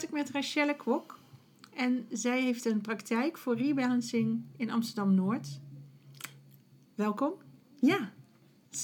Praat 0.00 0.12
ik 0.12 0.18
met 0.24 0.30
Rachelle 0.30 0.76
Kwok. 0.76 1.18
En 1.74 2.06
zij 2.10 2.42
heeft 2.42 2.64
een 2.64 2.80
praktijk 2.80 3.38
voor 3.38 3.56
rebalancing 3.56 4.42
in 4.56 4.70
Amsterdam 4.70 5.14
Noord. 5.14 5.60
Welkom. 6.94 7.32
Ja, 7.80 8.12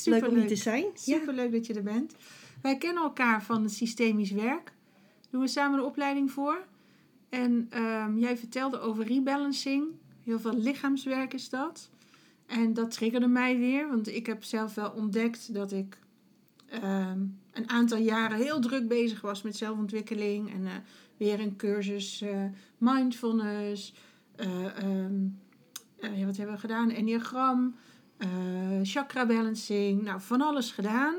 leuk 0.04 0.28
om 0.28 0.34
hier 0.34 0.46
te 0.46 0.56
zijn. 0.56 0.84
Super 0.94 1.34
leuk 1.34 1.52
dat 1.52 1.66
je 1.66 1.74
er 1.74 1.82
bent. 1.82 2.14
Wij 2.62 2.78
kennen 2.78 3.02
elkaar 3.02 3.42
van 3.42 3.62
het 3.62 3.72
systemisch 3.72 4.30
werk. 4.30 4.72
Doen 5.30 5.40
we 5.40 5.48
samen 5.48 5.78
de 5.78 5.84
opleiding 5.84 6.30
voor. 6.30 6.66
En 7.28 7.66
ehm, 7.70 8.18
jij 8.18 8.36
vertelde 8.36 8.78
over 8.78 9.04
rebalancing. 9.04 9.84
Heel 10.24 10.40
veel 10.40 10.56
lichaamswerk 10.56 11.34
is 11.34 11.48
dat. 11.48 11.90
En 12.46 12.74
dat 12.74 12.90
triggerde 12.90 13.28
mij 13.28 13.58
weer, 13.58 13.88
want 13.88 14.08
ik 14.08 14.26
heb 14.26 14.44
zelf 14.44 14.74
wel 14.74 14.90
ontdekt 14.90 15.54
dat 15.54 15.72
ik 15.72 15.98
ehm, 16.68 17.20
een 17.52 17.70
aantal 17.70 17.98
jaren 17.98 18.36
heel 18.36 18.60
druk 18.60 18.88
bezig 18.88 19.20
was 19.20 19.42
met 19.42 19.56
zelfontwikkeling. 19.56 20.52
En 20.52 20.62
uh, 20.62 20.70
weer 21.16 21.40
een 21.40 21.56
cursus 21.56 22.22
uh, 22.22 22.44
mindfulness. 22.78 23.94
Um, 24.82 25.38
ja, 26.00 26.24
wat 26.26 26.36
hebben 26.36 26.54
we 26.54 26.60
gedaan? 26.60 26.90
Enneagram, 26.90 27.74
chakra 28.82 29.26
balancing. 29.26 30.02
Nou, 30.02 30.20
van 30.20 30.40
alles 30.40 30.70
gedaan. 30.70 31.14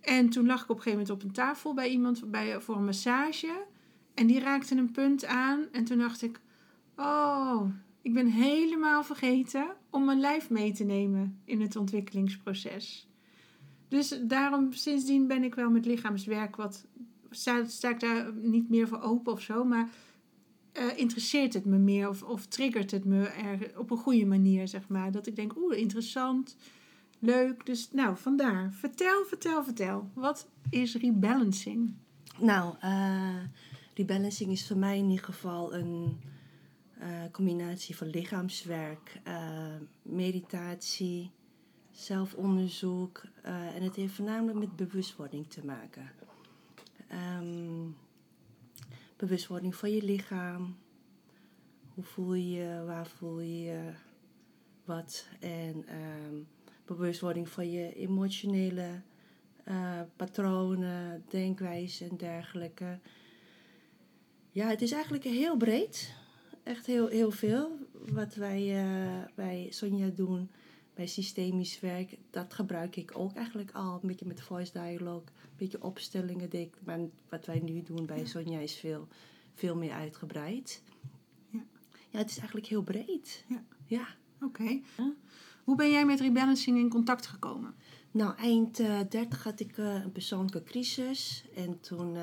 En 0.00 0.28
toen 0.28 0.46
lag 0.46 0.62
ik 0.62 0.70
op 0.70 0.76
een 0.76 0.82
gegeven 0.82 0.98
moment 0.98 1.22
op 1.22 1.28
een 1.28 1.34
tafel 1.34 1.74
bij 1.74 1.90
iemand 1.90 2.22
voor 2.58 2.76
een 2.76 2.84
massage. 2.84 3.64
En 4.14 4.26
die 4.26 4.40
raakte 4.40 4.76
een 4.76 4.90
punt 4.90 5.24
aan. 5.24 5.64
En 5.72 5.84
toen 5.84 5.98
dacht 5.98 6.22
ik, 6.22 6.40
oh, 6.96 7.62
ik 8.02 8.14
ben 8.14 8.26
helemaal 8.26 9.04
vergeten 9.04 9.66
om 9.90 10.04
mijn 10.04 10.20
lijf 10.20 10.50
mee 10.50 10.72
te 10.72 10.84
nemen 10.84 11.40
in 11.44 11.60
het 11.60 11.76
ontwikkelingsproces. 11.76 13.08
Dus 13.88 14.18
daarom, 14.22 14.72
sindsdien 14.72 15.26
ben 15.26 15.42
ik 15.42 15.54
wel 15.54 15.70
met 15.70 15.86
lichaamswerk 15.86 16.56
wat. 16.56 16.86
Sta, 17.34 17.88
ik 17.88 18.00
daar 18.00 18.32
niet 18.34 18.68
meer 18.70 18.88
voor 18.88 19.00
open 19.00 19.32
of 19.32 19.40
zo, 19.40 19.64
maar 19.64 19.88
uh, 20.78 20.98
interesseert 20.98 21.54
het 21.54 21.64
me 21.64 21.78
meer 21.78 22.08
of, 22.08 22.22
of 22.22 22.46
triggert 22.46 22.90
het 22.90 23.04
me 23.04 23.70
op 23.76 23.90
een 23.90 23.96
goede 23.96 24.26
manier, 24.26 24.68
zeg 24.68 24.88
maar. 24.88 25.12
Dat 25.12 25.26
ik 25.26 25.36
denk, 25.36 25.56
oeh, 25.56 25.78
interessant, 25.78 26.56
leuk. 27.18 27.66
Dus 27.66 27.90
nou, 27.92 28.16
vandaar. 28.16 28.72
Vertel, 28.72 29.24
vertel, 29.24 29.64
vertel. 29.64 30.10
Wat 30.14 30.48
is 30.70 30.96
rebalancing? 30.96 31.94
Nou, 32.38 32.74
uh, 32.84 33.36
rebalancing 33.94 34.50
is 34.50 34.66
voor 34.66 34.76
mij 34.76 34.98
in 34.98 35.10
ieder 35.10 35.24
geval 35.24 35.74
een 35.74 36.20
uh, 36.98 37.06
combinatie 37.32 37.96
van 37.96 38.06
lichaamswerk, 38.06 39.20
meditatie, 40.02 41.30
zelfonderzoek. 41.90 43.22
En 43.42 43.82
het 43.82 43.96
heeft 43.96 44.14
voornamelijk 44.14 44.58
met 44.58 44.76
bewustwording 44.76 45.48
te 45.48 45.64
maken. 45.64 46.10
Um, 47.12 47.96
bewustwording 49.16 49.74
van 49.74 49.90
je 49.90 50.02
lichaam. 50.02 50.76
Hoe 51.94 52.04
voel 52.04 52.34
je 52.34 52.50
je, 52.50 52.82
waar 52.86 53.06
voel 53.06 53.40
je 53.40 53.62
je, 53.62 53.92
wat. 54.84 55.28
En 55.40 55.84
um, 55.94 56.46
bewustwording 56.84 57.48
van 57.48 57.70
je 57.70 57.94
emotionele 57.94 59.02
patronen, 60.16 61.24
denkwijzen 61.28 62.10
en 62.10 62.16
dergelijke. 62.16 62.98
Ja, 64.50 64.68
het 64.68 64.82
is 64.82 64.92
eigenlijk 64.92 65.24
heel 65.24 65.56
breed 65.56 66.14
echt 66.64 66.86
heel, 66.86 67.06
heel 67.06 67.30
veel. 67.30 67.78
Wat 67.92 68.34
wij 68.34 68.86
bij 69.34 69.66
Sonja 69.70 70.08
doen, 70.08 70.50
bij 70.94 71.06
systemisch 71.06 71.80
werk, 71.80 72.16
dat 72.30 72.54
gebruik 72.54 72.96
ik 72.96 73.12
ook 73.14 73.34
eigenlijk 73.34 73.70
al. 73.72 73.94
Een 74.02 74.08
beetje 74.08 74.26
met 74.26 74.42
voice 74.42 74.72
dialogue, 74.72 75.26
een 75.42 75.56
beetje 75.56 75.82
opstellingen. 75.82 76.70
Maar 76.84 76.98
wat 77.28 77.46
wij 77.46 77.60
nu 77.60 77.82
doen 77.82 78.06
bij 78.06 78.24
Sonja 78.24 78.58
is 78.58 78.74
veel, 78.74 79.08
veel 79.54 79.76
meer 79.76 79.92
uitgebreid. 79.92 80.82
Ja. 81.50 81.64
ja, 82.10 82.18
het 82.18 82.30
is 82.30 82.38
eigenlijk 82.38 82.66
heel 82.66 82.82
breed. 82.82 83.44
Ja. 83.48 83.64
ja. 83.86 84.06
Oké. 84.40 84.80
Hoe 85.64 85.76
ben 85.76 85.90
jij 85.90 86.06
met 86.06 86.20
rebalancing 86.20 86.78
in 86.78 86.88
contact 86.88 87.26
gekomen? 87.26 87.74
Nou, 88.10 88.36
eind 88.36 88.80
uh, 88.80 89.00
30 89.08 89.44
had 89.44 89.60
ik 89.60 89.76
uh, 89.76 89.94
een 89.94 90.12
persoonlijke 90.12 90.62
crisis. 90.62 91.44
En 91.54 91.80
toen 91.80 92.16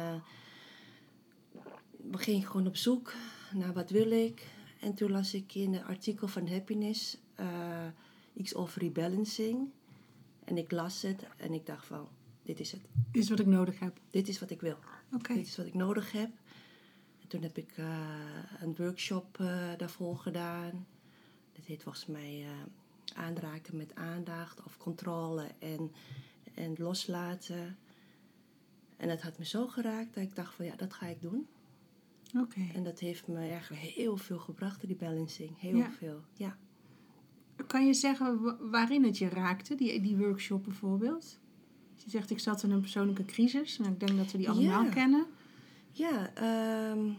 ging 2.11 2.41
ik 2.41 2.47
gewoon 2.47 2.67
op 2.67 2.75
zoek 2.75 3.13
naar 3.53 3.73
wat 3.73 3.89
wil 3.89 4.11
ik. 4.11 4.47
En 4.79 4.93
toen 4.93 5.11
las 5.11 5.33
ik 5.33 5.55
in 5.55 5.73
een 5.73 5.85
artikel 5.85 6.27
van 6.27 6.47
Happiness 6.47 7.17
uh, 7.39 7.87
iets 8.33 8.55
over 8.55 8.81
rebalancing. 8.81 9.69
En 10.43 10.57
ik 10.57 10.71
las 10.71 11.01
het 11.01 11.25
en 11.37 11.53
ik 11.53 11.65
dacht 11.65 11.85
van, 11.85 12.07
dit 12.43 12.59
is 12.59 12.71
het. 12.71 12.81
Dit 13.11 13.23
is 13.23 13.29
wat 13.29 13.39
ik 13.39 13.45
nodig 13.45 13.79
heb. 13.79 13.99
Dit 14.09 14.27
is 14.27 14.39
wat 14.39 14.49
ik 14.49 14.61
wil. 14.61 14.77
Okay. 15.13 15.35
Dit 15.35 15.47
is 15.47 15.57
wat 15.57 15.65
ik 15.65 15.73
nodig 15.73 16.11
heb. 16.11 16.29
En 17.21 17.27
toen 17.27 17.41
heb 17.41 17.57
ik 17.57 17.77
uh, 17.77 18.07
een 18.59 18.75
workshop 18.75 19.37
uh, 19.41 19.69
daarvoor 19.77 20.17
gedaan. 20.17 20.87
Dat 21.53 21.65
heet 21.65 21.83
volgens 21.83 22.05
mij 22.05 22.45
aanraken 23.15 23.77
met 23.77 23.95
aandacht 23.95 24.63
of 24.63 24.77
controle 24.77 25.47
en, 25.59 25.91
en 26.53 26.75
loslaten. 26.77 27.77
En 28.97 29.07
dat 29.07 29.21
had 29.21 29.37
me 29.37 29.45
zo 29.45 29.67
geraakt 29.67 30.13
dat 30.13 30.23
ik 30.23 30.35
dacht 30.35 30.55
van 30.55 30.65
ja, 30.65 30.75
dat 30.75 30.93
ga 30.93 31.07
ik 31.07 31.21
doen. 31.21 31.47
Okay. 32.37 32.71
En 32.73 32.83
dat 32.83 32.99
heeft 32.99 33.27
me 33.27 33.37
eigenlijk 33.37 33.81
heel 33.81 34.17
veel 34.17 34.39
gebracht, 34.39 34.87
die 34.87 34.95
balancing. 34.95 35.59
Heel 35.59 35.75
ja. 35.75 35.91
veel, 35.91 36.21
ja. 36.33 36.57
Kan 37.71 37.85
je 37.85 37.93
zeggen 37.93 38.57
waarin 38.69 39.03
het 39.03 39.17
je 39.17 39.29
raakte, 39.29 39.75
die, 39.75 40.01
die 40.01 40.17
workshop 40.17 40.63
bijvoorbeeld? 40.63 41.39
Je 41.95 42.09
zegt, 42.09 42.29
ik 42.29 42.39
zat 42.39 42.63
in 42.63 42.71
een 42.71 42.79
persoonlijke 42.81 43.25
crisis. 43.25 43.79
En 43.79 43.85
ik 43.85 43.99
denk 43.99 44.17
dat 44.17 44.31
we 44.31 44.37
die 44.37 44.49
allemaal 44.49 44.83
ja. 44.83 44.89
kennen. 44.89 45.25
Ja, 45.91 46.31
um, 46.91 47.17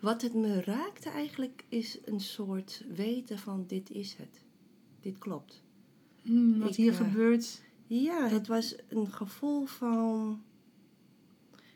wat 0.00 0.22
het 0.22 0.34
me 0.34 0.60
raakte 0.60 1.10
eigenlijk 1.10 1.64
is 1.68 1.98
een 2.04 2.20
soort 2.20 2.84
weten 2.94 3.38
van 3.38 3.64
dit 3.66 3.90
is 3.90 4.14
het. 4.14 4.44
Dit 5.00 5.18
klopt. 5.18 5.62
Hmm, 6.22 6.58
wat 6.58 6.68
ik, 6.68 6.76
hier 6.76 6.92
uh, 6.92 6.98
gebeurt. 6.98 7.62
Ja, 7.86 8.28
het 8.28 8.46
was 8.46 8.76
een 8.88 9.12
gevoel 9.12 9.66
van 9.66 10.42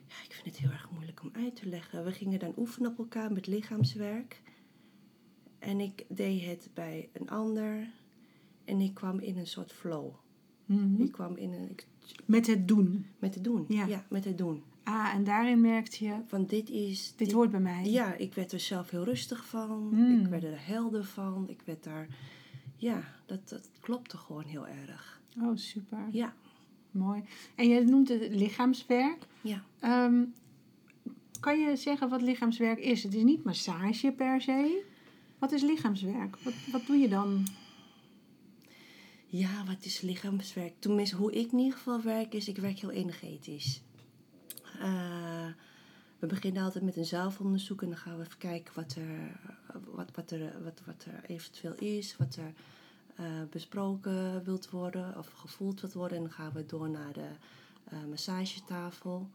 ja, 0.09 0.14
ik 0.25 0.32
vind 0.32 0.44
het 0.44 0.56
heel 0.56 0.70
erg 0.70 0.91
moeilijk 0.91 1.23
om 1.23 1.31
uit 1.32 1.56
te 1.56 1.69
leggen. 1.69 2.05
We 2.05 2.12
gingen 2.12 2.38
dan 2.38 2.55
oefenen 2.56 2.91
op 2.91 2.99
elkaar 2.99 3.32
met 3.32 3.47
lichaamswerk. 3.47 4.43
En 5.66 5.80
ik 5.80 6.04
deed 6.08 6.44
het 6.44 6.68
bij 6.74 7.08
een 7.12 7.30
ander. 7.30 7.88
En 8.64 8.80
ik 8.80 8.94
kwam 8.94 9.18
in 9.18 9.38
een 9.38 9.46
soort 9.46 9.72
flow. 9.72 10.14
Mm-hmm. 10.66 11.04
Ik 11.04 11.12
kwam 11.12 11.36
in 11.36 11.52
een... 11.52 11.70
Ik, 11.70 11.86
met 12.24 12.46
het 12.46 12.68
doen. 12.68 13.06
Met 13.18 13.34
het 13.34 13.44
doen, 13.44 13.64
ja. 13.68 13.86
ja. 13.86 14.04
met 14.08 14.24
het 14.24 14.38
doen. 14.38 14.62
Ah, 14.82 15.14
en 15.14 15.24
daarin 15.24 15.60
merkte 15.60 16.04
je... 16.04 16.14
Van 16.26 16.46
dit 16.46 16.70
is... 16.70 17.08
Dit, 17.08 17.18
dit 17.18 17.32
hoort 17.32 17.50
bij 17.50 17.60
mij. 17.60 17.84
Ja, 17.84 18.14
ik 18.14 18.34
werd 18.34 18.52
er 18.52 18.60
zelf 18.60 18.90
heel 18.90 19.04
rustig 19.04 19.46
van. 19.46 19.88
Mm. 19.92 20.20
Ik 20.20 20.26
werd 20.26 20.44
er 20.44 20.66
helder 20.66 21.04
van. 21.04 21.48
Ik 21.48 21.62
werd 21.64 21.84
daar... 21.84 22.08
Ja, 22.76 23.02
dat, 23.26 23.48
dat 23.48 23.70
klopte 23.80 24.16
gewoon 24.16 24.44
heel 24.44 24.66
erg. 24.66 25.20
Oh, 25.40 25.56
super. 25.56 26.08
Ja. 26.10 26.34
Mooi. 26.90 27.22
En 27.54 27.68
je 27.68 27.84
noemt 27.84 28.08
het 28.08 28.34
lichaamswerk. 28.34 29.26
Ja. 29.40 29.64
Um, 30.04 30.34
kan 31.40 31.60
je 31.60 31.76
zeggen 31.76 32.08
wat 32.08 32.22
lichaamswerk 32.22 32.78
is? 32.78 33.02
Het 33.02 33.14
is 33.14 33.22
niet 33.22 33.44
massage 33.44 34.12
per 34.12 34.40
se. 34.40 34.82
Wat 35.38 35.53
is 35.53 35.62
lichaamswerk? 35.62 36.37
Wat, 36.37 36.55
wat 36.73 36.87
doe 36.87 36.97
je 36.97 37.09
dan? 37.09 37.47
Ja, 39.27 39.65
wat 39.65 39.85
is 39.85 40.00
lichaamswerk? 40.00 40.75
Tenminste, 40.79 41.17
hoe 41.17 41.33
ik 41.33 41.53
in 41.53 41.59
ieder 41.59 41.77
geval 41.77 42.03
werk 42.03 42.35
is, 42.35 42.49
ik 42.49 42.56
werk 42.56 42.79
heel 42.79 42.91
energetisch. 42.91 43.83
Eh, 44.81 45.47
we 46.19 46.27
beginnen 46.27 46.62
altijd 46.62 46.85
met 46.85 46.97
een 46.97 47.05
zelfonderzoek 47.05 47.83
en 47.83 47.88
dan 47.88 47.99
gaan 47.99 48.17
we 48.17 48.25
even 48.25 48.38
kijken 48.38 48.75
wat 48.75 48.94
er, 48.94 49.41
wat, 49.85 50.11
wat 50.15 50.31
er, 50.31 50.62
wat, 50.62 50.83
wat 50.87 51.05
er 51.05 51.31
eventueel 51.31 51.75
is, 51.75 52.17
wat 52.17 52.37
er 52.37 52.53
eh, 53.17 53.43
besproken 53.50 54.44
wilt 54.44 54.71
worden 54.71 55.19
of 55.19 55.33
gevoeld 55.33 55.81
wilt 55.81 55.93
worden. 55.93 56.17
En 56.17 56.25
dan 56.25 56.33
gaan 56.33 56.53
we 56.53 56.67
door 56.67 56.91
naar 56.91 57.12
de 57.12 57.29
eh, 57.85 58.05
massagetafel. 58.09 59.31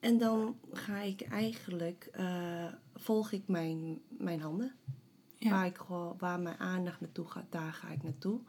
En 0.00 0.18
dan 0.18 0.56
ga 0.72 1.00
ik 1.00 1.20
eigenlijk, 1.20 2.08
eh, 2.12 2.72
volg 2.94 3.32
ik 3.32 3.42
mijn, 3.46 3.98
mijn 4.08 4.40
handen. 4.40 4.72
Ja. 5.38 5.50
Waar, 5.50 5.66
ik 5.66 5.76
waar 6.18 6.40
mijn 6.40 6.58
aandacht 6.58 7.00
naartoe 7.00 7.26
gaat, 7.26 7.46
daar 7.48 7.72
ga 7.72 7.88
ik 7.88 8.02
naartoe. 8.02 8.40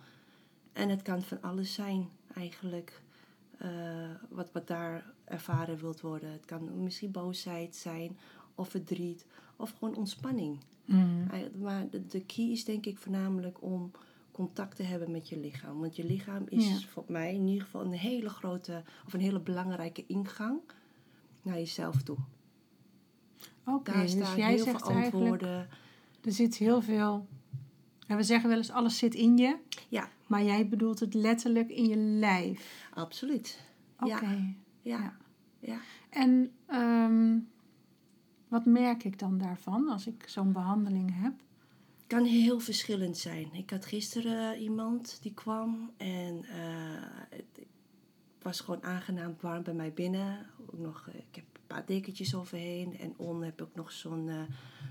En 0.73 0.89
het 0.89 1.01
kan 1.01 1.21
van 1.21 1.41
alles 1.41 1.73
zijn 1.73 2.09
eigenlijk. 2.35 3.01
eh, 3.57 4.09
wat, 4.29 4.51
wat 4.51 4.67
daar 4.67 5.05
ervaren 5.25 5.77
wilt 5.77 6.01
worden. 6.01 6.31
Het 6.31 6.45
kan 6.45 6.83
misschien 6.83 7.11
boosheid 7.11 7.75
zijn, 7.75 8.17
of 8.55 8.69
verdriet, 8.69 9.25
of 9.55 9.71
gewoon 9.79 9.95
ontspanning. 9.95 10.57
Mm. 10.85 11.27
Maar 11.59 11.89
de, 11.89 12.05
de 12.05 12.25
key 12.25 12.45
is 12.45 12.65
denk 12.65 12.85
ik 12.85 12.97
voornamelijk 12.97 13.61
om 13.61 13.91
contact 14.31 14.75
te 14.75 14.83
hebben 14.83 15.11
met 15.11 15.29
je 15.29 15.39
lichaam. 15.39 15.79
Want 15.79 15.95
je 15.95 16.03
lichaam 16.05 16.43
is 16.49 16.67
Ja. 16.69 16.79
voor 16.87 17.03
mij 17.07 17.33
in 17.33 17.47
ieder 17.47 17.63
geval 17.63 17.81
een 17.85 17.91
hele 17.91 18.29
grote 18.29 18.83
of 19.05 19.13
een 19.13 19.19
hele 19.19 19.39
belangrijke 19.39 20.03
ingang 20.07 20.59
naar 21.41 21.57
jezelf 21.57 22.01
toe. 22.01 22.18
Oké, 23.65 23.91
Daar 23.91 24.01
dus 24.01 24.13
jij 24.36 24.53
heel 24.53 24.63
zegt 24.63 24.86
veel 24.86 24.95
eigenlijk, 24.95 25.31
antwoorden. 25.41 25.68
er 26.24 26.31
zit 26.31 26.56
heel 26.56 26.81
veel... 26.81 27.27
En 28.07 28.18
we 28.18 28.24
zeggen 28.24 28.50
wel 28.50 28.57
eens, 28.57 28.71
alles 28.71 28.97
zit 28.97 29.15
in 29.15 29.38
je. 29.38 29.56
Ja, 29.89 30.09
Maar 30.27 30.44
jij 30.44 30.68
bedoelt 30.68 31.00
het 31.00 31.13
letterlijk 31.13 31.69
in 31.69 31.88
je 31.88 31.95
lijf. 31.97 32.88
absoluut. 32.94 33.59
Oké. 34.00 34.09
Ja, 34.09 34.19
ja, 34.81 35.00
Ja. 35.01 35.13
ja. 35.59 35.80
En 36.09 36.51
ehm, 36.65 37.38
wat 38.47 38.65
merk 38.65 39.03
ik 39.03 39.19
dan 39.19 39.38
daarvan 39.38 39.89
als 39.89 40.07
ik 40.07 40.24
zo'n 40.27 40.51
behandeling 40.51 41.21
heb? 41.21 41.33
kan 42.07 42.24
heel 42.24 42.59
verschillend 42.59 43.18
zijn. 43.18 43.53
Ik 43.53 43.69
had 43.69 43.85
gisteren 43.85 44.62
iemand 44.62 45.18
die 45.21 45.33
kwam 45.33 45.92
en 45.97 46.45
eh, 46.45 47.39
was 48.49 48.59
gewoon 48.59 48.83
aangenaam 48.83 49.35
warm 49.39 49.63
bij 49.63 49.73
mij 49.73 49.93
binnen. 49.93 50.45
Ook 50.61 50.77
nog, 50.79 51.07
eh, 51.07 51.15
ik 51.15 51.35
heb 51.35 51.43
een 51.53 51.67
paar 51.67 51.85
dekentjes 51.85 52.35
overheen 52.35 52.97
en 52.99 53.13
on 53.17 53.43
heb 53.43 53.61
ik 53.61 53.67
nog 53.75 53.91
zo'n 53.91 54.29
eh, 54.29 54.41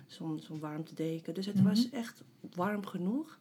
zo'n 0.06 0.40
zo'n 0.40 0.58
warmtedeken. 0.60 1.34
Dus 1.34 1.46
het 1.46 1.54
Mhm. 1.54 1.64
was 1.64 1.90
echt 1.90 2.22
warm 2.54 2.86
genoeg. 2.86 3.38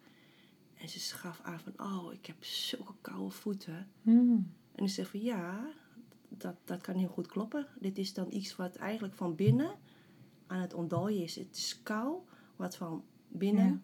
En 0.75 0.89
ze 0.89 0.99
gaf 1.15 1.39
aan 1.43 1.59
van, 1.59 1.73
oh, 1.87 2.13
ik 2.13 2.25
heb 2.25 2.43
zulke 2.43 2.93
koude 3.01 3.29
voeten. 3.29 3.87
Hmm. 4.01 4.51
En 4.75 4.83
ik 4.83 4.89
zeg 4.89 5.09
van, 5.09 5.21
ja, 5.21 5.67
dat, 6.29 6.55
dat 6.65 6.81
kan 6.81 6.95
heel 6.95 7.07
goed 7.07 7.27
kloppen. 7.27 7.67
Dit 7.79 7.97
is 7.97 8.13
dan 8.13 8.27
iets 8.29 8.55
wat 8.55 8.75
eigenlijk 8.75 9.13
van 9.13 9.35
binnen 9.35 9.71
aan 10.47 10.61
het 10.61 10.73
ontdooien 10.73 11.23
is. 11.23 11.35
Het 11.35 11.55
is 11.57 11.79
kou, 11.83 12.15
wat 12.55 12.75
van 12.75 13.03
binnen 13.27 13.65
Ja. 13.67 13.79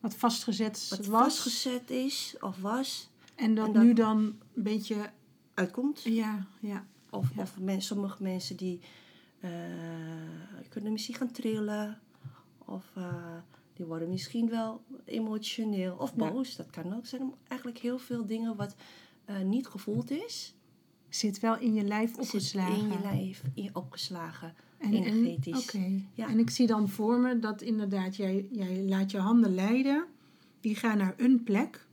Wat 0.00 0.14
vastgezet 0.14 0.88
wat 0.88 1.06
was. 1.06 1.22
vastgezet 1.22 1.90
is 1.90 2.36
of 2.40 2.60
was, 2.60 3.10
En 3.34 3.54
dat, 3.54 3.66
en 3.66 3.72
dat- 3.72 3.82
nu 3.82 3.92
dan 3.92 4.18
een 4.54 4.62
beetje... 4.62 5.10
uitkomt. 5.54 6.02
Ja, 6.02 6.46
ja. 6.60 6.86
Of, 7.10 7.34
Ja. 7.36 7.42
of 7.42 7.58
men, 7.60 7.82
sommige 7.82 8.22
mensen 8.22 8.56
die 8.56 8.80
eh, 9.40 9.50
kunnen 10.68 10.92
misschien 10.92 11.14
gaan 11.14 11.30
trillen. 11.32 11.98
Of 12.58 12.84
eh, 12.94 13.36
die 13.74 13.86
worden 13.86 14.08
misschien 14.08 14.48
wel 14.48 14.82
emotioneel 15.04 15.96
of 15.96 16.12
Ja. 16.16 16.30
boos. 16.30 16.56
Dat 16.56 16.70
kan 16.70 16.94
ook 16.96 17.06
zijn. 17.06 17.32
Eigenlijk 17.48 17.80
heel 17.80 17.98
veel 17.98 18.26
dingen 18.26 18.56
wat 18.56 18.74
eh, 19.24 19.40
niet 19.40 19.66
gevoeld 19.66 20.10
is. 20.10 20.54
Zit 21.08 21.40
wel 21.40 21.58
in 21.58 21.74
je 21.74 21.84
lijf 21.84 22.10
zit 22.10 22.18
opgeslagen. 22.20 22.76
in 22.78 22.88
je 22.88 22.98
lijf 23.02 23.42
in, 23.54 23.74
opgeslagen. 23.74 24.54
En, 24.78 24.92
energetisch. 24.92 25.76
Ja. 26.14 26.28
en 26.28 26.38
ik 26.38 26.50
zie 26.50 26.66
dan 26.66 26.88
voor 26.88 27.18
me 27.18 27.38
dat 27.38 27.62
inderdaad, 27.62 28.16
jij, 28.16 28.46
jij 28.52 28.82
laat 28.82 29.10
je 29.10 29.18
handen 29.18 29.54
leiden. 29.54 30.04
Die 30.60 30.74
gaan 30.76 30.98
naar 30.98 31.14
een 31.16 31.42
plek. 31.42 31.86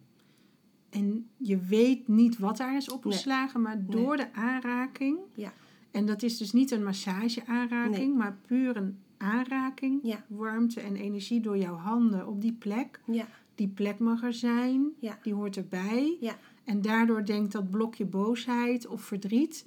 En 0.90 1.30
je 1.38 1.58
weet 1.58 2.08
niet 2.08 2.38
wat 2.38 2.58
daar 2.58 2.76
is 2.76 2.90
opgeslagen, 2.90 3.62
maar 3.62 3.86
door 3.86 4.18
de 4.18 4.34
aanraking. 4.34 5.18
Ja. 5.34 5.54
En 5.92 6.06
dat 6.06 6.24
is 6.24 6.38
dus 6.38 6.52
niet 6.52 6.72
een 6.72 6.84
massage-aanraking, 6.84 7.96
Nee. 7.98 8.14
maar 8.14 8.38
puur 8.48 8.78
een 8.78 8.98
aanraking. 9.18 10.00
Ja. 10.04 10.24
Warmte 10.28 10.82
en 10.82 10.96
energie 10.96 11.40
door 11.42 11.58
jouw 11.58 11.76
handen 11.76 12.28
op 12.28 12.42
die 12.42 12.54
plek. 12.54 13.00
Ja, 13.06 13.28
Die 13.56 13.68
plek 13.68 14.00
mag 14.00 14.24
er 14.24 14.34
zijn, 14.34 14.90
Ja. 15.00 15.18
die 15.24 15.34
hoort 15.34 15.58
erbij. 15.58 16.18
ja, 16.20 16.38
En 16.64 16.82
daardoor 16.82 17.26
denkt 17.26 17.52
dat 17.52 17.70
blokje 17.70 18.06
boosheid 18.06 18.88
of 18.88 19.02
verdriet, 19.02 19.66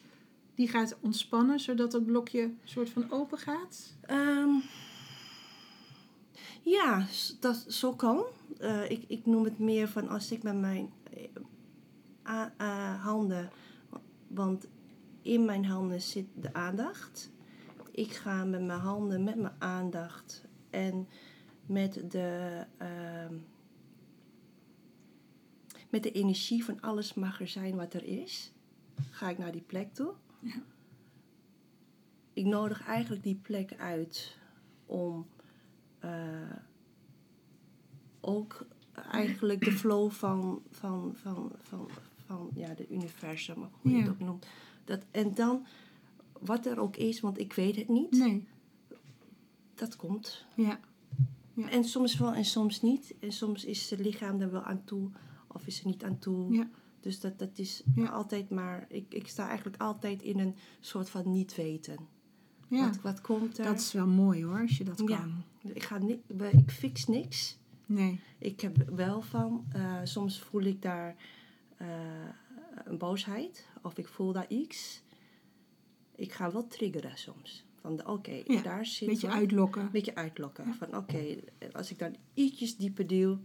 die 0.54 0.68
gaat 0.68 0.96
ontspannen, 1.00 1.60
zodat 1.60 1.90
dat 1.92 2.06
blokje 2.06 2.50
soort 2.64 2.90
van 2.90 3.10
open 3.10 3.38
gaat. 3.38 3.96
Ehm, 4.00 4.50
ja, 6.62 7.06
dat 7.40 7.64
zo 7.68 7.92
kan. 7.94 8.22
Eh, 8.58 8.90
ik, 8.90 9.04
ik 9.06 9.26
noem 9.26 9.44
het 9.44 9.58
meer 9.58 9.88
van 9.88 10.08
als 10.08 10.30
ik 10.32 10.42
met 10.42 10.60
mijn 10.60 10.90
eh, 12.22 13.02
handen, 13.02 13.50
want 14.26 14.68
in 15.22 15.44
mijn 15.44 15.64
handen 15.64 16.00
zit 16.00 16.26
de 16.34 16.54
aandacht. 16.54 17.30
Ik 17.90 18.12
ga 18.12 18.44
met 18.44 18.62
mijn 18.62 18.80
handen, 18.80 19.24
met 19.24 19.36
mijn 19.36 19.54
aandacht 19.58 20.44
en 20.70 21.08
met 21.66 22.10
de, 22.10 22.64
ehm, 22.76 23.34
met 25.90 26.02
de 26.02 26.12
energie 26.12 26.64
van 26.64 26.80
alles 26.80 27.14
mag 27.14 27.40
er 27.40 27.48
zijn 27.48 27.76
wat 27.76 27.94
er 27.94 28.04
is, 28.04 28.52
ga 29.10 29.28
ik 29.28 29.38
naar 29.38 29.52
die 29.52 29.62
plek 29.62 29.94
toe. 29.94 30.14
Ja. 30.38 30.62
Ik 32.32 32.44
nodig 32.44 32.86
eigenlijk 32.86 33.22
die 33.22 33.40
plek 33.42 33.74
uit 33.76 34.38
om 34.86 35.26
ook 38.20 38.66
eigenlijk 39.10 39.64
de 39.64 39.72
flow 39.72 40.10
van, 40.10 40.62
van, 40.70 41.12
van, 41.14 41.52
van, 41.62 41.88
van 42.26 42.50
ja, 42.54 42.74
de 42.74 42.88
universum, 42.88 43.62
of 43.62 43.68
hoe 43.80 43.90
je 43.92 43.98
het 43.98 44.08
ook 44.10 44.18
noemt. 44.18 44.46
Dat, 44.84 45.04
en 45.10 45.34
dan, 45.34 45.66
wat 46.40 46.66
er 46.66 46.78
ook 46.78 46.96
is, 46.96 47.20
want 47.20 47.38
ik 47.38 47.52
weet 47.52 47.76
het 47.76 47.88
niet, 47.88 48.10
Nee, 48.10 48.46
dat 49.74 49.96
komt. 49.96 50.44
ja. 50.56 50.80
Ja. 51.54 51.68
En 51.68 51.84
soms 51.84 52.18
wel 52.18 52.32
en 52.34 52.44
soms 52.44 52.82
niet. 52.82 53.14
En 53.20 53.32
soms 53.32 53.64
is 53.64 53.90
het 53.90 54.00
lichaam 54.00 54.40
er 54.40 54.50
wel 54.50 54.62
aan 54.62 54.84
toe 54.84 55.10
of 55.46 55.66
is 55.66 55.80
er 55.80 55.86
niet 55.86 56.04
aan 56.04 56.18
toe. 56.18 56.52
Ja. 56.54 56.68
Dus 57.00 57.20
dat, 57.20 57.38
dat 57.38 57.58
is 57.58 57.82
Ja. 57.94 58.06
altijd 58.08 58.50
maar, 58.50 58.86
ik, 58.88 59.14
ik 59.14 59.28
sta 59.28 59.46
eigenlijk 59.48 59.82
altijd 59.82 60.22
in 60.22 60.38
een 60.38 60.54
soort 60.80 61.10
van 61.10 61.32
niet 61.32 61.54
weten. 61.54 61.96
ja. 62.68 62.86
Wat, 62.86 63.00
wat 63.00 63.20
komt 63.20 63.58
er? 63.58 63.64
Dat 63.64 63.78
is 63.80 63.92
wel 63.92 64.06
mooi 64.06 64.44
hoor, 64.44 64.60
als 64.60 64.78
je 64.78 64.84
dat 64.84 65.02
Ja. 65.06 65.16
kan. 65.18 65.42
Ik, 65.72 65.82
ga 65.82 66.00
ik 66.50 66.70
fix 66.70 67.06
niks. 67.06 67.58
Nee. 67.94 68.20
Ik 68.38 68.60
heb 68.60 68.76
wel 68.90 69.22
van, 69.22 69.64
eh, 69.72 70.00
soms 70.04 70.40
voel 70.40 70.62
ik 70.62 70.82
daar 70.82 71.16
eh, 71.76 71.88
een 72.84 72.98
boosheid 72.98 73.68
of 73.82 73.98
ik 73.98 74.08
voel 74.08 74.32
daar 74.32 74.48
iets. 74.48 75.02
Ik 76.14 76.32
ga 76.32 76.52
wel 76.52 76.66
triggeren 76.66 77.16
soms. 77.18 77.64
Van 77.80 77.96
de- 77.96 78.06
oké, 78.06 78.42
Ja, 78.46 78.62
daar 78.62 78.86
zit 78.86 79.08
Beetje 79.08 79.26
wat. 79.26 79.36
uitlokken. 79.36 79.82
Een 79.82 79.90
beetje 79.90 80.14
uitlokken. 80.14 80.74
Van 80.74 80.96
oké, 80.96 81.36
als 81.72 81.90
ik 81.90 81.98
dan 81.98 82.16
ietsjes 82.34 82.76
dieper 82.76 83.06
duw, 83.06 83.38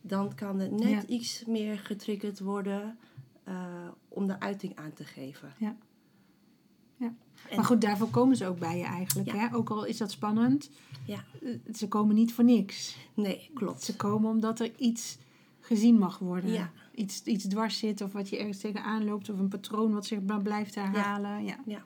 dan 0.00 0.34
kan 0.34 0.58
het 0.58 0.70
net 0.70 0.90
Ja. 0.90 1.06
iets 1.06 1.44
meer 1.44 1.78
getriggerd 1.78 2.40
worden 2.40 2.98
eh, 3.44 3.88
om 4.08 4.26
de 4.26 4.40
uiting 4.40 4.76
aan 4.76 4.92
te 4.92 5.04
geven. 5.04 5.52
Ja. 5.58 5.76
Ja. 7.00 7.14
En- 7.48 7.56
Maar 7.56 7.64
goed, 7.64 7.80
daarvoor 7.80 8.08
komen 8.10 8.36
ze 8.36 8.46
ook 8.46 8.58
bij 8.58 8.78
je 8.78 8.84
eigenlijk. 8.84 9.32
Ja. 9.32 9.36
Hè? 9.36 9.54
Ook 9.54 9.70
al 9.70 9.84
is 9.84 9.96
dat 9.96 10.10
spannend, 10.10 10.70
Ja, 11.06 11.24
eh, 11.42 11.74
ze 11.74 11.88
komen 11.88 12.14
niet 12.14 12.32
voor 12.34 12.44
niks. 12.44 12.96
nee, 13.14 13.50
klopt. 13.54 13.82
Ze 13.82 13.96
komen 13.96 14.30
omdat 14.30 14.60
er 14.60 14.72
iets 14.78 15.18
gezien 15.60 15.98
mag 15.98 16.18
worden. 16.18 16.50
Ja. 16.52 16.70
Iets, 16.94 17.22
iets 17.22 17.44
dwars 17.44 17.78
zit 17.78 18.00
of 18.00 18.12
wat 18.12 18.28
je 18.28 18.38
ergens 18.38 18.58
tegenaan 18.58 19.04
loopt 19.04 19.30
of 19.30 19.38
een 19.38 19.48
patroon 19.48 19.92
wat 19.92 20.06
zich 20.06 20.20
maar 20.22 20.42
blijft 20.42 20.74
herhalen. 20.74 21.44
Ja. 21.44 21.56
Ja, 21.66 21.82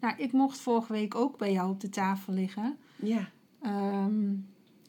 Nou, 0.00 0.14
ik 0.18 0.32
mocht 0.32 0.58
vorige 0.58 0.92
week 0.92 1.14
ook 1.14 1.38
bij 1.38 1.52
jou 1.52 1.70
op 1.70 1.80
de 1.80 1.88
tafel 1.88 2.32
liggen. 2.32 2.76
ja, 2.96 3.28
Ehm, 3.62 4.34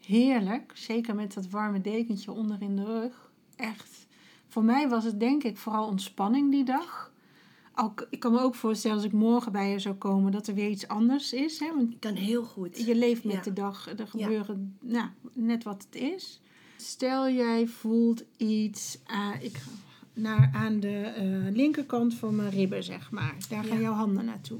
heerlijk, 0.01 0.71
zeker 0.75 1.15
met 1.15 1.33
dat 1.33 1.49
warme 1.49 1.81
dekentje 1.81 2.31
onder 2.31 2.61
in 2.61 2.75
de 2.75 2.83
rug. 2.85 3.31
Echt. 3.55 4.07
Voor 4.47 4.63
mij 4.63 4.89
was 4.89 5.03
het 5.03 5.19
denk 5.19 5.43
ik 5.43 5.57
vooral 5.57 5.87
ontspanning 5.87 6.51
die 6.51 6.63
dag. 6.63 7.11
Ook, 7.79 8.07
ik 8.09 8.19
kan 8.19 8.31
me 8.31 8.39
ook 8.39 8.55
voorstellen 8.55 8.97
als 8.97 9.05
ik 9.05 9.11
morgen 9.11 9.51
bij 9.51 9.69
je 9.71 9.79
zou 9.79 9.95
komen 9.95 10.31
dat 10.31 10.47
er 10.47 10.53
weer 10.53 10.69
iets 10.69 10.87
anders 10.87 11.33
is. 11.33 11.59
Hè? 11.59 11.75
Want 11.75 11.99
kan 11.99 12.13
heel 12.15 12.43
goed. 12.43 12.85
je 12.85 12.95
leeft 12.95 13.23
met 13.23 13.33
Ja. 13.33 13.41
de 13.41 13.53
dag, 13.53 13.87
er 13.99 14.07
gebeuren 14.07 14.77
nou, 14.81 15.07
net 15.33 15.63
wat 15.63 15.87
het 15.91 16.01
is. 16.01 16.41
Stel 16.77 17.29
jij 17.29 17.67
voelt 17.67 18.23
iets 18.37 18.99
aan, 19.05 19.33
ik, 19.41 19.61
naar, 20.13 20.49
aan 20.53 20.79
de 20.79 20.97
eh, 21.01 21.55
linkerkant 21.55 22.13
van 22.13 22.35
mijn 22.35 22.49
ribben, 22.49 22.83
zeg 22.83 23.11
maar. 23.11 23.35
Daar 23.49 23.63
gaan 23.63 23.75
Ja. 23.77 23.81
jouw 23.83 23.93
handen 23.93 24.25
naartoe. 24.25 24.59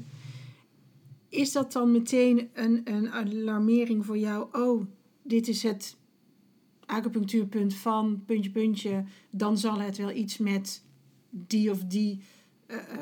Is 1.28 1.52
dat 1.52 1.72
dan 1.72 1.92
meteen 1.92 2.48
een, 2.52 2.80
een 2.84 3.10
alarmering 3.10 4.04
voor 4.06 4.18
jou? 4.18 4.46
Oh, 4.52 4.84
dit 5.22 5.48
is 5.48 5.62
het 5.62 5.96
acupunctuurpunt 6.86 7.74
van 7.74 8.22
puntje, 8.26 8.50
puntje, 8.50 9.04
dan 9.30 9.58
zal 9.58 9.80
het 9.80 9.96
wel 9.96 10.10
iets 10.10 10.38
met 10.38 10.82
die 11.30 11.70
of 11.70 11.84
die 11.84 12.20
eh, 12.68 12.76
eh, 12.76 13.00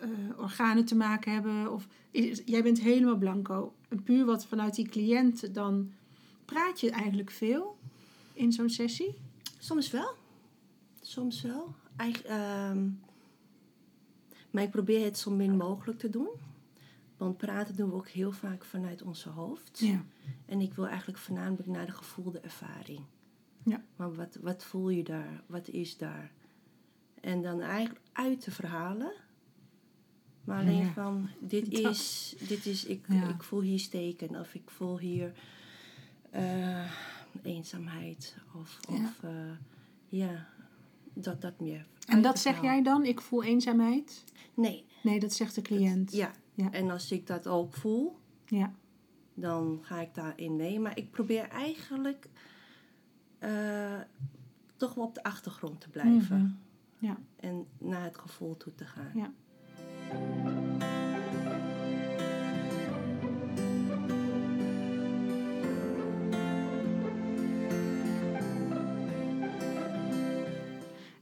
eh, 0.00 0.38
organen 0.38 0.84
te 0.84 0.94
maken 0.94 1.32
hebben. 1.32 1.72
Of 1.72 1.86
is- 2.10 2.42
jij 2.44 2.62
bent 2.62 2.80
helemaal 2.80 3.16
blanco. 3.16 3.74
En 3.88 4.02
puur 4.02 4.24
wat 4.24 4.46
vanuit 4.46 4.74
die 4.74 4.88
cliënt, 4.88 5.54
dan 5.54 5.92
praat 6.44 6.80
je 6.80 6.90
eigenlijk 6.90 7.30
veel 7.30 7.76
in 8.32 8.52
zo'n 8.52 8.70
sessie. 8.70 9.14
Soms 9.58 9.90
wel. 9.90 10.14
Soms 11.00 11.42
wel. 11.42 11.74
Eigen, 11.96 12.24
ehm, 12.24 12.88
maar 14.50 14.62
ik 14.62 14.70
probeer 14.70 15.04
het 15.04 15.18
zo 15.18 15.30
min 15.30 15.56
mogelijk 15.56 15.98
te 15.98 16.10
doen. 16.10 16.28
Want 17.16 17.36
praten 17.36 17.76
doen 17.76 17.88
we 17.90 17.94
ook 17.96 18.08
heel 18.08 18.32
vaak 18.32 18.64
vanuit 18.64 19.02
onze 19.02 19.28
hoofd. 19.28 19.78
Ja. 19.78 20.04
En 20.46 20.60
ik 20.60 20.74
wil 20.74 20.86
eigenlijk 20.86 21.18
voornamelijk 21.18 21.68
naar 21.68 21.86
de 21.86 21.92
gevoelde 21.92 22.40
ervaring. 22.40 23.00
Ja. 23.64 23.84
Maar 23.96 24.14
wat, 24.14 24.38
wat 24.40 24.64
voel 24.64 24.88
je 24.88 25.02
daar? 25.04 25.42
Wat 25.46 25.68
is 25.68 25.96
daar? 25.96 26.32
En 27.22 27.42
dan 27.42 27.60
eigenlijk 27.60 28.00
uit 28.12 28.44
de 28.44 28.50
verhalen. 28.50 29.12
Maar 30.44 30.60
alleen 30.60 30.84
Ja. 30.84 30.92
van, 30.92 31.28
dit 31.40 31.68
is, 31.88 32.34
dit 32.48 32.66
is 32.66 32.84
ik, 32.84 33.04
Ja. 33.08 33.28
ik 33.28 33.42
voel 33.42 33.60
hier 33.60 33.78
steken. 33.78 34.40
Of 34.40 34.54
ik 34.54 34.70
voel 34.70 34.98
hier 34.98 35.32
eh, 36.30 36.90
eenzaamheid. 37.42 38.36
Of, 38.54 38.78
Ja. 38.88 38.94
of 38.94 39.22
eh, 39.22 39.50
ja, 40.08 40.46
dat, 41.14 41.40
dat 41.40 41.60
meer. 41.60 41.86
En 42.06 42.22
dat 42.22 42.34
te 42.34 42.40
zeg 42.40 42.62
jij 42.62 42.82
dan? 42.82 43.04
Ik 43.04 43.20
voel 43.20 43.42
eenzaamheid? 43.42 44.24
Nee. 44.54 44.84
Nee, 45.02 45.20
dat 45.20 45.32
zegt 45.32 45.54
de 45.54 45.62
cliënt. 45.62 46.12
Ja. 46.12 46.30
Ja. 46.54 46.70
En 46.72 46.90
als 46.90 47.12
ik 47.12 47.26
dat 47.26 47.46
ook 47.46 47.74
voel, 47.74 48.18
Ja. 48.46 48.74
dan 49.34 49.78
ga 49.82 50.00
ik 50.00 50.14
daarin 50.14 50.56
mee. 50.56 50.80
Maar 50.80 50.96
ik 50.98 51.10
probeer 51.10 51.48
eigenlijk 51.48 52.28
eh, 53.38 54.00
toch 54.76 54.94
wel 54.94 55.04
op 55.04 55.14
de 55.14 55.22
achtergrond 55.22 55.80
te 55.80 55.88
blijven. 55.88 56.38
Mhm. 56.38 56.50
Ja. 57.02 57.18
En 57.36 57.66
naar 57.78 58.02
het 58.02 58.18
gevoel 58.18 58.56
toe 58.56 58.74
te 58.74 58.84
gaan. 58.84 59.10
Ja. 59.14 59.32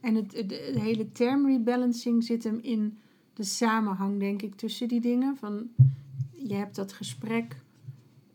En 0.01 0.15
het, 0.15 0.33
hele 0.79 1.11
term 1.11 1.45
rebalancing 1.45 2.23
zit 2.23 2.43
hem 2.43 2.59
in 2.59 2.97
de 3.33 3.43
samenhang, 3.43 4.19
denk 4.19 4.41
ik, 4.41 4.55
tussen 4.55 4.87
die 4.87 5.01
dingen. 5.01 5.37
Van, 5.37 5.69
je 6.33 6.53
hebt 6.53 6.75
dat 6.75 6.93
gesprek, 6.93 7.61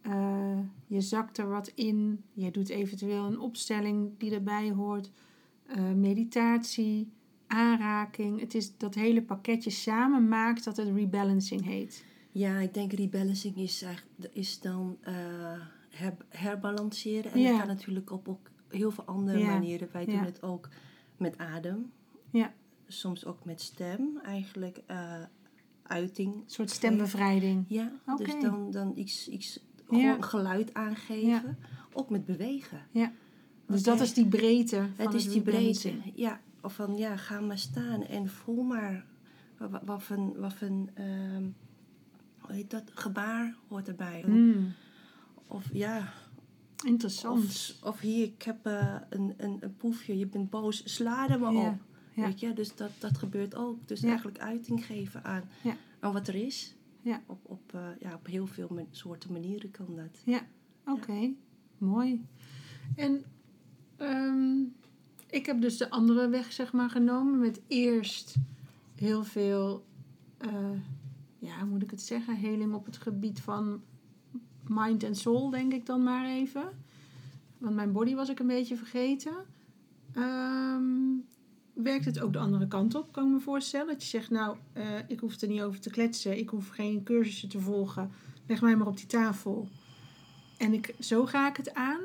eh, 0.00 0.58
je 0.86 1.00
zakt 1.00 1.38
er 1.38 1.48
wat 1.48 1.68
in, 1.68 2.22
je 2.32 2.50
doet 2.50 2.68
eventueel 2.68 3.24
een 3.24 3.40
opstelling 3.40 4.10
die 4.18 4.34
erbij 4.34 4.70
hoort, 4.70 5.10
eh, 5.66 5.92
meditatie, 5.92 7.14
aanraking. 7.46 8.40
Het 8.40 8.54
is 8.54 8.76
dat 8.76 8.94
hele 8.94 9.22
pakketje 9.22 9.70
samen 9.70 10.28
maakt 10.28 10.64
dat 10.64 10.76
het 10.76 10.88
rebalancing 10.94 11.64
heet. 11.64 12.04
Ja, 12.32 12.58
ik 12.58 12.74
denk 12.74 12.92
rebalancing 12.92 13.56
is, 13.56 13.82
eigenlijk- 13.82 14.34
is 14.34 14.60
dan 14.60 14.96
her, 15.90 16.16
herbalanceren. 16.28 17.32
En 17.32 17.40
Ja. 17.40 17.48
dat 17.50 17.58
kan 17.58 17.68
natuurlijk 17.68 18.10
op 18.10 18.28
ook 18.28 18.50
heel 18.68 18.90
veel 18.90 19.04
andere 19.04 19.38
Ja. 19.38 19.46
manieren. 19.46 19.88
Wij 19.92 20.04
doen 20.04 20.14
Ja. 20.14 20.24
het 20.24 20.42
ook 20.42 20.68
met 21.16 21.38
adem. 21.38 21.92
Ja. 22.30 22.52
Soms 22.86 23.24
ook 23.24 23.44
met 23.44 23.60
stem. 23.60 24.18
Eigenlijk 24.22 24.80
eh, 24.86 25.22
uiting. 25.82 26.34
Een 26.34 26.42
soort 26.46 26.70
stembevrijding. 26.70 27.64
Ja, 27.68 27.92
Oké. 28.06 28.24
dus 28.24 28.34
dan, 28.42 28.70
dan 28.70 28.92
iets, 28.94 29.28
iets 29.28 29.58
Ja. 29.76 29.84
gewoon 29.86 30.24
geluid 30.24 30.74
aangeven. 30.74 31.58
Ook 31.92 32.10
met 32.10 32.24
bewegen. 32.24 32.80
Dus 32.92 33.80
Oké. 33.80 33.90
dat 33.90 34.00
is 34.00 34.14
die 34.14 34.26
breedte 34.26 34.76
van 34.96 35.04
Het 35.06 35.14
is 35.14 35.28
die 35.28 35.42
breedte. 35.42 35.92
Ja, 36.14 36.40
of 36.66 36.74
van 36.74 36.96
ja, 36.96 37.16
ga 37.16 37.40
maar 37.40 37.58
staan 37.58 38.02
en 38.02 38.28
voel 38.28 38.62
maar 38.62 39.04
wat, 39.58 39.70
wat, 39.84 40.02
wat 40.36 40.52
voor 40.54 40.66
ehm, 40.94 41.44
hoe 42.38 42.52
heet 42.54 42.70
dat, 42.70 42.82
gebaar 42.94 43.54
hoort 43.68 43.88
erbij. 43.88 44.22
Hmm, 44.24 44.72
Of 45.46 45.64
ja, 45.72 46.12
interessant. 46.84 47.44
of, 47.44 47.88
of 47.88 48.00
hier, 48.00 48.24
ik 48.24 48.42
heb 48.42 48.66
eh, 48.66 48.94
een, 49.10 49.34
een, 49.36 49.56
een 49.60 49.76
poefje, 49.76 50.18
je 50.18 50.26
bent 50.26 50.50
boos, 50.50 50.94
sla 50.94 51.28
er 51.28 51.40
maar 51.40 51.54
op. 51.54 51.76
ja. 52.14 52.24
Weet 52.26 52.40
je, 52.40 52.52
dus 52.52 52.76
dat, 52.76 52.90
dat 52.98 53.18
gebeurt 53.18 53.54
ook. 53.54 53.88
Dus 53.88 54.00
Ja. 54.00 54.08
eigenlijk 54.08 54.38
uiting 54.38 54.84
geven 54.86 55.24
aan, 55.24 55.42
Ja. 55.62 55.76
aan 56.00 56.12
wat 56.12 56.28
er 56.28 56.34
is. 56.34 56.74
Ja. 57.02 57.22
Op, 57.26 57.38
op, 57.42 57.74
eh, 57.74 57.88
ja, 58.00 58.14
op 58.14 58.26
heel 58.26 58.46
veel 58.46 58.68
man- 58.70 58.88
soorten 58.90 59.32
manieren 59.32 59.70
kan 59.70 59.96
dat. 59.96 60.20
Ja, 60.24 60.40
oké. 60.86 61.30
Mooi. 61.78 62.24
En 62.96 63.24
ehm, 63.96 64.54
ik 65.30 65.46
heb 65.46 65.60
dus 65.60 65.76
de 65.76 65.90
andere 65.90 66.28
weg, 66.28 66.52
zeg 66.52 66.72
maar, 66.72 66.90
genomen. 66.90 67.38
Met 67.38 67.60
eerst 67.66 68.34
heel 68.94 69.24
veel, 69.24 69.84
eh, 70.38 70.80
ja, 71.38 71.58
hoe 71.58 71.68
moet 71.68 71.82
ik 71.82 71.90
het 71.90 72.02
zeggen? 72.02 72.36
Heling 72.36 72.74
op 72.74 72.86
het 72.86 72.96
gebied 72.96 73.40
van 73.40 73.82
mind 74.66 75.02
en 75.02 75.16
soul, 75.16 75.50
denk 75.50 75.72
ik 75.72 75.86
dan 75.86 76.02
maar 76.02 76.26
even. 76.26 76.68
Want 77.58 77.74
mijn 77.74 77.92
body 77.92 78.14
was 78.14 78.28
ik 78.28 78.38
een 78.38 78.46
beetje 78.46 78.76
vergeten. 78.76 79.34
Ehm, 80.12 80.84
werkt 81.72 82.04
het 82.04 82.20
ook 82.20 82.32
de 82.32 82.38
andere 82.38 82.68
kant 82.68 82.94
op, 82.94 83.12
kan 83.12 83.26
ik 83.26 83.32
me 83.32 83.40
voorstellen. 83.40 83.86
Dat 83.86 84.02
je 84.02 84.08
zegt, 84.08 84.30
nou, 84.30 84.56
eh, 84.72 84.98
ik 85.08 85.20
hoef 85.20 85.40
er 85.40 85.48
niet 85.48 85.62
over 85.62 85.80
te 85.80 85.90
kletsen. 85.90 86.38
Ik 86.38 86.48
hoef 86.48 86.68
geen 86.68 87.02
cursussen 87.02 87.48
te 87.48 87.60
volgen. 87.60 88.10
Leg 88.46 88.60
mij 88.60 88.76
maar 88.76 88.86
op 88.86 88.96
die 88.96 89.06
tafel. 89.06 89.68
En 90.58 90.72
ik, 90.72 90.94
zo 91.00 91.26
ga 91.26 91.48
ik 91.48 91.56
het 91.56 91.74
aan. 91.74 92.00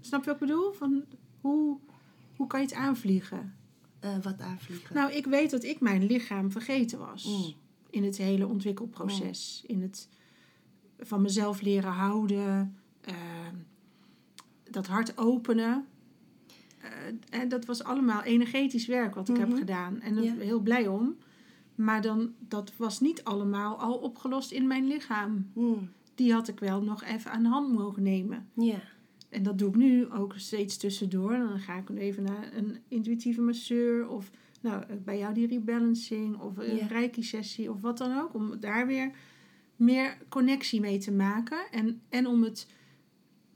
Snap 0.00 0.20
je 0.24 0.30
wat 0.30 0.40
ik 0.40 0.46
bedoel? 0.46 0.72
Van 0.72 1.04
hoe, 1.46 1.78
hoe 2.36 2.46
kan 2.46 2.60
je 2.60 2.66
het 2.66 2.74
aanvliegen? 2.74 3.54
Eh, 4.00 4.16
wat 4.22 4.40
aanvliegen. 4.40 4.94
Nou, 4.94 5.12
ik 5.12 5.26
weet 5.26 5.50
dat 5.50 5.64
ik 5.64 5.80
mijn 5.80 6.04
lichaam 6.06 6.50
vergeten 6.50 6.98
was. 6.98 7.24
Mm. 7.24 7.54
In 7.90 8.04
het 8.04 8.16
hele 8.16 8.46
ontwikkelproces. 8.46 9.64
In 9.66 9.82
het 9.82 10.08
van 10.98 11.22
mezelf 11.22 11.60
leren 11.60 11.90
houden. 11.92 12.76
eh, 13.00 13.14
dat 14.70 14.86
hart 14.86 15.18
openen. 15.18 15.86
Eh, 16.80 17.40
en 17.40 17.48
dat 17.48 17.64
was 17.64 17.84
allemaal 17.84 18.22
energetisch 18.22 18.86
werk 18.86 19.14
wat 19.14 19.28
ik 19.28 19.38
Mhm. 19.38 19.48
heb 19.48 19.58
gedaan. 19.58 20.00
En 20.00 20.14
daar 20.14 20.22
ben 20.24 20.34
ik 20.34 20.40
heel 20.40 20.60
blij 20.60 20.86
om. 20.88 21.16
Maar 21.74 22.02
dan, 22.02 22.32
dat 22.38 22.72
was 22.76 23.00
niet 23.00 23.24
allemaal 23.24 23.76
al 23.80 23.94
opgelost 23.94 24.50
in 24.52 24.66
mijn 24.66 24.86
lichaam. 24.86 25.50
Mm, 25.54 25.88
Die 26.14 26.32
had 26.32 26.48
ik 26.48 26.60
wel 26.60 26.82
nog 26.82 27.02
even 27.04 27.30
aan 27.30 27.42
de 27.42 27.48
hand 27.48 27.72
mogen 27.72 28.02
nemen. 28.02 28.48
Ja. 28.54 28.80
En 29.36 29.42
dat 29.42 29.58
doe 29.58 29.68
ik 29.68 29.76
nu 29.76 30.12
ook 30.12 30.32
steeds 30.36 30.76
tussendoor. 30.76 31.30
Dan 31.30 31.58
ga 31.58 31.76
ik 31.76 31.90
even 31.90 32.22
naar 32.22 32.52
een 32.54 32.78
intuïtieve 32.88 33.40
masseur. 33.40 34.08
Of 34.08 34.30
nou, 34.60 34.84
bij 35.04 35.18
jou 35.18 35.34
die 35.34 35.46
rebalancing. 35.46 36.40
Of 36.40 36.56
een 36.56 36.76
Ja. 36.76 36.86
reiki-sessie. 36.86 37.70
Of 37.70 37.80
wat 37.80 37.98
dan 37.98 38.18
ook. 38.18 38.34
Om 38.34 38.60
daar 38.60 38.86
weer 38.86 39.10
meer 39.76 40.18
connectie 40.28 40.80
mee 40.80 40.98
te 40.98 41.12
maken. 41.12 41.58
En, 41.70 42.00
en 42.08 42.26
om 42.26 42.42
het, 42.42 42.66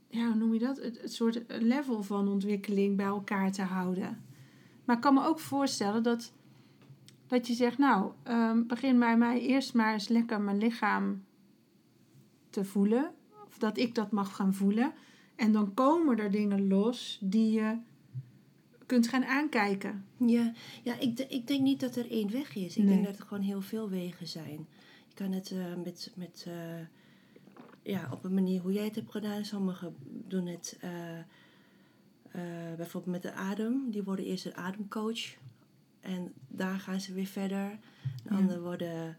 ja, 0.09 0.27
hoe 0.27 0.35
noem 0.35 0.53
je 0.53 0.59
dat? 0.59 0.77
Het, 0.83 1.01
het 1.01 1.13
soort 1.13 1.43
level 1.49 2.03
van 2.03 2.29
ontwikkeling 2.29 2.97
bij 2.97 3.07
elkaar 3.07 3.53
te 3.53 3.63
houden. 3.63 4.23
Maar 4.85 4.97
ik 4.97 5.03
kan 5.03 5.15
me 5.15 5.25
ook 5.25 5.39
voorstellen 5.41 6.03
dat, 6.03 6.33
dat 7.27 7.47
je 7.47 7.55
zegt... 7.55 7.79
Nou, 7.79 8.13
ehm, 8.23 8.67
begin 8.67 8.99
bij 8.99 9.17
mij 9.17 9.41
eerst 9.41 9.75
maar 9.75 9.93
eens 9.93 10.09
lekker 10.09 10.41
mijn 10.41 10.59
lichaam 10.59 11.25
te 12.51 12.65
voelen. 12.65 13.11
Of 13.47 13.59
dat 13.59 13.79
ik 13.79 13.95
dat 13.95 14.11
mag 14.11 14.35
gaan 14.37 14.55
voelen. 14.55 14.93
En 15.41 15.53
dan 15.53 15.75
komen 15.75 16.19
er 16.19 16.31
dingen 16.31 16.69
los 16.69 17.19
die 17.23 17.53
je 17.53 17.79
kunt 18.87 19.09
gaan 19.09 19.25
aankijken. 19.25 20.05
Ja, 20.17 20.53
ja 20.83 20.99
ik, 20.99 21.19
ik 21.19 21.47
denk 21.47 21.61
niet 21.61 21.81
dat 21.81 21.97
er 21.97 22.11
één 22.11 22.31
weg 22.31 22.55
is. 22.57 22.77
Ik 22.77 22.85
Nee. 22.85 22.95
denk 22.95 23.07
dat 23.07 23.19
er 23.19 23.27
gewoon 23.27 23.43
heel 23.43 23.61
veel 23.63 23.89
wegen 23.89 24.27
zijn. 24.27 24.67
Je 25.09 25.15
kan 25.15 25.33
het 25.33 25.51
eh, 25.51 25.75
met, 25.85 26.13
met 26.15 26.45
eh, 26.49 26.87
ja, 27.93 28.09
op 28.13 28.25
een 28.25 28.35
manier 28.35 28.61
hoe 28.61 28.73
jij 28.73 28.85
het 28.85 28.95
hebt 28.95 29.11
gedaan. 29.11 29.45
Sommigen 29.45 29.95
doen 30.29 30.47
het 30.47 30.79
eh, 30.81 30.91
bijvoorbeeld 32.77 33.13
met 33.13 33.23
de 33.23 33.33
adem. 33.33 33.91
Die 33.91 34.03
worden 34.03 34.25
eerst 34.25 34.47
een 34.47 34.57
ademcoach. 34.57 35.35
En 36.01 36.33
daar 36.49 36.79
gaan 36.79 37.01
ze 37.01 37.13
weer 37.13 37.27
verder. 37.27 37.79
De 38.25 38.31
Ja. 38.31 38.37
anderen 38.37 38.63
worden 38.63 39.17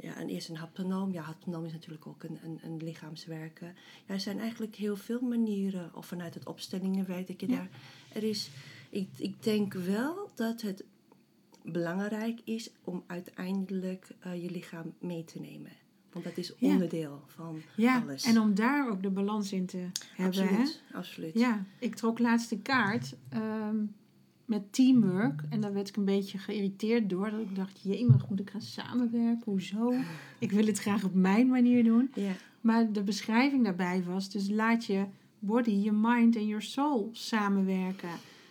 ja, 0.00 0.14
en 0.16 0.28
eerst 0.28 0.48
een 0.48 0.56
haptonoom. 0.56 1.12
Ja, 1.12 1.22
haptonoom 1.22 1.64
is 1.64 1.72
natuurlijk 1.72 2.06
ook 2.06 2.22
een, 2.22 2.38
een, 2.44 2.58
een 2.62 2.76
lichaamswerken. 2.76 3.66
Ja, 4.06 4.14
er 4.14 4.20
zijn 4.20 4.38
eigenlijk 4.38 4.74
heel 4.74 4.96
veel 4.96 5.20
manieren. 5.20 5.90
Of 5.94 6.06
vanuit 6.06 6.34
het 6.34 6.46
opstellingenwerk 6.46 7.26
dat 7.26 7.40
je 7.40 7.48
Ja. 7.48 7.56
daar... 7.56 7.68
Er 8.12 8.22
is, 8.22 8.50
ik, 8.90 9.08
ik 9.16 9.42
denk 9.42 9.72
wel 9.74 10.30
dat 10.34 10.60
het 10.62 10.84
belangrijk 11.62 12.40
is 12.44 12.70
om 12.84 13.04
uiteindelijk 13.06 14.08
eh, 14.20 14.42
je 14.42 14.50
lichaam 14.50 14.94
mee 14.98 15.24
te 15.24 15.40
nemen. 15.40 15.72
Want 16.12 16.24
dat 16.24 16.36
is 16.36 16.52
Ja. 16.58 16.68
onderdeel 16.72 17.22
van 17.26 17.62
Ja, 17.76 18.00
alles. 18.00 18.24
en 18.24 18.40
om 18.40 18.54
daar 18.54 18.90
ook 18.90 19.02
de 19.02 19.10
balans 19.10 19.52
in 19.52 19.66
te 19.66 19.86
hebben. 20.14 20.42
Hè? 20.42 20.48
absoluut, 20.48 20.82
absoluut. 20.92 21.34
Ja, 21.38 21.64
ik 21.78 21.94
trok 21.94 22.18
laatst 22.18 22.50
een 22.52 22.62
kaart 22.62 23.14
ehm, 23.28 23.76
met 24.46 24.72
teamwork. 24.72 25.42
En 25.50 25.60
daar 25.60 25.72
werd 25.72 25.88
ik 25.88 25.96
een 25.96 26.04
beetje 26.04 26.38
geïrriteerd 26.38 27.10
door. 27.10 27.30
Dat 27.30 27.40
ik 27.40 27.56
dacht, 27.56 27.80
jemig, 27.82 28.28
moet 28.28 28.40
ik 28.40 28.50
gaan 28.50 28.62
samenwerken? 28.62 29.42
Hoezo? 29.44 29.92
Ik 30.38 30.50
wil 30.50 30.66
het 30.66 30.78
graag 30.78 31.04
op 31.04 31.14
mijn 31.14 31.46
manier 31.46 31.84
doen. 31.84 32.10
Ja, 32.14 32.32
Maar 32.60 32.92
de 32.92 33.02
beschrijving 33.02 33.64
daarbij 33.64 34.02
was, 34.06 34.30
dus 34.30 34.48
laat 34.50 34.84
je 34.84 35.04
body, 35.38 35.70
je 35.70 35.92
mind 35.92 36.36
en 36.36 36.46
je 36.46 36.60
soul 36.60 37.10
samenwerken. 37.12 38.10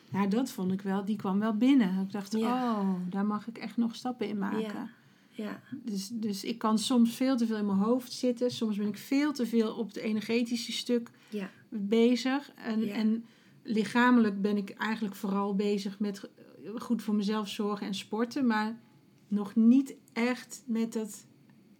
Nou, 0.09 0.27
dat 0.27 0.49
vond 0.49 0.71
ik 0.71 0.81
wel, 0.81 1.05
die 1.05 1.15
kwam 1.15 1.39
wel 1.39 1.53
binnen. 1.57 2.01
Ik 2.01 2.11
dacht, 2.11 2.35
oh, 2.35 2.89
daar 3.09 3.25
mag 3.25 3.47
ik 3.47 3.57
echt 3.57 3.77
nog 3.77 3.95
stappen 3.95 4.27
in 4.27 4.37
maken. 4.37 4.61
Ja. 4.61 4.89
Ja, 5.29 5.61
Dus, 5.83 6.09
dus 6.13 6.43
ik 6.43 6.57
kan 6.57 6.79
soms 6.79 7.15
veel 7.15 7.37
te 7.37 7.45
veel 7.45 7.57
in 7.57 7.65
mijn 7.65 7.77
hoofd 7.77 8.11
zitten. 8.11 8.51
Soms 8.51 8.77
ben 8.77 8.87
ik 8.87 8.97
veel 8.97 9.33
te 9.33 9.45
veel 9.45 9.73
op 9.73 9.87
het 9.87 9.95
energetische 9.95 10.71
stuk 10.71 11.09
ja, 11.29 11.49
bezig. 11.69 12.51
En, 12.55 12.85
Ja. 12.85 12.93
en 12.93 13.25
lichamelijk 13.65 14.41
ben 14.41 14.57
ik 14.57 14.69
eigenlijk 14.69 15.15
vooral 15.15 15.55
bezig 15.55 15.99
met 15.99 16.29
goed 16.75 17.01
voor 17.01 17.15
mezelf 17.15 17.47
zorgen 17.47 17.87
en 17.87 17.95
sporten. 17.95 18.47
Maar 18.47 18.79
nog 19.27 19.55
niet 19.55 19.95
echt 20.13 20.63
met 20.67 20.93
dat 20.93 21.25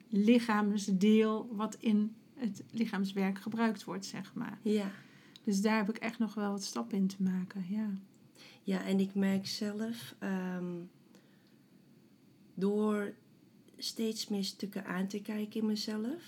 lichaamsdeel 0.10 1.50
wat 1.52 1.78
in 1.80 2.16
het 2.34 2.64
lichaamswerk 2.72 3.40
gebruikt 3.40 3.84
wordt, 3.84 4.06
zeg 4.06 4.34
maar. 4.34 4.60
ja. 4.62 4.92
Dus 5.44 5.62
daar 5.62 5.78
heb 5.78 5.90
ik 5.90 5.98
echt 5.98 6.20
nog 6.20 6.34
wel 6.34 6.52
wat 6.52 6.64
stappen 6.64 6.98
in 6.98 7.08
te 7.08 7.24
maken, 7.24 7.66
ja. 7.70 7.90
Ja, 8.64 8.84
en 8.84 9.00
ik 9.00 9.16
merk 9.16 9.48
zelf, 9.48 10.16
ehm, 10.20 10.74
door 12.54 13.14
steeds 13.78 14.28
meer 14.28 14.44
stukken 14.44 14.86
aan 14.86 15.08
te 15.08 15.22
kijken 15.22 15.60
in 15.60 15.66
mezelf 15.66 16.24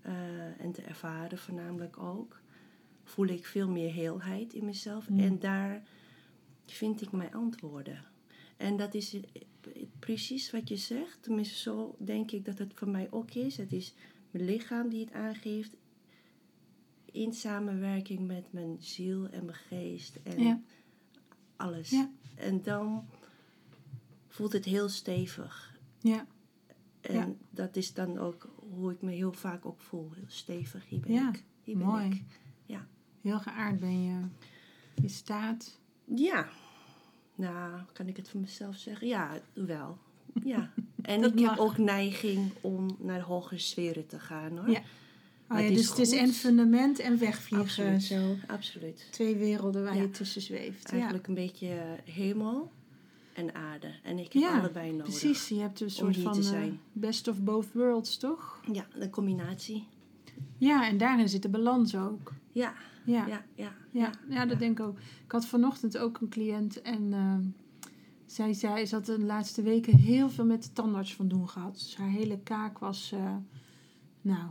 eh, 0.00 0.60
en 0.60 0.72
te 0.72 0.82
ervaren 0.82 1.38
voornamelijk 1.38 1.98
ook, 1.98 2.41
voel 3.04 3.26
ik 3.26 3.46
veel 3.46 3.68
meer 3.68 3.92
heelheid 3.92 4.52
in 4.54 4.64
mezelf. 4.64 5.08
Mm. 5.08 5.18
En 5.20 5.38
daar 5.38 5.82
vind 6.66 7.02
ik 7.02 7.12
mijn 7.12 7.34
antwoorden. 7.34 8.04
En 8.56 8.76
dat 8.76 8.94
is 8.94 9.14
eh, 9.14 9.22
precies 9.98 10.50
wat 10.50 10.68
je 10.68 10.76
zegt. 10.76 11.22
Tenminste, 11.22 11.54
zo 11.58 11.94
denk 11.98 12.30
ik 12.30 12.44
dat 12.44 12.58
het 12.58 12.72
voor 12.74 12.88
mij 12.88 13.08
ook 13.10 13.30
is. 13.30 13.56
Het 13.56 13.72
is 13.72 13.94
mijn 14.30 14.44
lichaam 14.44 14.88
die 14.88 15.00
het 15.04 15.12
aangeeft. 15.12 15.76
In 17.04 17.32
samenwerking 17.32 18.26
met 18.26 18.52
mijn 18.52 18.76
ziel 18.80 19.28
en 19.28 19.44
mijn 19.44 19.56
geest. 19.56 20.16
En 20.22 20.42
Ja. 20.42 20.60
alles. 21.56 21.90
Ja. 21.90 22.10
En 22.34 22.62
dan 22.62 23.06
voelt 24.28 24.52
het 24.52 24.64
heel 24.64 24.88
stevig. 24.88 25.78
Ja, 26.00 26.26
En 27.00 27.14
Ja. 27.14 27.32
dat 27.50 27.76
is 27.76 27.94
dan 27.94 28.18
ook 28.18 28.48
hoe 28.70 28.92
ik 28.92 29.02
me 29.02 29.10
heel 29.12 29.32
vaak 29.32 29.66
ook 29.66 29.80
voel. 29.80 30.12
Heel 30.12 30.24
stevig. 30.28 30.88
Hier 30.88 31.00
ben 31.00 31.12
Ja, 31.12 31.28
ik. 31.28 31.44
Hier 31.64 31.76
ben 31.78 31.86
mooi. 31.86 32.06
ik. 32.10 32.22
Heel 33.22 33.38
geaard 33.38 33.80
ben 33.80 34.02
je. 34.04 34.20
Je 35.02 35.08
staat. 35.08 35.78
Ja. 36.14 36.48
Nou, 37.34 37.80
kan 37.92 38.06
ik 38.08 38.16
het 38.16 38.28
voor 38.28 38.40
mezelf 38.40 38.76
zeggen? 38.76 39.06
Ja, 39.06 39.40
wel. 39.52 39.98
Ja. 40.44 40.70
En 41.02 41.22
ik 41.24 41.38
heb 41.38 41.58
ook 41.58 41.78
neiging 41.78 42.50
om 42.60 42.96
naar 42.98 43.20
hogere 43.20 43.58
sferen 43.58 44.06
te 44.06 44.18
gaan 44.18 44.58
hoor. 44.58 44.70
Ja. 44.70 44.82
Oh, 45.48 45.58
ja, 45.58 45.64
het 45.64 45.74
dus 45.74 45.88
het 45.88 45.98
is 45.98 46.12
en 46.12 46.28
fundament 46.32 46.98
en 46.98 47.18
wegvliegen. 47.18 47.66
Absoluut. 47.66 48.02
Zo. 48.02 48.36
Absoluut. 48.46 49.06
Twee 49.10 49.36
werelden 49.36 49.84
waar 49.84 49.96
Ja. 49.96 50.02
je 50.02 50.10
tussen 50.10 50.40
zweeft. 50.40 50.90
Eigenlijk 50.92 51.26
een 51.26 51.34
beetje 51.34 51.82
hemel 52.04 52.70
en 53.32 53.54
aarde. 53.54 53.94
En 54.02 54.18
ik 54.18 54.32
heb 54.32 54.42
allebei 54.42 54.90
nodig. 54.90 55.04
precies. 55.04 55.48
Je 55.48 55.60
hebt 55.60 55.80
een 55.80 55.90
soort 55.90 56.16
van 56.16 56.36
eh, 56.36 56.42
zijn. 56.42 56.80
best 56.92 57.28
of 57.28 57.40
both 57.40 57.72
worlds, 57.72 58.16
toch? 58.16 58.60
Ja, 58.72 58.86
de 58.98 59.10
combinatie. 59.10 59.86
Ja, 60.58 60.88
en 60.88 60.98
daarin 60.98 61.28
zit 61.28 61.42
de 61.42 61.48
balans 61.48 61.96
ook. 61.96 62.32
Ja, 62.52 62.74
Ja, 63.04 63.26
ja, 63.26 63.44
ja, 63.54 63.72
ja. 63.90 64.10
ja, 64.28 64.46
dat 64.46 64.58
denk 64.58 64.78
ik 64.78 64.86
ook. 64.86 64.98
Ik 65.24 65.32
had 65.32 65.46
vanochtend 65.46 65.98
ook 65.98 66.20
een 66.20 66.28
cliënt 66.28 66.82
en 66.82 67.12
eh, 67.12 67.36
zij 68.26 68.52
zei, 68.52 68.86
ze 68.86 68.94
had 68.94 69.06
de 69.06 69.20
laatste 69.20 69.62
weken 69.62 69.96
heel 69.96 70.30
veel 70.30 70.44
met 70.44 70.62
de 70.62 70.72
tandarts 70.72 71.14
van 71.14 71.28
doen 71.28 71.48
gehad. 71.48 71.74
Dus 71.74 71.96
haar 71.96 72.10
hele 72.10 72.38
kaak 72.42 72.78
was, 72.78 73.12
eh, 73.12 73.36
nou, 74.20 74.50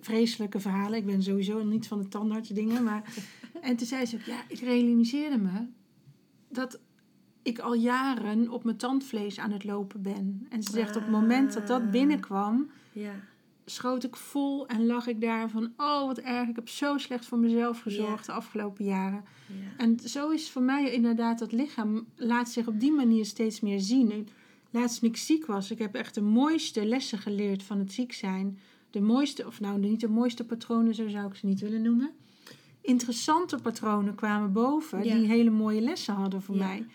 vreselijke 0.00 0.60
verhalen. 0.60 0.98
Ik 0.98 1.06
ben 1.06 1.22
sowieso 1.22 1.64
niet 1.64 1.88
van 1.88 1.98
de 1.98 2.08
tandartsdingen, 2.08 2.84
maar... 2.84 3.14
en 3.60 3.76
toen 3.76 3.86
zei 3.86 4.06
ze 4.06 4.16
ook, 4.16 4.22
ja, 4.22 4.44
ik 4.48 4.58
realiseerde 4.58 5.38
me 5.38 5.66
dat 6.48 6.80
ik 7.42 7.58
al 7.58 7.74
jaren 7.74 8.50
op 8.50 8.64
mijn 8.64 8.76
tandvlees 8.76 9.38
aan 9.38 9.50
het 9.50 9.64
lopen 9.64 10.02
ben. 10.02 10.46
En 10.48 10.62
ze 10.62 10.70
zegt, 10.70 10.96
op 10.96 11.02
het 11.02 11.10
moment 11.10 11.52
dat 11.52 11.66
dat 11.66 11.90
binnenkwam, 11.90 12.70
Ja, 12.92 13.14
schoot 13.64 14.04
ik 14.04 14.16
vol 14.16 14.66
en 14.66 14.86
lag 14.86 15.06
ik 15.06 15.20
daar 15.20 15.50
van, 15.50 15.72
oh 15.76 16.06
wat 16.06 16.18
erg, 16.18 16.48
ik 16.48 16.56
heb 16.56 16.68
zo 16.68 16.98
slecht 16.98 17.26
voor 17.26 17.38
mezelf 17.38 17.80
gezorgd 17.80 18.26
de 18.26 18.32
afgelopen 18.32 18.84
jaren. 18.84 19.24
ja. 19.48 19.54
En 19.84 19.98
zo 20.04 20.30
is 20.30 20.50
voor 20.50 20.62
mij 20.62 20.90
inderdaad 20.92 21.38
dat 21.38 21.52
lichaam 21.52 22.06
laat 22.16 22.48
zich 22.50 22.66
op 22.66 22.80
die 22.80 22.92
manier 22.92 23.24
steeds 23.24 23.60
meer 23.60 23.80
zien. 23.80 24.28
Laatst 24.70 25.00
toen 25.00 25.08
ik 25.08 25.16
ziek 25.16 25.46
was, 25.46 25.70
ik 25.70 25.78
heb 25.78 25.94
echt 25.94 26.14
de 26.14 26.20
mooiste 26.22 26.86
lessen 26.86 27.18
geleerd 27.18 27.62
van 27.62 27.78
het 27.78 27.92
ziek 27.92 28.12
zijn. 28.12 28.58
De 28.90 29.00
mooiste, 29.00 29.46
of 29.46 29.60
nou 29.60 29.78
niet 29.78 30.00
de 30.00 30.08
mooiste 30.08 30.44
patronen, 30.44 30.94
zo 30.94 31.08
zou 31.08 31.26
ik 31.26 31.34
ze 31.34 31.46
niet 31.46 31.60
willen 31.60 31.82
noemen. 31.82 32.10
Interessante 32.80 33.56
patronen 33.62 34.14
kwamen 34.14 34.52
boven, 34.52 35.04
Ja. 35.04 35.14
die 35.14 35.26
hele 35.26 35.50
mooie 35.50 35.80
lessen 35.80 36.14
hadden 36.14 36.42
voor 36.42 36.56
mij. 36.56 36.86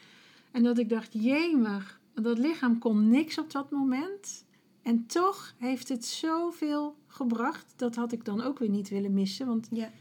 En 0.51 0.63
dat 0.63 0.77
ik 0.77 0.89
dacht, 0.89 1.13
jemig, 1.13 1.99
dat 2.13 2.38
lichaam 2.38 2.80
kon 2.80 3.10
niks 3.10 3.38
op 3.38 3.51
dat 3.51 3.71
moment. 3.71 4.45
En 4.88 5.06
toch 5.06 5.54
heeft 5.58 5.89
het 5.89 6.06
zoveel 6.06 6.95
gebracht. 7.08 7.73
Dat 7.76 7.95
had 7.95 8.12
ik 8.12 8.26
dan 8.26 8.41
ook 8.41 8.60
weer 8.60 8.69
niet 8.69 8.89
willen 8.89 9.13
missen. 9.13 9.47
Want 9.47 9.67
Ja. 9.71 9.91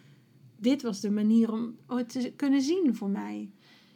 dit 0.56 0.82
was 0.82 1.00
de 1.00 1.10
manier 1.10 1.52
om 1.52 1.76
het 1.86 2.08
te 2.08 2.32
kunnen 2.36 2.62
zien 2.62 2.94
voor 2.94 3.08
mij. 3.08 3.50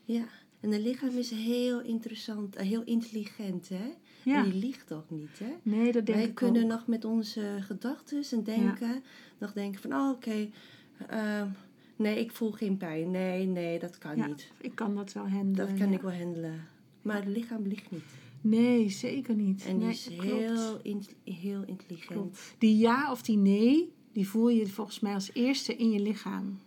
Ja, 0.05 0.25
en 0.61 0.71
het 0.71 0.83
lichaam 0.83 1.17
is 1.17 1.31
heel 1.31 1.81
interessant, 1.81 2.57
eh, 2.57 2.67
heel 2.67 2.83
intelligent, 2.85 3.69
hè? 3.69 3.93
Ja. 4.23 4.45
En 4.45 4.51
die 4.51 4.61
liegt 4.61 4.93
ook 4.93 5.11
niet, 5.11 5.39
hè? 5.39 5.53
Nee, 5.63 5.93
dat 5.93 6.07
denk 6.07 6.19
Wij 6.19 6.27
ik 6.29 6.35
kunnen 6.35 6.63
ook. 6.63 6.69
nog 6.69 6.87
met 6.87 7.05
onze 7.05 7.57
gedachten 7.61 8.23
en 8.31 8.43
denken, 8.45 9.03
nog 9.39 9.53
denken 9.53 9.81
van, 9.81 9.93
oh, 9.95 10.11
oké, 10.11 10.49
ehm, 11.09 11.49
nee, 11.97 12.21
ik 12.21 12.33
voel 12.33 12.53
geen 12.53 12.77
pijn. 12.77 13.11
Nee, 13.11 13.47
nee, 13.47 13.79
dat 13.79 13.99
kan 13.99 14.17
Ja, 14.17 14.27
niet. 14.27 14.51
ik 14.61 14.75
kan 14.75 14.95
dat 14.95 15.13
wel 15.13 15.29
handelen. 15.29 15.67
Dat 15.69 15.79
kan 15.79 15.93
ik 15.93 16.01
wel 16.03 16.13
handelen. 16.15 16.67
Maar 17.03 17.17
het 17.17 17.27
lichaam 17.37 17.63
liegt 17.67 17.91
niet. 17.91 18.05
Nee, 18.41 18.89
zeker 18.89 19.35
niet. 19.35 19.65
En 19.65 19.77
die 19.77 19.85
nee, 19.87 19.95
is 19.95 20.09
heel, 20.09 20.81
in- 20.83 21.07
heel 21.25 21.63
intelligent. 21.67 22.21
Klopt. 22.21 22.55
Die 22.59 22.77
ja 22.77 23.11
of 23.11 23.23
die 23.23 23.37
nee, 23.37 23.93
die 24.13 24.29
voel 24.29 24.49
je 24.49 24.67
volgens 24.67 25.01
mij 25.01 25.15
als 25.15 25.31
eerste 25.33 25.77
in 25.77 25.91
je 25.91 26.01
lichaam. 26.01 26.59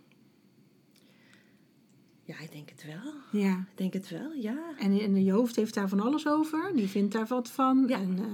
Ja, 2.26 2.40
ik 2.40 2.52
denk 2.52 2.68
het 2.70 2.84
wel. 2.86 3.40
Ja. 3.42 3.58
Ik 3.58 3.76
denk 3.76 3.92
het 3.92 4.08
wel, 4.08 4.32
ja. 4.32 4.74
En, 4.78 5.00
en 5.00 5.24
je 5.24 5.32
hoofd 5.32 5.56
heeft 5.56 5.74
daar 5.74 5.88
van 5.88 6.00
alles 6.00 6.28
over. 6.28 6.72
Die 6.74 6.88
vindt 6.88 7.12
daar 7.12 7.26
wat 7.26 7.50
van. 7.50 7.84
Ja. 7.88 7.98
En 8.00 8.18
eh, 8.18 8.24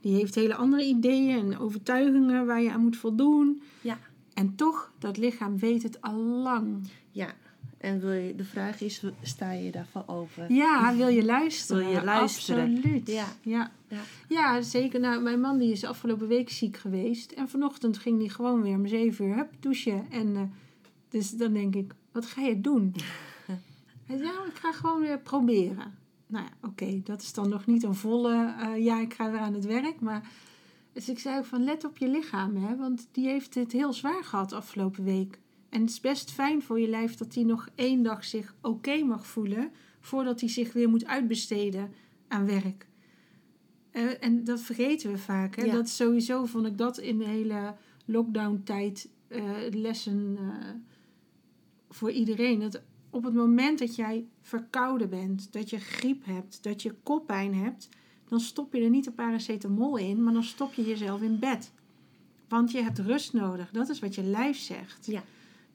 die 0.00 0.14
heeft 0.14 0.34
hele 0.34 0.54
andere 0.54 0.84
ideeën 0.84 1.38
en 1.38 1.58
overtuigingen 1.58 2.46
waar 2.46 2.62
je 2.62 2.70
aan 2.72 2.80
moet 2.80 2.96
voldoen. 2.96 3.62
Ja. 3.80 3.98
En 4.34 4.54
toch, 4.54 4.92
dat 4.98 5.16
lichaam 5.16 5.58
weet 5.58 5.82
het 5.82 6.00
al 6.00 6.16
lang. 6.18 6.88
Ja. 7.10 7.34
En 7.80 8.00
wil 8.00 8.12
je, 8.12 8.34
de 8.34 8.44
vraag 8.44 8.80
is, 8.80 9.02
sta 9.22 9.52
je 9.52 9.70
daarvoor 9.70 10.02
open? 10.06 10.54
Ja, 10.54 10.96
wil 10.96 11.08
je 11.08 11.24
luisteren? 11.24 11.84
Wil 11.84 11.94
je 11.94 12.04
luisteren? 12.04 12.76
Absoluut. 12.76 13.08
Ja. 13.08 13.26
ja. 13.42 13.72
Ja. 13.88 14.00
Ja, 14.28 14.60
zeker. 14.60 15.00
Nou, 15.00 15.22
mijn 15.22 15.40
man 15.40 15.58
die 15.58 15.72
is 15.72 15.84
afgelopen 15.84 16.28
week 16.28 16.50
ziek 16.50 16.76
geweest. 16.76 17.32
En 17.32 17.48
vanochtend 17.48 17.98
ging 17.98 18.18
hij 18.18 18.28
gewoon 18.28 18.62
weer 18.62 18.76
om 18.76 18.86
zeven 18.86 19.24
uur 19.24 19.36
hup, 19.36 19.52
douchen. 19.60 20.06
En 20.10 20.36
eh, 20.36 20.42
dus 21.08 21.30
dan 21.30 21.52
denk 21.52 21.74
ik, 21.74 21.94
wat 22.12 22.26
ga 22.26 22.42
je 22.42 22.60
doen? 22.60 22.94
Hij 24.06 24.18
zei, 24.18 24.30
ja, 24.30 24.44
ik 24.46 24.54
ga 24.54 24.72
gewoon 24.72 25.00
weer 25.00 25.18
proberen. 25.18 25.98
Nou 26.26 26.44
ja, 26.44 26.68
oké, 26.68 27.00
dat 27.04 27.22
is 27.22 27.32
dan 27.32 27.48
nog 27.48 27.66
niet 27.66 27.82
een 27.82 27.94
volle, 27.94 28.54
eh, 28.60 28.84
ja, 28.84 29.00
ik 29.00 29.14
ga 29.14 29.30
weer 29.30 29.40
aan 29.40 29.54
het 29.54 29.64
werk. 29.64 30.00
Maar 30.00 30.28
dus 30.92 31.08
ik 31.08 31.18
zei 31.18 31.38
ook 31.38 31.44
van, 31.44 31.64
let 31.64 31.84
op 31.84 31.96
je 31.96 32.08
lichaam, 32.08 32.56
hè. 32.56 32.76
Want 32.76 33.08
die 33.12 33.26
heeft 33.26 33.54
het 33.54 33.72
heel 33.72 33.92
zwaar 33.92 34.24
gehad 34.24 34.52
afgelopen 34.52 35.04
week. 35.04 35.38
En 35.70 35.80
het 35.80 35.90
is 35.90 36.00
best 36.00 36.30
fijn 36.30 36.62
voor 36.62 36.80
je 36.80 36.88
lijf 36.88 37.14
dat 37.14 37.34
hij 37.34 37.44
nog 37.44 37.68
één 37.74 38.02
dag 38.02 38.24
zich 38.24 38.54
oké 38.60 39.02
mag 39.04 39.26
voelen... 39.26 39.70
voordat 40.00 40.40
hij 40.40 40.48
zich 40.48 40.72
weer 40.72 40.88
moet 40.88 41.06
uitbesteden 41.06 41.92
aan 42.28 42.46
werk. 42.46 42.88
Eh, 43.90 44.24
en 44.24 44.44
dat 44.44 44.60
vergeten 44.60 45.10
we 45.12 45.18
vaak. 45.18 45.56
Hè? 45.56 45.64
Ja. 45.64 45.72
Dat 45.72 45.88
sowieso 45.88 46.44
vond 46.44 46.66
ik 46.66 46.78
dat 46.78 46.98
in 46.98 47.18
de 47.18 47.24
hele 47.26 47.74
lockdown-tijd 48.04 49.08
eh, 49.28 49.42
lessen 49.70 50.36
eh, 50.38 50.68
voor 51.88 52.10
iedereen. 52.10 52.60
Dat 52.60 52.82
op 53.10 53.24
het 53.24 53.34
moment 53.34 53.78
dat 53.78 53.96
jij 53.96 54.26
verkouden 54.40 55.08
bent, 55.08 55.52
dat 55.52 55.70
je 55.70 55.78
griep 55.78 56.24
hebt, 56.24 56.62
dat 56.62 56.82
je 56.82 56.94
koppijn 57.02 57.54
hebt, 57.54 57.88
dan 58.28 58.40
stop 58.40 58.74
je 58.74 58.82
er 58.82 58.90
niet 58.90 59.06
een 59.06 59.14
paracetamol 59.14 59.96
in, 59.96 60.22
maar 60.22 60.32
dan 60.32 60.44
stop 60.44 60.72
je 60.74 60.82
jezelf 60.82 61.22
in 61.22 61.38
bed. 61.38 61.72
Want 62.48 62.70
je 62.70 62.82
hebt 62.82 62.98
rust 62.98 63.32
nodig. 63.32 63.70
Dat 63.70 63.88
is 63.88 63.98
wat 63.98 64.14
je 64.14 64.22
lijf 64.22 64.58
zegt. 64.58 65.06
Ja. 65.06 65.22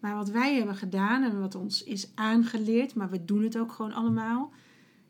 Maar 0.06 0.16
wat 0.16 0.30
wij 0.30 0.56
hebben 0.56 0.76
gedaan 0.76 1.24
en 1.24 1.40
wat 1.40 1.56
ons 1.56 1.84
is 1.84 2.12
aangeleerd, 2.16 2.96
maar 2.96 3.10
we 3.10 3.26
doen 3.26 3.44
het 3.44 3.58
ook 3.58 3.72
gewoon 3.72 3.94
allemaal, 3.94 4.52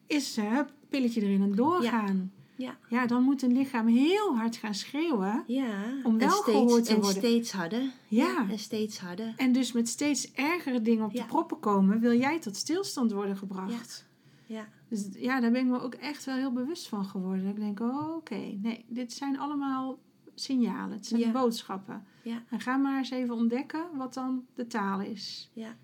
is 0.07 0.37
eh, 0.37 0.59
pilletje 0.89 1.21
erin 1.21 1.41
en 1.41 1.55
doorgaan. 1.55 2.31
Ja. 2.55 2.77
Ja, 2.89 3.05
dan 3.07 3.23
moet 3.23 3.41
een 3.41 3.53
lichaam 3.57 3.87
heel 3.87 4.35
hard 4.35 4.55
gaan 4.55 4.73
schreeuwen. 4.73 5.43
Ja. 5.47 5.83
Om 6.03 6.11
En 6.13 6.17
wel 6.17 6.29
steeds, 6.29 6.57
gehoord 6.57 6.85
te 6.85 6.93
en 6.93 6.99
worden. 7.01 7.17
steeds 7.17 7.51
harder. 7.51 7.81
Ja. 8.07 8.49
En 8.49 8.59
steeds 8.59 8.99
harder. 8.99 9.33
En 9.37 9.51
dus 9.51 9.71
met 9.71 9.89
steeds 9.89 10.31
ergere 10.33 10.81
dingen 10.81 11.05
op 11.05 11.13
de 11.13 11.25
proppen 11.25 11.59
komen, 11.59 11.99
wil 11.99 12.17
jij 12.17 12.39
tot 12.39 12.55
stilstand 12.55 13.11
worden 13.11 13.37
gebracht. 13.37 14.05
Ja. 14.45 14.67
Dus 14.89 15.07
ja, 15.11 15.39
daar 15.39 15.51
ben 15.51 15.61
ik 15.61 15.67
me 15.71 15.81
ook 15.81 15.93
echt 15.93 16.25
wel 16.25 16.35
heel 16.35 16.51
bewust 16.53 16.87
van 16.87 17.05
geworden. 17.05 17.47
Ik 17.47 17.55
denk, 17.59 17.79
oh, 17.79 18.15
oké, 18.15 18.35
nee, 18.61 18.85
dit 18.87 19.13
zijn 19.13 19.39
allemaal 19.39 19.99
signalen. 20.35 20.95
Het 20.97 21.05
zijn 21.07 21.21
Ja. 21.21 21.31
boodschappen. 21.31 22.05
Ja. 22.25 22.43
En 22.49 22.59
ga 22.59 22.77
maar 22.77 22.97
eens 22.97 23.09
even 23.11 23.35
ontdekken 23.35 23.85
wat 23.97 24.13
dan 24.13 24.45
de 24.55 24.67
taal 24.67 25.01
is. 25.01 25.49
Ja. 25.53 25.75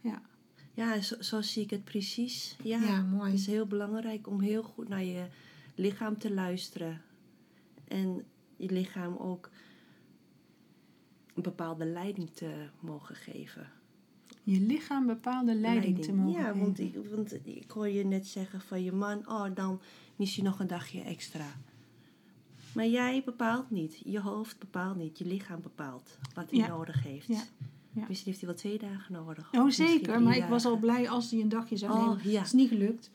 Ja. 0.00 0.22
Ja, 0.74 1.00
zo, 1.00 1.14
zo 1.22 1.40
zie 1.40 1.62
ik 1.62 1.70
het 1.70 1.84
precies. 1.84 2.56
Ja, 2.62 2.80
Ja, 2.82 3.02
mooi. 3.02 3.30
Het 3.30 3.40
is 3.40 3.46
heel 3.46 3.66
belangrijk 3.66 4.26
om 4.26 4.40
heel 4.40 4.62
goed 4.62 4.88
naar 4.88 5.04
je 5.04 5.26
lichaam 5.74 6.18
te 6.18 6.32
luisteren. 6.32 7.02
En 7.88 8.24
je 8.56 8.70
lichaam 8.70 9.16
ook 9.16 9.50
een 11.34 11.42
bepaalde 11.42 11.84
leiding 11.86 12.30
te 12.30 12.68
mogen 12.80 13.14
geven. 13.14 13.68
Je 14.42 14.60
lichaam 14.60 15.06
bepaalde 15.06 15.54
leiding, 15.54 16.02
te 16.02 16.12
mogen 16.12 16.40
Ja, 16.40 16.46
geven. 16.46 16.60
want 16.60 16.78
ik, 16.78 16.96
want 17.14 17.46
ik 17.46 17.70
hoor 17.70 17.88
je 17.88 18.04
net 18.04 18.26
zeggen 18.26 18.60
van 18.60 18.82
je 18.82 18.92
man, 18.92 19.28
oh 19.28 19.54
dan 19.54 19.80
mis 20.16 20.36
je 20.36 20.42
nog 20.42 20.60
een 20.60 20.66
dagje 20.66 21.00
extra. 21.02 21.46
Maar 22.74 22.86
jij 22.86 23.22
bepaalt 23.24 23.70
niet, 23.70 24.00
je 24.04 24.20
hoofd 24.20 24.58
bepaalt 24.58 24.96
niet, 24.96 25.18
je 25.18 25.24
lichaam 25.26 25.60
bepaalt 25.62 26.18
wat 26.34 26.50
hij 26.50 26.58
Ja. 26.58 26.66
nodig 26.68 27.02
heeft. 27.02 27.26
Ja. 27.26 27.42
Ja. 27.92 28.04
Misschien 28.08 28.28
heeft 28.32 28.44
hij 28.44 28.48
wel 28.50 28.58
twee 28.58 28.78
dagen 28.78 29.12
nodig. 29.12 29.48
Oh, 29.52 29.70
zeker. 29.70 30.22
Maar 30.22 30.36
ik 30.36 30.44
was 30.44 30.64
al 30.64 30.76
blij 30.76 31.08
als 31.08 31.30
hij 31.30 31.40
een 31.40 31.48
dagje 31.48 31.76
zou 31.76 31.92
Oh, 31.92 31.98
nemen. 32.00 32.18
Het 32.38 32.46
is 32.46 32.52
niet 32.52 32.68
gelukt. 32.68 33.10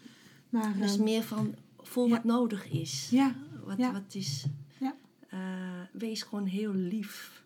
Maar 0.50 0.78
Dus 0.78 0.98
meer 0.98 1.24
van 1.24 1.56
voel 1.80 2.06
ja. 2.08 2.12
wat 2.12 2.24
nodig 2.24 2.70
is. 2.72 3.08
ja, 3.12 3.36
Wat, 3.66 3.78
wat 3.78 4.14
is. 4.16 4.46
Ja. 4.78 4.96
Eh, 5.30 5.40
wees 5.92 6.22
gewoon 6.24 6.46
heel 6.46 6.74
lief 6.74 7.44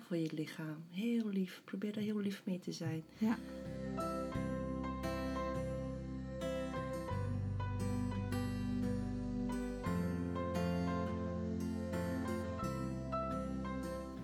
voor 0.00 0.16
je 0.16 0.30
lichaam. 0.34 0.76
Heel 0.90 1.28
lief. 1.28 1.62
Probeer 1.64 1.92
daar 1.92 2.02
heel 2.02 2.18
lief 2.20 2.42
mee 2.44 2.58
te 2.58 2.72
zijn. 2.72 3.02
ja. 3.18 3.38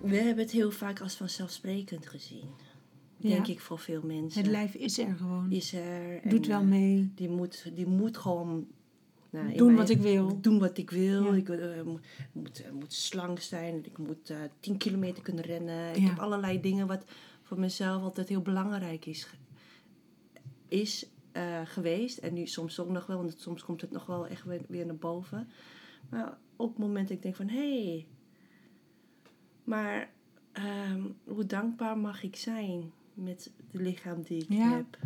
We 0.09 0.15
hebben 0.17 0.43
het 0.43 0.53
heel 0.53 0.71
vaak 0.71 1.01
als 1.01 1.15
vanzelfsprekend 1.15 2.07
gezien. 2.07 2.49
Ja. 3.17 3.29
Denk 3.29 3.47
ik 3.47 3.59
voor 3.59 3.79
veel 3.79 4.01
mensen. 4.03 4.41
Het 4.41 4.51
lijf 4.51 4.73
is 4.73 4.97
er 4.97 5.15
gewoon. 5.15 5.51
is 5.51 5.73
er. 5.73 6.21
en, 6.23 6.29
Doet 6.29 6.47
wel 6.47 6.59
eh, 6.61 6.67
mee. 6.67 7.11
Die 7.15 7.29
moet, 7.29 7.71
die 7.75 7.85
moet 7.87 8.17
gewoon. 8.17 8.67
nou, 9.29 9.55
Doen 9.57 9.75
wat 9.75 9.89
ik 9.89 10.01
wil. 10.01 10.41
Doen 10.41 10.59
wat 10.59 10.77
ik 10.77 10.89
wil. 10.89 11.23
Ja. 11.23 11.33
Ik 11.33 11.49
eh, 11.49 11.81
moet, 11.81 12.01
moet, 12.31 12.61
eh, 12.61 12.71
moet 12.71 12.93
slank 12.93 13.39
zijn. 13.39 13.85
Ik 13.85 13.97
moet 13.97 14.29
eh 14.29 14.37
10 14.59 14.77
kilometer 14.77 15.23
kunnen 15.23 15.43
rennen. 15.43 15.89
Ik 15.89 16.01
Ja. 16.01 16.07
heb 16.07 16.19
allerlei 16.19 16.61
dingen 16.61 16.87
wat 16.87 17.03
voor 17.43 17.59
mezelf 17.59 18.01
altijd 18.03 18.29
heel 18.29 18.41
belangrijk 18.41 19.05
is, 19.05 19.27
is 20.67 21.05
geweest. 21.63 22.17
En 22.17 22.33
nu 22.33 22.47
soms 22.47 22.79
ook 22.79 22.89
nog 22.89 23.05
wel, 23.05 23.17
want 23.17 23.35
soms 23.39 23.63
komt 23.63 23.81
het 23.81 23.91
nog 23.91 24.05
wel 24.05 24.27
echt 24.27 24.43
weer, 24.43 24.61
weer 24.67 24.85
naar 24.85 24.95
boven. 24.95 25.47
Maar 26.09 26.37
op 26.55 26.69
het 26.69 26.77
moment 26.77 27.07
dat 27.07 27.17
ik 27.17 27.23
denk 27.23 27.35
van 27.35 27.47
hé, 27.49 27.83
hey, 27.83 28.05
maar 29.67 30.09
ehm, 30.51 31.01
hoe 31.23 31.45
dankbaar 31.45 31.97
mag 31.97 32.23
ik 32.23 32.35
zijn 32.35 32.91
met 33.13 33.51
het 33.71 33.81
lichaam 33.81 34.21
die 34.21 34.41
ik 34.41 34.49
Ja. 34.53 34.69
heb? 34.69 34.97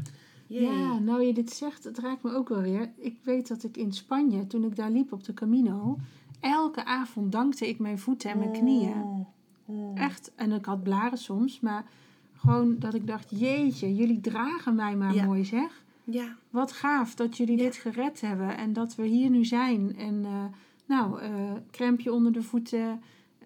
Ja, 0.48 1.00
nou 1.00 1.24
je 1.24 1.34
dit 1.34 1.52
zegt, 1.52 1.84
het 1.84 1.98
raakt 2.00 2.24
me 2.24 2.34
ook 2.36 2.50
wel 2.50 2.62
weer. 2.62 2.92
Ik 2.98 3.18
weet 3.24 3.48
dat 3.48 3.64
ik 3.64 3.78
in 3.78 3.94
Spanje, 3.94 4.48
toen 4.48 4.64
ik 4.64 4.76
daar 4.76 4.92
liep 4.92 5.12
op 5.12 5.24
de 5.24 5.34
Camino, 5.34 5.98
elke 6.40 6.86
avond 6.86 7.32
dankte 7.32 7.68
ik 7.70 7.80
mijn 7.80 8.00
voeten 8.00 8.30
en 8.32 8.38
mijn 8.38 8.52
knieën. 8.52 9.02
Oh, 9.04 9.28
oh. 9.66 10.02
Echt, 10.02 10.32
en 10.36 10.52
ik 10.52 10.66
had 10.66 10.84
blaren 10.84 11.18
soms, 11.18 11.60
maar 11.60 11.86
gewoon 12.36 12.80
dat 12.80 12.94
ik 12.94 13.08
dacht, 13.08 13.40
jeetje, 13.40 13.96
jullie 13.96 14.22
dragen 14.22 14.76
mij 14.76 14.96
maar 14.96 15.14
Ja. 15.14 15.26
mooi 15.26 15.46
zeg. 15.46 15.84
Ja, 16.04 16.36
Wat 16.50 16.72
gaaf 16.72 17.16
dat 17.16 17.38
jullie 17.38 17.58
Ja. 17.58 17.64
dit 17.64 17.76
gered 17.76 18.22
hebben 18.22 18.58
en 18.58 18.74
dat 18.74 18.96
we 18.96 19.06
hier 19.06 19.30
nu 19.30 19.46
zijn. 19.46 19.96
En 19.98 20.26
eh, 20.26 20.44
nou, 20.86 21.22
eh 21.22 21.52
krempje 21.72 22.14
onder 22.14 22.32
de 22.32 22.44
voeten 22.44 23.02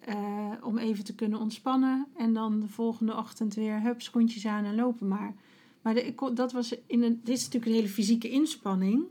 eh, 0.06 0.50
om 0.62 0.78
even 0.78 1.04
te 1.04 1.14
kunnen 1.14 1.38
ontspannen. 1.38 2.06
En 2.16 2.32
dan 2.34 2.60
de 2.60 2.68
volgende 2.68 3.16
ochtend 3.16 3.54
weer 3.54 3.80
hup, 3.82 4.02
schoentjes 4.02 4.46
aan 4.46 4.64
en 4.64 4.74
lopen 4.74 5.08
maar. 5.08 5.34
Maar 5.82 5.94
de, 5.94 6.06
ik, 6.06 6.20
dat 6.34 6.52
was 6.52 6.74
in 6.86 7.02
een, 7.02 7.20
dit 7.24 7.36
is 7.36 7.44
natuurlijk 7.44 7.66
een 7.72 7.78
hele 7.78 7.88
fysieke 7.92 8.28
inspanning. 8.30 9.04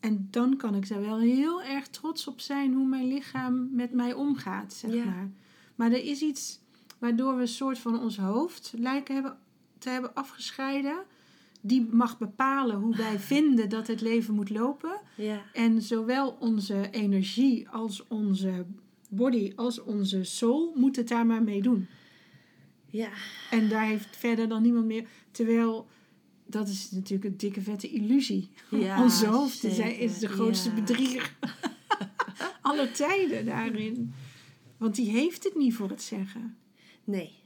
En 0.00 0.28
dan 0.30 0.56
kan 0.56 0.74
ik 0.74 0.88
daar 0.88 1.00
wel 1.00 1.18
heel 1.18 1.62
erg 1.62 1.88
trots 1.88 2.26
op 2.28 2.40
zijn 2.40 2.74
hoe 2.74 2.86
mijn 2.86 3.06
lichaam 3.06 3.68
met 3.72 3.92
mij 3.92 4.12
omgaat, 4.12 4.72
zeg 4.72 4.92
Ja. 4.94 5.04
maar. 5.04 5.30
Maar 5.74 5.90
er 5.92 6.04
is 6.04 6.20
iets 6.22 6.60
waardoor 6.98 7.34
we 7.34 7.40
een 7.40 7.48
soort 7.48 7.78
van 7.78 8.00
ons 8.00 8.16
hoofd 8.18 8.72
lijken 8.76 9.14
hebben, 9.14 9.36
te 9.78 9.88
hebben 9.88 10.14
afgescheiden. 10.14 10.96
Die 11.60 11.88
mag 11.90 12.18
bepalen 12.18 12.76
hoe 12.76 12.96
wij 12.96 13.18
vinden 13.34 13.68
dat 13.68 13.86
het 13.86 14.00
leven 14.00 14.34
moet 14.34 14.50
lopen. 14.50 15.00
ja, 15.16 15.42
En 15.52 15.82
zowel 15.82 16.36
onze 16.40 16.90
energie 16.90 17.68
als 17.68 18.06
onze 18.08 18.66
body 19.16 19.52
als 19.56 19.82
onze 19.82 20.24
soul 20.24 20.72
moet 20.76 20.96
het 20.96 21.08
daar 21.08 21.26
maar 21.26 21.42
mee 21.42 21.62
doen. 21.62 21.86
ja, 22.90 23.10
En 23.50 23.68
daar 23.68 23.86
heeft 23.86 24.16
verder 24.16 24.48
dan 24.48 24.62
niemand 24.62 24.86
meer. 24.86 25.06
Terwijl, 25.30 25.86
dat 26.46 26.68
is 26.68 26.90
natuurlijk 26.90 27.24
een 27.24 27.36
dikke 27.36 27.60
vette 27.60 27.88
illusie. 27.90 28.50
Ja, 28.70 29.02
Onze 29.02 29.26
hoofd 29.26 29.64
is, 29.64 30.18
de 30.18 30.28
grootste 30.28 30.68
ja. 30.68 30.74
bedrieger. 30.74 31.36
Alle 32.62 32.90
tijden 32.90 33.44
daarin. 33.44 34.12
Want 34.76 34.94
die 34.94 35.10
heeft 35.10 35.44
het 35.44 35.54
niet 35.56 35.74
voor 35.74 35.88
het 35.88 36.02
zeggen. 36.02 36.56
nee. 37.04 37.40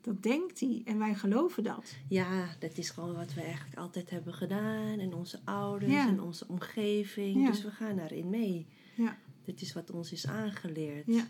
Dat 0.00 0.22
denkt 0.22 0.60
hij. 0.60 0.82
En 0.84 0.98
wij 0.98 1.14
geloven 1.14 1.62
dat. 1.62 1.94
Ja, 2.08 2.48
dat 2.58 2.78
is 2.78 2.90
gewoon 2.90 3.14
wat 3.14 3.34
we 3.34 3.40
eigenlijk 3.40 3.76
altijd 3.76 4.10
hebben 4.10 4.34
gedaan. 4.34 4.98
En 4.98 5.14
onze 5.14 5.40
ouders 5.44 5.92
Ja. 5.92 6.08
en 6.08 6.20
onze 6.20 6.48
omgeving. 6.48 7.40
Ja. 7.42 7.50
Dus 7.50 7.62
we 7.62 7.70
gaan 7.70 7.96
daarin 7.96 8.30
mee. 8.30 8.66
Ja. 8.94 9.18
Dit 9.46 9.60
is 9.60 9.72
wat 9.72 9.90
ons 9.90 10.12
is 10.12 10.26
aangeleerd. 10.26 11.06
Ja. 11.06 11.26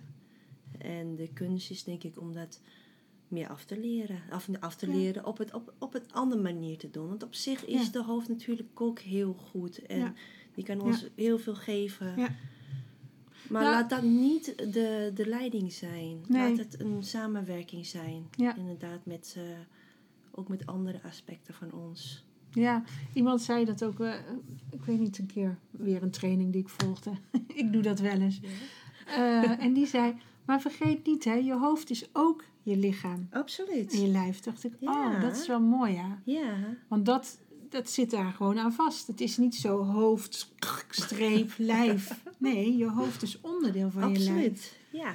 En 0.78 1.16
de 1.16 1.28
kunst 1.32 1.70
is 1.70 1.84
denk 1.84 2.02
ik 2.02 2.20
om 2.20 2.32
dat 2.32 2.60
meer 3.28 3.48
af 3.48 3.64
te 3.64 3.78
leren. 3.80 4.20
Af, 4.30 4.48
af 4.60 4.76
te 4.76 4.86
Ja. 4.86 4.92
leren 4.96 5.24
op 5.26 5.38
het, 5.38 5.54
op, 5.54 5.74
op 5.78 5.92
het 5.92 6.12
andere 6.12 6.42
manier 6.42 6.78
te 6.78 6.90
doen. 6.90 7.08
Want 7.08 7.22
op 7.22 7.34
zich 7.34 7.64
is 7.64 7.84
Ja. 7.86 7.92
de 7.92 8.02
hoofd 8.02 8.28
natuurlijk 8.28 8.80
ook 8.80 8.98
heel 8.98 9.32
goed. 9.32 9.78
En 9.86 10.14
die 10.54 10.64
kan 10.64 10.80
ons 10.80 11.06
heel 11.14 11.38
veel 11.38 11.54
geven. 11.54 12.06
Ja. 12.16 12.28
Maar 13.50 13.62
Nou- 13.62 13.74
laat 13.74 13.90
dat 13.90 14.02
niet 14.02 14.44
de, 14.72 15.10
de 15.14 15.26
leiding 15.26 15.72
zijn. 15.72 16.20
Nee. 16.28 16.48
Laat 16.48 16.58
het 16.58 16.80
een 16.80 17.02
samenwerking 17.02 17.86
zijn. 17.86 18.26
Inderdaad, 18.56 19.06
met, 19.06 19.34
eh, 19.36 19.42
ook 20.30 20.48
met 20.48 20.66
andere 20.66 21.02
aspecten 21.02 21.54
van 21.54 21.72
ons. 21.72 22.24
Ja, 22.60 22.82
iemand 23.14 23.42
zei 23.42 23.64
dat 23.64 23.84
ook. 23.84 24.00
eh, 24.00 24.14
ik 24.70 24.82
weet 24.84 24.98
niet, 25.00 25.18
een 25.18 25.26
keer 25.26 25.58
weer 25.70 26.02
een 26.02 26.10
training 26.10 26.52
die 26.52 26.60
ik 26.60 26.68
volgde. 26.68 27.10
ik 27.54 27.72
doe 27.72 27.82
dat 27.82 28.00
wel 28.00 28.20
eens. 28.20 28.40
Eh, 29.06 29.62
en 29.64 29.72
die 29.72 29.86
zei, 29.86 30.14
maar 30.46 30.60
vergeet 30.60 31.06
niet, 31.06 31.24
hè, 31.24 31.34
je 31.34 31.54
hoofd 31.54 31.90
is 31.90 32.08
ook 32.12 32.44
je 32.62 32.76
lichaam 32.76 33.28
Absoluut. 33.30 33.92
en 33.92 34.00
je 34.00 34.08
lijf. 34.08 34.40
Dacht 34.40 34.64
ik, 34.64 34.72
oh, 34.72 34.80
Ja. 34.80 35.20
dat 35.20 35.36
is 35.36 35.46
wel 35.46 35.60
mooi, 35.60 35.92
ja. 35.92 36.20
Ja, 36.24 36.54
Want 36.88 37.06
dat, 37.06 37.38
dat 37.68 37.90
zit 37.90 38.10
daar 38.10 38.32
gewoon 38.32 38.58
aan 38.58 38.72
vast. 38.72 39.06
Het 39.06 39.20
is 39.20 39.36
niet 39.36 39.54
zo 39.54 39.84
hoofd, 39.84 40.54
streep, 40.90 41.52
lijf. 41.74 42.22
Nee, 42.38 42.76
je 42.76 42.90
hoofd 42.90 43.22
is 43.22 43.40
onderdeel 43.40 43.90
van 43.90 44.12
je 44.12 44.18
lijf. 44.18 44.28
absoluut. 44.28 44.78
Ja. 44.92 45.14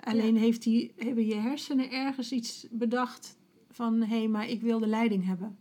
Alleen 0.00 0.36
heeft 0.36 0.62
die, 0.62 0.92
hebben 0.96 1.26
je 1.26 1.34
hersenen 1.34 1.90
ergens 1.90 2.32
iets 2.32 2.66
bedacht 2.70 3.38
van... 3.70 4.00
hé, 4.02 4.18
hey, 4.18 4.28
maar 4.28 4.48
ik 4.48 4.60
wil 4.60 4.78
de 4.78 4.86
leiding 4.86 5.26
hebben. 5.26 5.56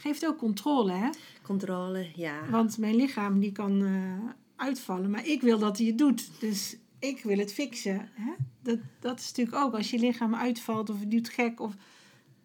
Geeft 0.00 0.26
ook 0.26 0.38
controle, 0.38 0.92
hè? 0.92 1.08
Controle, 1.42 2.06
ja. 2.14 2.50
Want 2.50 2.78
mijn 2.78 2.94
lichaam 2.96 3.40
die 3.40 3.52
kan 3.52 3.84
eh, 3.84 4.30
uitvallen, 4.56 5.10
maar 5.10 5.26
ik 5.26 5.40
wil 5.40 5.58
dat 5.58 5.78
hij 5.78 5.86
het 5.86 5.98
doet. 5.98 6.30
Dus 6.40 6.76
ik 6.98 7.22
wil 7.22 7.38
het 7.38 7.52
fixen. 7.52 8.08
Hè? 8.12 8.32
Dat, 8.62 8.78
dat 9.00 9.18
is 9.20 9.26
natuurlijk 9.28 9.56
ook 9.56 9.74
als 9.74 9.90
je 9.90 9.98
lichaam 9.98 10.34
uitvalt 10.34 10.90
of 10.90 11.00
het 11.00 11.10
doet 11.10 11.28
gek 11.28 11.60
of 11.60 11.74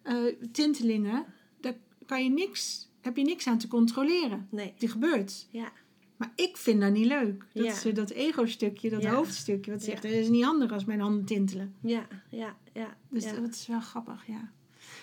eh, 0.02 0.16
tintelingen, 0.52 1.24
daar 1.60 1.74
kan 2.06 2.24
je 2.24 2.30
niks, 2.30 2.88
heb 3.00 3.16
je 3.16 3.22
niks 3.24 3.46
aan 3.46 3.58
te 3.58 3.68
controleren. 3.68 4.46
Nee. 4.50 4.74
Die 4.78 4.88
gebeurt. 4.88 5.46
Ja. 5.50 5.72
Maar 6.16 6.32
ik 6.34 6.56
vind 6.56 6.80
dat 6.80 6.92
niet 6.92 7.06
leuk. 7.06 7.46
Dat 7.52 7.64
Ja. 7.64 7.72
is 7.72 7.84
eh, 7.84 7.94
dat 7.94 8.10
ego-stukje, 8.10 8.90
dat 8.90 9.02
Ja. 9.02 9.14
hoofdstukje, 9.14 9.70
wat 9.70 9.82
zegt, 9.82 10.02
Ja. 10.02 10.08
dat 10.08 10.18
is 10.18 10.28
niet 10.28 10.44
handig 10.44 10.72
als 10.72 10.84
mijn 10.84 11.00
handen 11.00 11.24
tintelen. 11.24 11.74
Ja, 11.80 12.06
ja, 12.30 12.56
ja. 12.72 12.96
Dus 13.08 13.24
dat 13.24 13.54
is 13.54 13.66
wel 13.66 13.80
grappig, 13.80 14.26
ja. 14.26 14.50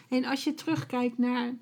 En 0.09 0.25
als 0.25 0.43
je 0.43 0.53
terugkijkt 0.53 1.17
naar 1.17 1.53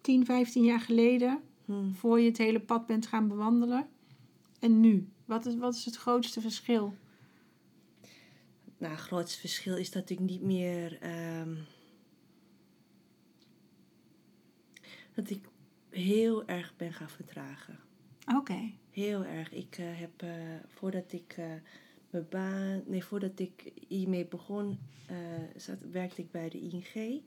10, 0.00 0.24
15 0.24 0.64
jaar 0.64 0.80
geleden, 0.80 1.40
Hm. 1.64 1.92
voor 1.92 2.20
je 2.20 2.28
het 2.28 2.38
hele 2.38 2.60
pad 2.60 2.86
bent 2.86 3.06
gaan 3.06 3.28
bewandelen. 3.28 3.88
En 4.60 4.80
nu? 4.80 5.08
Wat 5.24 5.46
is, 5.46 5.56
wat 5.56 5.74
is 5.74 5.84
het 5.84 5.96
grootste 5.96 6.40
verschil? 6.40 6.94
Nou, 8.78 8.92
het 8.92 9.02
grootste 9.02 9.40
verschil 9.40 9.76
is 9.76 9.90
dat 9.90 10.10
ik 10.10 10.18
niet 10.18 10.42
meer. 10.42 10.98
ehm, 11.00 11.54
dat 15.14 15.30
ik 15.30 15.48
heel 15.90 16.46
erg 16.46 16.76
ben 16.76 16.92
gaan 16.92 17.10
vertragen. 17.10 17.78
Oké. 18.36 18.72
Heel 18.90 19.24
erg. 19.24 19.52
Ik 19.52 19.78
eh, 19.78 19.86
heb 19.98 20.22
eh, 20.22 20.30
voordat 20.66 21.12
ik 21.12 21.34
eh, 21.36 21.52
mijn 22.10 22.26
baan. 22.30 22.82
Nee, 22.86 23.04
voordat 23.04 23.38
ik 23.38 23.72
hiermee 23.88 24.26
begon, 24.26 24.78
zat, 25.56 25.78
werkte 25.92 26.22
ik 26.22 26.30
bij 26.30 26.48
de 26.48 26.60
ING. 26.60 27.22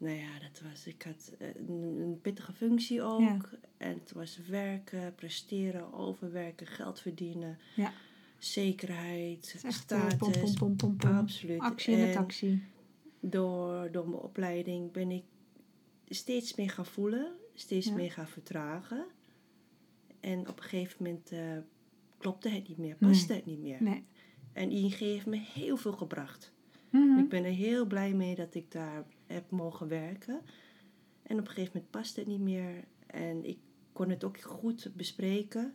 Nou 0.00 0.16
ja, 0.16 0.38
dat 0.38 0.60
was. 0.70 0.86
Ik 0.86 1.02
had 1.02 1.32
eh, 1.38 1.48
een, 1.54 1.82
een 2.00 2.18
pittige 2.20 2.52
functie 2.52 3.02
ook. 3.02 3.20
Ja. 3.20 3.38
En 3.76 3.98
het 3.98 4.12
was 4.12 4.36
werken, 4.48 5.14
presteren, 5.14 5.92
overwerken, 5.92 6.66
geld 6.66 7.00
verdienen. 7.00 7.58
Ja. 7.76 7.92
Zekerheid, 8.38 9.52
echt 9.54 9.64
eh, 9.64 9.70
status. 9.70 10.16
pom, 10.16 10.32
pom, 10.32 10.54
pom, 10.54 10.76
pom, 10.76 10.96
pom. 10.96 11.10
Absoluut. 11.10 11.60
Actie 11.60 11.96
de 11.96 12.02
En 12.02 12.12
taxi. 12.12 12.62
door, 13.20 13.90
door 13.92 14.08
mijn 14.08 14.22
opleiding 14.22 14.92
ben 14.92 15.10
ik 15.10 15.24
steeds 16.08 16.54
meer 16.54 16.70
gaan 16.70 16.86
voelen, 16.86 17.32
steeds 17.54 17.86
Ja. 17.86 17.94
meer 17.94 18.12
gaan 18.12 18.28
vertragen. 18.28 19.04
En 20.20 20.48
op 20.48 20.56
een 20.56 20.62
gegeven 20.62 21.04
moment 21.04 21.30
eh, 21.32 21.56
klopte 22.18 22.48
het 22.48 22.68
niet 22.68 22.78
meer, 22.78 22.96
paste 22.96 23.32
het 23.32 23.46
niet 23.46 23.60
meer. 23.60 23.82
Nee. 23.82 24.04
En 24.52 24.70
ING 24.70 24.94
heeft 24.94 25.26
me 25.26 25.36
heel 25.38 25.76
veel 25.76 25.92
gebracht. 25.92 26.52
Mhm. 26.90 27.18
Ik 27.18 27.28
ben 27.28 27.44
er 27.44 27.52
heel 27.52 27.86
blij 27.86 28.12
mee 28.14 28.34
dat 28.34 28.54
ik 28.54 28.70
daar 28.70 29.04
heb 29.32 29.50
mogen 29.50 29.88
werken. 29.88 30.40
En 31.22 31.38
op 31.38 31.46
een 31.46 31.52
gegeven 31.52 31.70
moment 31.74 31.90
paste 31.90 32.20
het 32.20 32.28
niet 32.28 32.40
meer. 32.40 32.84
En 33.06 33.44
ik 33.44 33.58
kon 33.92 34.08
het 34.10 34.24
ook 34.24 34.40
goed 34.40 34.90
bespreken. 34.96 35.74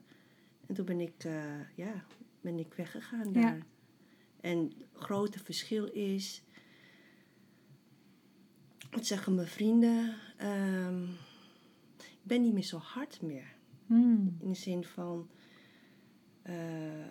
En 0.68 0.76
toen 0.76 0.86
ben 0.86 1.00
ik, 1.00 1.24
eh, 1.24 1.76
ja, 1.76 2.06
ben 2.42 2.60
ik 2.60 2.74
weggegaan 2.74 3.34
Ja. 3.34 3.42
daar. 3.42 3.66
En 4.42 4.58
het 4.64 4.74
grote 4.94 5.40
verschil 5.40 5.86
is... 5.86 6.44
Wat 8.92 9.06
zeggen 9.06 9.36
mijn 9.36 9.48
vrienden? 9.48 10.16
ehm, 10.38 11.04
ik 11.98 12.22
ben 12.24 12.42
niet 12.42 12.54
meer 12.54 12.64
zo 12.64 12.78
hard 12.78 13.22
meer. 13.22 13.56
Mhm. 13.86 14.28
In 14.40 14.48
de 14.50 14.54
zin 14.54 14.84
van... 14.84 15.30
eh, 16.42 17.10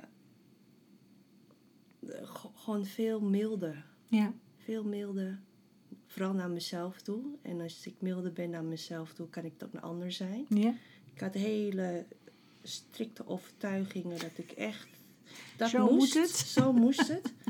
g- 2.24 2.50
gewoon 2.54 2.84
veel 2.84 3.20
milder. 3.20 3.86
Ja. 4.08 4.32
Veel 4.56 4.84
milder. 4.84 5.40
Vooral 6.14 6.32
naar 6.32 6.50
mezelf 6.50 7.00
toe. 7.00 7.22
En 7.42 7.60
als 7.60 7.86
ik 7.86 7.94
milder 7.98 8.32
ben 8.32 8.50
naar 8.50 8.64
mezelf 8.64 9.12
toe, 9.12 9.28
kan 9.28 9.44
ik 9.44 9.52
ook 9.64 9.72
naar 9.72 9.82
ander 9.82 10.12
zijn. 10.12 10.46
Ja. 10.48 10.74
Ik 11.14 11.20
had 11.20 11.34
hele 11.34 12.04
strikte 12.62 13.26
overtuigingen 13.28 14.18
dat 14.18 14.30
ik 14.36 14.50
echt... 14.50 14.86
Dat 15.56 15.68
Zo 15.70 15.90
moest. 15.92 16.14
het. 16.14 16.30
Zo 16.30 16.72
moest 16.72 17.08
het. 17.08 17.32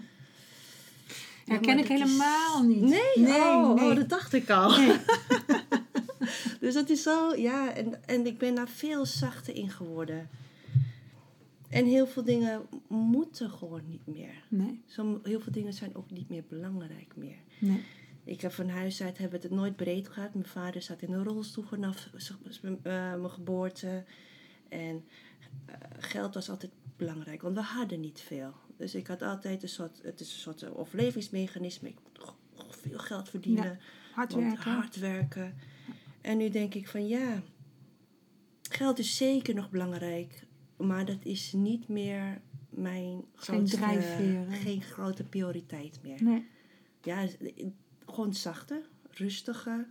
Ja, 1.46 1.54
Ja, 1.54 1.60
ken 1.60 1.74
maar 1.74 1.84
ik 1.84 1.88
dat 1.88 1.98
is- 1.98 2.04
helemaal 2.04 2.62
niet. 2.62 2.80
Nee, 2.80 3.00
nee, 3.16 3.40
oh, 3.40 3.74
nee. 3.74 3.90
oh, 3.90 3.96
dat 3.96 4.08
dacht 4.08 4.32
ik 4.32 4.50
al. 4.50 4.78
Nee. 4.78 4.96
Dus 6.60 6.74
dat 6.74 6.88
is 6.90 7.02
zo, 7.02 7.34
ja, 7.36 7.72
en, 7.74 8.04
en 8.06 8.26
ik 8.26 8.38
ben 8.38 8.54
daar 8.54 8.68
veel 8.68 9.06
zachter 9.06 9.54
in 9.54 9.70
geworden. 9.70 10.28
En 11.68 11.86
heel 11.86 12.06
veel 12.06 12.24
dingen 12.24 12.62
moeten 12.88 13.50
gewoon 13.50 13.82
niet 13.88 14.06
meer. 14.06 14.42
Nee. 14.48 14.80
Zo, 14.86 15.20
heel 15.22 15.40
veel 15.40 15.52
dingen 15.52 15.72
zijn 15.72 15.94
ook 15.94 16.10
niet 16.10 16.28
meer 16.28 16.44
belangrijk 16.48 17.12
meer. 17.16 17.36
Nee. 17.58 17.84
Ik 18.24 18.40
heb 18.40 18.52
van 18.52 18.68
huis 18.68 19.02
uit 19.02 19.18
hebben 19.18 19.40
het 19.40 19.50
nooit 19.50 19.76
breed 19.76 20.08
gehad. 20.08 20.34
Mijn 20.34 20.46
vader 20.46 20.82
zat 20.82 21.02
in 21.02 21.12
een 21.12 21.24
rolstoel 21.24 21.64
vanaf 21.64 22.10
eh, 22.62 22.82
mijn 22.82 23.30
geboorte. 23.30 24.04
En 24.68 25.04
eh, 25.66 25.74
geld 25.98 26.34
was 26.34 26.50
altijd 26.50 26.72
belangrijk, 26.96 27.42
want 27.42 27.54
we 27.56 27.62
hadden 27.62 28.00
niet 28.00 28.20
veel. 28.20 28.54
Dus 28.76 28.94
ik 28.94 29.06
had 29.06 29.22
altijd 29.22 29.62
een 29.62 29.68
soort, 29.68 30.00
het 30.02 30.20
is 30.20 30.32
een 30.32 30.40
soort 30.40 30.74
overlevingsmechanisme. 30.74 31.88
Ik 31.88 31.98
moet 32.04 32.34
veel 32.68 32.98
geld 32.98 33.28
verdienen. 33.28 33.78
Hard 34.12 34.34
werken. 34.34 34.72
hard 34.72 34.96
werken. 34.96 35.54
En 36.20 36.36
nu 36.36 36.48
denk 36.48 36.74
ik 36.74 36.88
van 36.88 37.08
ja, 37.08 37.42
geld 38.62 38.98
is 38.98 39.16
zeker 39.16 39.54
nog 39.54 39.70
belangrijk. 39.70 40.46
Maar 40.76 41.04
dat 41.04 41.24
is 41.24 41.52
niet 41.52 41.88
meer 41.88 42.40
mijn 42.70 43.24
Geen 43.34 43.68
grootste, 43.68 44.46
geen 44.50 44.82
grote 44.82 45.24
prioriteit 45.24 45.98
meer. 46.02 46.22
Nee. 46.22 46.46
Ja, 47.02 47.26
gewoon 48.06 48.34
zachter, 48.34 48.88
rustiger, 49.10 49.88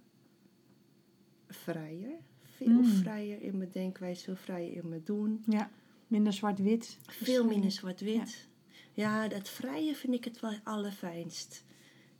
vrijer. 1.47 2.19
Veel 2.55 2.67
Mm. 2.67 2.85
vrijer 2.85 3.41
in 3.41 3.57
mijn 3.57 3.69
denkwijze, 3.71 4.23
veel 4.23 4.35
vrijer 4.35 4.73
in 4.73 4.89
mijn 4.89 5.01
doen. 5.03 5.43
Ja. 5.45 5.69
Minder 6.07 6.33
zwart-wit. 6.33 6.97
Veel 7.07 7.45
minder 7.45 7.71
zwart-wit. 7.71 8.47
Ja. 8.93 9.27
dat 9.27 9.49
vrije 9.49 9.95
vind 9.95 10.13
ik 10.13 10.23
het 10.23 10.39
wel 10.39 10.53
allerfijnst. 10.63 11.63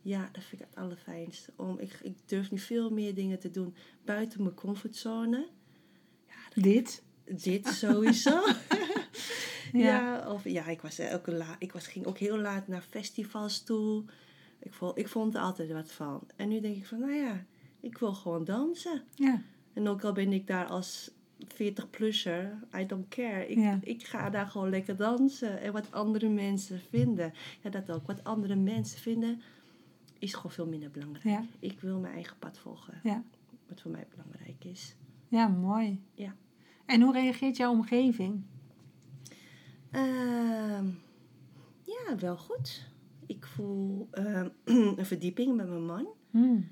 Ja, 0.02 0.30
dat 0.32 0.44
vind 0.44 0.62
ik 0.62 0.68
het 0.70 0.78
allerfijnst. 0.78 1.50
Om, 1.56 1.80
ik, 1.80 2.00
ik 2.04 2.18
durf 2.26 2.52
nu 2.52 2.58
veel 2.60 2.90
meer 2.90 3.14
dingen 3.16 3.40
te 3.40 3.50
doen 3.52 3.76
buiten 4.06 4.44
mijn 4.44 4.56
comfortzone. 4.56 5.48
Dit. 6.54 7.04
Dit 7.26 7.68
sowieso. 7.68 8.42
Ja. 9.74 9.80
ja. 9.80 10.32
of, 10.32 10.44
ja, 10.44 10.68
ik, 10.68 10.82
was 10.82 11.00
ook 11.00 11.28
la, 11.28 11.56
ik 11.60 11.72
was, 11.72 11.88
ging 11.88 12.06
ook 12.06 12.18
heel 12.18 12.38
laat 12.38 12.68
naar 12.68 12.82
festivals 12.82 13.64
toe. 13.64 14.04
Ik 14.64 14.74
vond, 14.74 14.98
ik 14.98 15.08
vond 15.08 15.36
er 15.36 15.42
altijd 15.42 15.72
wat 15.72 15.92
van. 15.92 16.22
En 16.36 16.48
nu 16.50 16.60
denk 16.60 16.76
ik 16.76 16.86
van, 16.86 17.00
nou 17.00 17.14
ja, 17.14 17.46
ik 17.80 17.98
wil 17.98 18.14
gewoon 18.14 18.44
dansen. 18.44 19.04
Ja. 19.16 19.42
En 19.74 19.88
ook 19.88 20.04
al 20.04 20.14
ben 20.14 20.34
ik 20.34 20.48
daar 20.48 20.66
als 20.66 21.12
40-plusser, 21.48 22.60
I 22.80 22.86
don't 22.86 23.08
care. 23.08 23.48
Ik, 23.48 23.58
Ja. 23.58 23.80
ik 23.82 24.06
ga 24.06 24.30
daar 24.30 24.48
gewoon 24.48 24.70
lekker 24.70 24.96
dansen. 24.98 25.60
En 25.62 25.74
wat 25.74 25.92
andere 25.92 26.30
mensen 26.30 26.80
vinden, 26.80 27.34
ja 27.62 27.70
dat 27.70 27.92
ook. 27.92 28.08
Wat 28.08 28.24
andere 28.24 28.56
mensen 28.56 29.00
vinden, 29.00 29.42
is 30.20 30.34
gewoon 30.34 30.52
veel 30.52 30.68
minder 30.68 30.92
belangrijk. 30.92 31.24
Ja. 31.26 31.46
Ik 31.60 31.80
wil 31.80 32.00
mijn 32.00 32.14
eigen 32.14 32.38
pad 32.40 32.58
volgen. 32.58 33.00
Ja. 33.04 33.24
Wat 33.68 33.82
voor 33.82 33.92
mij 33.92 34.08
belangrijk 34.10 34.64
is. 34.64 34.96
Ja, 35.28 35.48
mooi. 35.48 36.02
Ja. 36.14 36.36
En 36.86 37.02
hoe 37.02 37.14
reageert 37.14 37.58
jouw 37.58 37.72
omgeving? 37.72 38.44
Ehm, 39.92 40.88
ja, 41.84 42.16
wel 42.20 42.38
goed. 42.38 42.92
Ik 43.36 43.46
voel 43.46 44.08
ehm, 44.12 44.50
een 44.98 45.06
verdieping 45.06 45.56
met 45.56 45.68
mijn 45.68 45.86
man. 45.86 46.08
Hmm. 46.30 46.68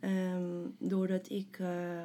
Ehm, 0.00 0.68
doordat 0.78 1.30
ik 1.30 1.58
eh, 1.58 2.04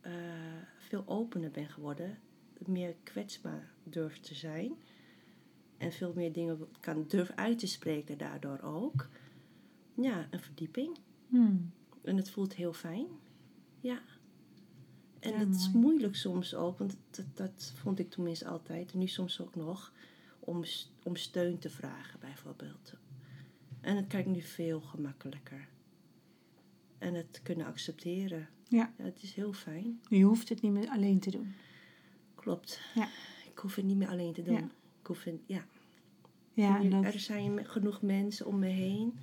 eh, 0.00 0.62
veel 0.78 1.02
opener 1.06 1.50
ben 1.50 1.68
geworden, 1.68 2.18
meer 2.66 2.94
kwetsbaar 3.02 3.72
durf 3.82 4.20
te 4.20 4.34
zijn. 4.34 4.72
En 5.78 5.92
veel 5.92 6.12
meer 6.14 6.32
dingen 6.32 6.68
kan 6.80 7.04
durf 7.08 7.30
uit 7.34 7.58
te 7.58 7.66
spreken 7.66 8.18
daardoor 8.18 8.60
ook. 8.60 9.08
Ja, 9.94 10.26
een 10.30 10.40
verdieping. 10.40 10.98
Hmm. 11.28 11.72
En 12.02 12.16
het 12.16 12.30
voelt 12.30 12.54
heel 12.54 12.72
fijn. 12.72 13.06
Ja. 13.80 14.00
En 15.18 15.32
Ja, 15.32 15.38
het 15.38 15.54
is 15.54 15.70
moeilijk 15.72 16.16
soms 16.16 16.54
ook, 16.54 16.78
want 16.78 16.96
dat, 17.10 17.26
dat 17.34 17.72
vond 17.76 17.98
ik 17.98 18.10
tenminste 18.10 18.46
altijd, 18.46 18.92
en 18.92 18.98
nu 18.98 19.06
soms 19.06 19.40
ook 19.40 19.54
nog, 19.54 19.92
om, 20.44 20.64
om 21.02 21.16
steun 21.16 21.58
te 21.58 21.70
vragen 21.70 22.20
bijvoorbeeld. 22.20 22.94
En 23.80 23.94
dat 23.94 24.06
kan 24.06 24.20
ik 24.20 24.26
nu 24.26 24.40
veel 24.40 24.80
gemakkelijker. 24.80 25.68
En 26.98 27.14
het 27.14 27.40
kunnen 27.42 27.66
accepteren. 27.66 28.48
Ja. 28.68 28.92
het 28.96 29.22
is 29.22 29.34
heel 29.34 29.52
fijn. 29.52 30.00
Je 30.08 30.24
hoeft 30.24 30.48
het 30.48 30.62
niet 30.62 30.72
meer 30.72 30.88
alleen 30.88 31.20
te 31.20 31.30
doen. 31.30 31.54
Klopt. 32.34 32.80
Ja. 32.94 33.08
Ik 33.50 33.58
hoef 33.58 33.74
het 33.74 33.84
niet 33.84 33.96
meer 33.96 34.08
alleen 34.08 34.32
te 34.32 34.42
doen. 34.42 34.54
Ja. 34.54 34.70
Ik 35.00 35.06
hoef 35.06 35.24
het, 35.24 35.40
ja. 35.46 35.66
Ja, 36.52 36.80
en 36.80 36.90
dat, 36.90 37.04
Er 37.04 37.20
zijn 37.20 37.66
genoeg 37.66 38.02
mensen 38.02 38.46
om 38.46 38.58
me 38.58 38.66
heen. 38.66 39.18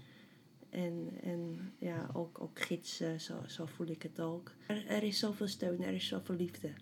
En, 0.70 1.10
en 1.22 1.74
ja, 1.78 2.10
ook, 2.14 2.42
ook 2.42 2.62
gidsen, 2.62 3.22
zo, 3.22 3.44
zo 3.48 3.66
voel 3.66 3.88
ik 3.88 4.04
het 4.04 4.20
ook. 4.20 4.54
Er, 4.68 4.88
er 4.88 5.04
is 5.04 5.20
zoveel 5.20 5.48
steun, 5.48 5.84
er 5.84 5.94
is 5.94 6.08
zoveel 6.08 6.36
liefde. 6.36 6.74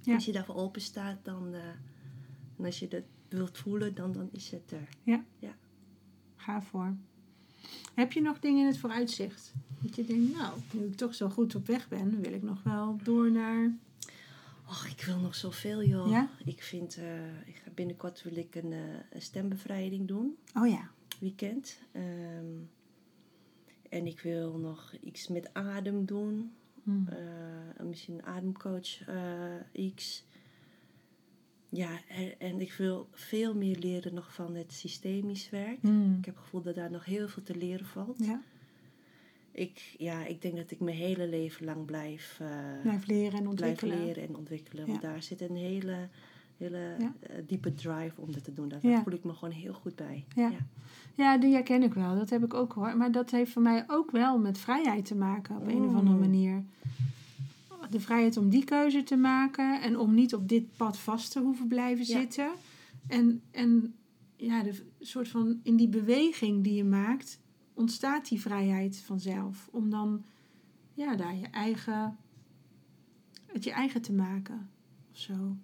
Ja. 0.00 0.14
Als 0.14 0.24
je 0.24 0.32
daarvoor 0.32 0.54
open 0.54 0.80
staat, 0.80 1.24
dan, 1.24 1.54
eh, 1.54 1.68
en 2.62 2.68
als 2.68 2.78
je 2.78 2.88
dat 2.88 3.02
wilt 3.28 3.58
voelen, 3.58 3.94
dan, 3.94 4.12
dan 4.12 4.28
is 4.32 4.50
het 4.50 4.72
er. 4.72 4.88
ga 6.36 6.62
voor. 6.62 6.96
Heb 7.94 8.12
je 8.12 8.20
nog 8.20 8.38
dingen 8.38 8.60
in 8.60 8.66
het 8.66 8.78
vooruitzicht? 8.78 9.52
Dat 9.80 9.96
je 9.96 10.04
denkt, 10.04 10.32
nou, 10.32 10.58
nu 10.72 10.84
ik 10.84 10.96
toch 10.96 11.14
zo 11.14 11.28
goed 11.28 11.54
op 11.54 11.66
weg 11.66 11.88
ben, 11.88 12.20
wil 12.20 12.32
ik 12.32 12.42
nog 12.42 12.62
wel 12.62 12.98
door 13.02 13.30
naar... 13.30 13.76
Och, 14.68 14.86
ik 14.86 15.04
wil 15.04 15.18
nog 15.18 15.34
zoveel, 15.34 15.84
joh. 15.84 16.10
Ja? 16.10 16.28
Ik 16.44 16.62
vind, 16.62 16.96
eh, 16.96 17.48
ik 17.48 17.56
ga 17.56 17.70
binnenkort 17.74 18.22
wil 18.22 18.36
ik 18.36 18.54
een, 18.54 18.72
eh, 18.72 18.80
een 19.10 19.22
stembevrijding 19.22 20.08
doen. 20.08 20.36
Oh 20.54 20.68
ja. 20.68 20.90
weekend. 21.20 21.78
Ehm, 21.92 22.46
en 23.88 24.06
ik 24.06 24.20
wil 24.20 24.58
nog 24.58 24.94
iets 25.00 25.28
met 25.28 25.54
adem 25.54 26.04
doen. 26.04 26.52
Hmm. 26.82 27.08
Eh, 27.08 27.86
misschien 27.86 28.14
een 28.14 28.24
ademcoach 28.24 28.98
X. 29.94 30.24
Ja, 31.74 31.88
en, 32.38 32.60
ik 32.60 32.72
wil 32.72 33.08
veel 33.12 33.54
meer 33.54 33.78
leren 33.78 34.14
nog 34.14 34.32
van 34.34 34.54
het 34.54 34.72
systemisch 34.72 35.50
werk. 35.50 35.78
Hmm. 35.80 36.16
Ik 36.18 36.24
heb 36.24 36.34
het 36.34 36.44
gevoel 36.44 36.62
dat 36.62 36.74
daar 36.74 36.90
nog 36.90 37.04
heel 37.04 37.28
veel 37.28 37.42
te 37.42 37.56
leren 37.56 37.86
valt. 37.86 38.16
Ja, 38.24 38.40
Ik, 39.52 39.94
ja, 39.98 40.24
ik 40.26 40.42
denk 40.42 40.56
dat 40.56 40.70
ik 40.70 40.80
mijn 40.80 40.96
hele 40.96 41.28
leven 41.28 41.64
lang 41.64 41.84
blijf, 41.84 42.38
eh, 42.40 42.48
blijf 42.82 43.06
leren 43.06 43.38
en 43.38 43.54
blijf 43.54 43.70
ontwikkelen. 43.70 44.04
leren 44.04 44.22
en 44.28 44.36
ontwikkelen. 44.36 44.86
Want 44.86 45.02
daar 45.02 45.22
zit 45.22 45.40
een 45.40 45.56
hele, 45.56 46.08
hele 46.56 46.94
Ja. 46.98 47.12
eh, 47.20 47.36
diepe 47.46 47.74
drive 47.74 48.12
om 48.20 48.32
dat 48.32 48.44
te 48.44 48.52
doen. 48.52 48.68
Daar 48.68 48.86
Ja. 48.86 49.02
voel 49.02 49.12
ik 49.12 49.24
me 49.24 49.32
gewoon 49.32 49.54
heel 49.54 49.72
goed 49.74 49.96
bij. 49.96 50.24
Ja. 50.34 50.52
ja. 51.14 51.38
Die 51.38 51.52
herken 51.52 51.82
ik 51.82 51.94
wel. 51.94 52.14
Dat 52.14 52.30
heb 52.30 52.44
ik 52.44 52.54
ook 52.54 52.72
hoor. 52.72 52.96
Maar 52.96 53.12
dat 53.12 53.30
heeft 53.30 53.52
voor 53.52 53.62
mij 53.62 53.84
ook 53.86 54.10
wel 54.10 54.38
met 54.38 54.58
vrijheid 54.58 55.04
te 55.04 55.14
maken 55.14 55.56
op 55.56 55.66
een 55.66 55.84
of 55.84 55.94
andere 55.94 56.14
Mm. 56.16 56.20
manier. 56.20 56.62
De 57.92 58.00
vrijheid 58.00 58.36
om 58.36 58.48
die 58.48 58.64
keuze 58.64 59.02
te 59.02 59.16
maken 59.16 59.82
en 59.82 59.98
om 59.98 60.14
niet 60.14 60.34
op 60.34 60.48
dit 60.48 60.76
pad 60.76 60.98
vast 60.98 61.32
te 61.32 61.40
hoeven 61.40 61.66
blijven 61.66 62.06
Ja. 62.06 62.20
zitten. 62.20 62.50
En, 63.06 63.42
en 63.50 63.94
ja, 64.36 64.62
de 64.62 64.86
soort 65.00 65.28
van 65.28 65.60
in 65.62 65.76
die 65.76 65.88
beweging 65.88 66.64
die 66.64 66.74
je 66.74 66.84
maakt, 66.84 67.40
ontstaat 67.74 68.28
die 68.28 68.40
vrijheid 68.40 68.96
vanzelf. 69.06 69.68
Om 69.72 69.90
dan 69.90 70.24
ja, 70.94 71.16
daar 71.16 71.36
je 71.36 71.46
eigen, 71.46 72.16
het 73.46 73.64
je 73.64 73.70
eigen 73.72 74.02
te 74.02 74.12
maken 74.12 74.70
of 75.12 75.18
zo. 75.18 75.56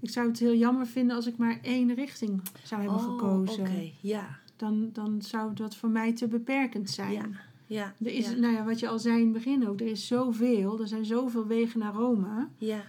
Ik 0.00 0.10
zou 0.10 0.28
het 0.28 0.38
heel 0.38 0.54
jammer 0.54 0.86
vinden 0.86 1.16
als 1.16 1.26
ik 1.26 1.36
maar 1.36 1.58
één 1.62 1.94
richting 1.94 2.42
zou 2.62 2.80
hebben 2.82 2.98
Oh, 3.00 3.04
gekozen 3.12 3.92
ja. 4.00 4.38
dan, 4.56 4.90
dan 4.92 5.22
zou 5.22 5.54
dat 5.54 5.76
voor 5.76 5.88
mij 5.90 6.12
te 6.12 6.28
beperkend 6.28 6.90
zijn. 6.90 7.12
Ja. 7.12 7.28
Ja. 7.68 7.94
Er 8.04 8.10
is, 8.12 8.28
ja. 8.30 8.36
nou 8.36 8.54
ja, 8.54 8.64
wat 8.64 8.78
je 8.80 8.88
al 8.88 8.98
zei 8.98 9.16
in 9.18 9.22
het 9.24 9.32
begin 9.32 9.68
ook, 9.68 9.80
er 9.80 9.86
is 9.86 10.06
zoveel, 10.06 10.80
er 10.80 10.88
zijn 10.88 11.04
zoveel 11.04 11.46
wegen 11.46 11.78
naar 11.80 11.92
Rome. 11.94 12.48
ja. 12.58 12.82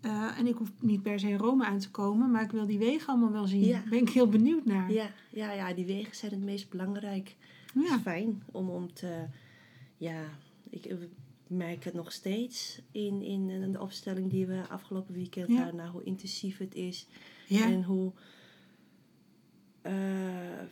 Eh, 0.00 0.38
en 0.38 0.46
ik 0.46 0.54
hoef 0.56 0.72
niet 0.80 1.02
per 1.02 1.20
se 1.20 1.28
in 1.28 1.36
Rome 1.36 1.64
aan 1.64 1.78
te 1.78 1.90
komen, 1.90 2.30
maar 2.30 2.42
ik 2.42 2.50
wil 2.50 2.66
die 2.66 2.78
wegen 2.78 3.06
allemaal 3.08 3.30
wel 3.32 3.46
zien. 3.46 3.64
Ja. 3.64 3.72
Daar 3.72 3.88
ben 3.88 3.98
ik 3.98 4.08
heel 4.08 4.28
benieuwd 4.28 4.64
naar. 4.64 4.92
Ja, 4.92 5.10
ja, 5.30 5.52
ja, 5.52 5.74
die 5.74 5.86
wegen 5.86 6.16
zijn 6.16 6.30
het 6.32 6.42
meest 6.44 6.70
belangrijk. 6.70 7.36
Ja. 7.74 7.94
is 7.94 8.00
fijn 8.02 8.42
om, 8.52 8.68
om 8.70 8.92
te... 8.92 9.24
Ja, 9.96 10.20
ik 10.70 10.84
eh, 10.84 10.96
merk 11.46 11.84
het 11.84 11.94
nog 11.94 12.12
steeds 12.12 12.80
in, 12.90 13.22
in 13.22 13.72
de 13.72 13.80
opstelling 13.80 14.30
die 14.30 14.46
we 14.46 14.62
afgelopen 14.68 15.14
weekend 15.14 15.48
Ja. 15.48 15.54
hadden. 15.56 15.76
Nou, 15.76 15.90
hoe 15.90 16.02
intensief 16.04 16.58
het 16.58 16.74
is. 16.74 17.06
Ja. 17.46 17.64
En 17.70 17.82
hoe... 17.84 18.12
eh, 19.82 20.60
eh, 20.60 20.64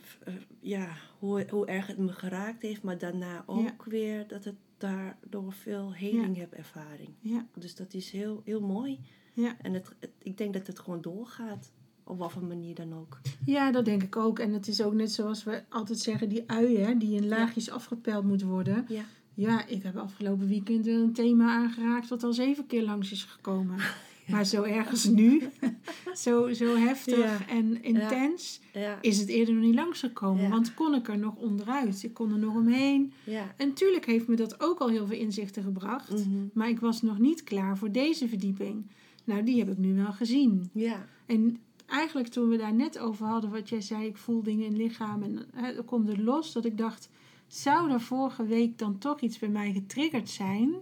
ja, 0.59 0.87
hoe, 1.19 1.45
hoe 1.49 1.65
erg 1.65 1.87
het 1.87 1.97
me 1.97 2.11
geraakt 2.11 2.61
heeft. 2.61 2.83
Maar 2.83 2.97
daarna 2.97 3.43
ook 3.45 3.83
weer 3.85 4.27
dat 4.27 4.43
het 4.43 4.55
daardoor 4.77 5.53
veel 5.53 5.93
heling 5.93 6.37
heb 6.37 6.53
ervaring. 6.53 7.09
Ja. 7.19 7.45
Dus 7.57 7.75
dat 7.75 7.93
is 7.93 8.11
heel, 8.11 8.41
heel 8.45 8.61
mooi. 8.61 8.99
Ja. 9.33 9.55
En 9.61 9.73
het, 9.73 9.91
het- 9.99 10.11
ik 10.17 10.37
denk 10.37 10.53
dat 10.53 10.67
het 10.67 10.79
gewoon 10.79 11.01
doorgaat. 11.01 11.71
Op 12.03 12.17
wat 12.17 12.31
voor 12.31 12.43
manier 12.43 12.75
dan 12.75 12.93
ook. 12.93 13.19
ja, 13.45 13.71
dat 13.71 13.85
denk 13.85 14.03
ik 14.03 14.15
ook. 14.15 14.39
En 14.39 14.53
het 14.53 14.67
is 14.67 14.81
ook 14.81 14.93
net 14.93 15.11
zoals 15.11 15.43
we 15.43 15.63
altijd 15.69 15.99
zeggen, 15.99 16.29
die 16.29 16.43
uien 16.49 16.85
hè, 16.85 16.97
die 16.97 17.15
in 17.15 17.27
laagjes 17.27 17.69
afgepeld 17.69 18.23
moeten 18.25 18.47
worden. 18.47 18.85
Ja. 18.89 19.03
Ja, 19.33 19.65
ik 19.67 19.83
heb 19.83 19.97
afgelopen 19.97 20.47
weekend 20.47 20.87
een 20.87 21.13
thema 21.13 21.53
aangeraakt 21.53 22.07
wat 22.07 22.23
al 22.23 22.33
zeven 22.33 22.65
keer 22.67 22.83
langs 22.83 23.11
is 23.11 23.23
gekomen. 23.23 23.77
Maar 24.27 24.45
zo 24.45 24.63
ergens 24.63 25.05
nu, 25.05 25.41
zo, 26.23 26.53
zo 26.53 26.75
heftig 26.75 27.47
en 27.47 27.83
intens, 27.83 28.59
is 29.01 29.19
het 29.19 29.27
eerder 29.29 29.53
nog 29.53 29.63
niet 29.63 29.75
langsgekomen. 29.75 30.49
Want 30.49 30.73
kon 30.73 30.95
ik 30.95 31.07
er 31.07 31.17
nog 31.17 31.35
onderuit. 31.35 32.03
Ik 32.03 32.13
kon 32.13 32.31
er 32.31 32.39
nog 32.39 32.55
omheen. 32.55 33.13
En 33.57 33.67
natuurlijk 33.67 34.05
heeft 34.05 34.27
me 34.27 34.35
dat 34.35 34.61
ook 34.61 34.79
al 34.79 34.89
heel 34.89 35.07
veel 35.07 35.19
inzichten 35.19 35.63
gebracht. 35.63 36.11
Mhm. 36.11 36.45
Maar 36.53 36.69
ik 36.69 36.79
was 36.79 37.01
nog 37.01 37.19
niet 37.19 37.43
klaar 37.43 37.77
voor 37.77 37.91
deze 37.91 38.27
verdieping. 38.27 38.85
Nou, 39.23 39.43
die 39.43 39.59
heb 39.59 39.69
ik 39.69 39.77
nu 39.77 39.95
wel 39.95 40.13
gezien. 40.13 40.69
Ja. 40.73 41.05
En 41.25 41.57
eigenlijk 41.85 42.27
toen 42.27 42.49
we 42.49 42.57
daar 42.57 42.73
net 42.73 42.99
over 42.99 43.25
hadden, 43.25 43.49
wat 43.49 43.69
jij 43.69 43.81
zei, 43.81 44.05
ik 44.05 44.17
voel 44.17 44.43
dingen 44.43 44.65
in 44.65 44.71
het 44.71 44.81
lichaam 44.81 45.23
en 45.23 45.45
hè, 45.53 45.71
er 45.71 45.83
komt 45.83 46.07
het 46.07 46.17
los, 46.17 46.51
dat 46.53 46.65
ik 46.65 46.77
dacht, 46.77 47.09
zou 47.47 47.91
er 47.91 48.01
vorige 48.01 48.45
week 48.45 48.77
dan 48.77 48.97
toch 48.97 49.19
iets 49.19 49.39
bij 49.39 49.49
mij 49.49 49.71
getriggerd 49.71 50.29
zijn, 50.29 50.73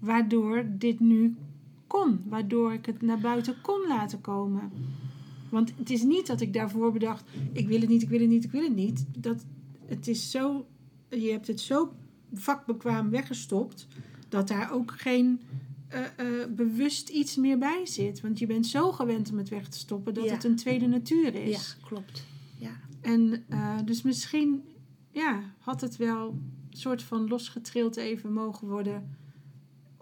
waardoor 0.00 0.64
dit 0.68 1.00
nu 1.00 1.36
kon, 1.92 2.20
waardoor 2.28 2.72
ik 2.72 2.86
het 2.86 3.02
naar 3.02 3.18
buiten 3.18 3.60
kon 3.60 3.86
laten 3.88 4.20
komen. 4.20 4.70
Want 5.48 5.72
het 5.76 5.90
is 5.90 6.02
niet 6.02 6.26
dat 6.26 6.40
ik 6.40 6.52
daarvoor 6.52 6.92
bedacht, 6.92 7.24
ik 7.52 7.68
wil 7.68 7.80
het 7.80 7.88
niet, 7.88 8.02
ik 8.02 8.08
wil 8.08 8.20
het 8.20 8.28
niet, 8.28 8.44
ik 8.44 8.50
wil 8.50 8.62
het 8.62 8.74
niet. 8.74 9.04
Dat, 9.16 9.44
het 9.86 10.08
is 10.08 10.30
zo, 10.30 10.66
je 11.08 11.30
hebt 11.30 11.46
het 11.46 11.60
zo 11.60 11.92
vakbekwaam 12.32 13.10
weggestopt, 13.10 13.86
dat 14.28 14.48
daar 14.48 14.72
ook 14.72 14.94
geen 14.96 15.40
eh, 15.88 16.00
eh, 16.16 16.48
bewust 16.50 17.08
iets 17.08 17.36
meer 17.36 17.58
bij 17.58 17.86
zit. 17.86 18.20
Want 18.20 18.38
je 18.38 18.46
bent 18.46 18.66
zo 18.66 18.92
gewend 18.92 19.30
om 19.30 19.38
het 19.38 19.48
weg 19.48 19.68
te 19.68 19.78
stoppen 19.78 20.14
dat 20.14 20.24
Ja. 20.24 20.32
het 20.32 20.44
een 20.44 20.56
tweede 20.56 20.86
natuur 20.86 21.34
is. 21.34 21.76
Ja, 21.78 21.86
klopt. 21.86 22.24
Ja. 22.58 22.80
En 23.00 23.44
eh, 23.48 23.78
dus 23.84 24.02
misschien 24.02 24.62
ja, 25.10 25.42
had 25.58 25.80
het 25.80 25.96
wel 25.96 26.28
een 26.28 26.76
soort 26.76 27.02
van 27.02 27.28
losgetrild 27.28 27.96
even 27.96 28.32
mogen 28.32 28.68
worden 28.68 29.20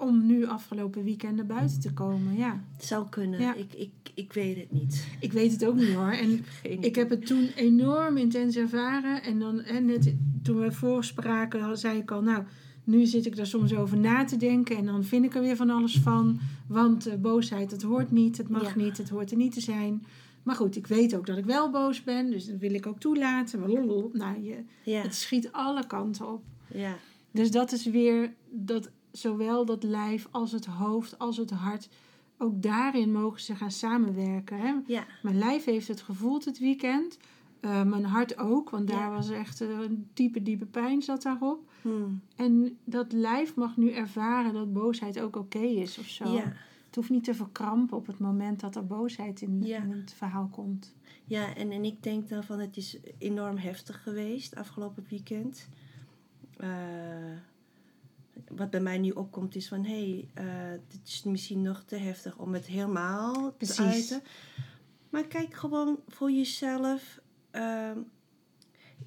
om 0.01 0.27
nu 0.27 0.47
afgelopen 0.47 1.05
weekend 1.05 1.37
naar 1.37 1.47
buiten 1.47 1.81
te 1.81 1.93
komen. 1.93 2.37
Ja, 2.37 2.65
Het 2.77 2.85
zou 2.85 3.09
kunnen. 3.09 3.41
Ja. 3.41 3.55
Ik, 3.55 3.73
ik, 3.75 3.91
ik 4.15 4.33
weet 4.33 4.57
het 4.57 4.73
niet. 4.73 5.07
ik 5.21 5.33
weet 5.33 5.53
het 5.53 5.65
ook 5.67 5.75
niet 5.77 5.93
hoor. 5.95 6.11
En 6.13 6.45
ik 6.89 6.95
heb 6.95 7.11
het 7.11 7.27
toen 7.27 7.49
enorm 7.57 8.17
intens 8.17 8.57
ervaren. 8.57 9.23
En 9.23 9.39
dan 9.39 9.61
en 9.61 9.85
net 9.85 10.15
toen 10.43 10.59
we 10.61 10.73
voorspraken, 10.73 11.79
zei 11.79 11.99
ik 11.99 12.11
al, 12.11 12.23
nou, 12.23 12.45
nu 12.85 13.07
zit 13.07 13.27
ik 13.27 13.37
daar 13.37 13.47
soms 13.47 13.75
over 13.75 13.99
na 13.99 14.25
te 14.25 14.37
denken. 14.37 14.77
En 14.77 14.85
dan 14.85 15.05
vind 15.05 15.25
ik 15.25 15.35
er 15.35 15.41
weer 15.43 15.57
van 15.57 15.71
alles 15.71 15.99
van. 15.99 16.39
Want 16.69 17.07
eh, 17.07 17.15
boosheid, 17.19 17.71
het 17.71 17.83
hoort 17.83 18.11
niet, 18.11 18.37
het 18.37 18.49
mag 18.49 18.63
Ja. 18.75 18.83
niet, 18.83 18.97
het 18.99 19.09
hoort 19.09 19.31
er 19.31 19.37
niet 19.37 19.53
te 19.53 19.61
zijn. 19.61 20.05
Maar 20.43 20.55
goed, 20.57 20.77
ik 20.77 20.87
weet 20.87 21.15
ook 21.17 21.27
dat 21.27 21.39
ik 21.39 21.45
wel 21.45 21.71
boos 21.71 22.03
ben, 22.05 22.31
dus 22.31 22.47
dat 22.47 22.59
wil 22.59 22.75
ik 22.75 22.87
ook 22.87 23.01
toelaten. 23.01 23.63
Blablabla. 23.63 24.31
Nou, 24.31 24.43
je, 24.45 24.57
Ja. 24.85 25.01
het 25.03 25.15
schiet 25.15 25.53
alle 25.53 25.87
kanten 25.87 26.33
op. 26.33 26.43
Ja. 26.75 26.97
Dus 27.31 27.51
dat 27.51 27.73
is 27.73 27.85
weer 27.87 28.33
dat 28.51 28.91
zowel 29.13 29.65
dat 29.65 29.83
lijf 29.83 30.29
als 30.31 30.53
het 30.53 30.67
hoofd 30.67 31.19
als 31.19 31.37
het 31.37 31.51
hart. 31.51 31.89
Ook 32.39 32.63
daarin 32.63 33.13
mogen 33.13 33.41
ze 33.41 33.55
gaan 33.55 33.71
samenwerken. 33.71 34.59
Hè? 34.59 34.75
Ja. 34.87 35.07
Mijn 35.23 35.39
lijf 35.39 35.65
heeft 35.65 35.89
het 35.89 36.01
gevoeld 36.01 36.45
het 36.45 36.59
weekend. 36.59 37.19
Eh, 37.61 37.83
mijn 37.83 38.05
hart 38.05 38.39
ook, 38.39 38.71
want 38.71 38.89
daar 38.89 38.99
Ja. 38.99 39.11
was 39.11 39.31
echt 39.31 39.61
eh, 39.61 39.69
een 39.69 40.09
diepe, 40.15 40.43
diepe 40.43 40.67
pijn 40.67 41.03
zat 41.03 41.23
daarop. 41.23 41.71
Hmm. 41.83 42.21
En 42.37 42.79
dat 42.85 43.13
lijf 43.13 43.55
mag 43.55 43.77
nu 43.77 43.91
ervaren 43.91 44.53
dat 44.53 44.73
boosheid 44.73 45.21
ook 45.21 45.37
oké 45.37 45.59
is 45.59 45.99
of 45.99 46.07
zo. 46.07 46.29
Ja. 46.33 46.53
Het 46.87 46.95
hoeft 46.99 47.11
niet 47.11 47.25
te 47.25 47.35
verkrampen 47.35 47.97
op 47.97 48.07
het 48.07 48.19
moment 48.19 48.61
dat 48.61 48.77
er 48.77 48.87
boosheid 48.87 49.41
in, 49.41 49.63
Ja. 49.63 49.83
in 49.83 49.91
het 49.91 50.13
verhaal 50.13 50.49
komt. 50.51 50.95
Ja, 51.25 51.55
en, 51.55 51.71
en 51.71 51.85
ik 51.85 52.03
denk 52.03 52.29
dan 52.29 52.45
van 52.45 52.59
het 52.59 52.77
is 52.77 52.99
enorm 53.19 53.57
heftig 53.57 54.03
geweest 54.03 54.57
afgelopen 54.57 55.05
weekend. 55.09 55.69
Eh, 56.57 56.69
wat 58.49 58.71
bij 58.71 58.81
mij 58.81 58.99
nu 58.99 59.11
opkomt 59.11 59.55
is 59.55 59.69
van 59.69 59.85
hé, 59.85 60.11
hey, 60.35 60.45
eh, 60.75 60.79
dit 60.89 61.01
is 61.09 61.23
misschien 61.23 61.63
nog 61.63 61.83
te 61.87 61.97
heftig 61.97 62.39
om 62.39 62.53
het 62.55 62.67
helemaal 62.67 63.53
Precies. 63.53 63.77
te 63.77 63.83
uiten. 63.83 64.23
Maar 65.11 65.27
kijk 65.27 65.55
gewoon 65.55 65.99
voor 66.09 66.31
jezelf 66.31 67.21
ehm, 67.51 67.99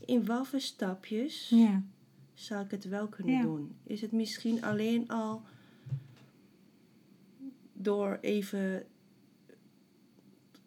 in 0.05 0.25
wat 0.25 0.47
voor 0.47 0.59
stapjes 0.59 1.49
Ja, 1.49 1.83
zou 2.33 2.63
ik 2.65 2.71
het 2.71 2.83
wel 2.85 3.07
kunnen 3.07 3.33
Ja. 3.35 3.41
doen. 3.41 3.75
Is 3.83 4.01
het 4.01 4.11
misschien 4.11 4.63
alleen 4.63 5.07
al 5.09 5.41
door 7.73 8.17
even, 8.21 8.83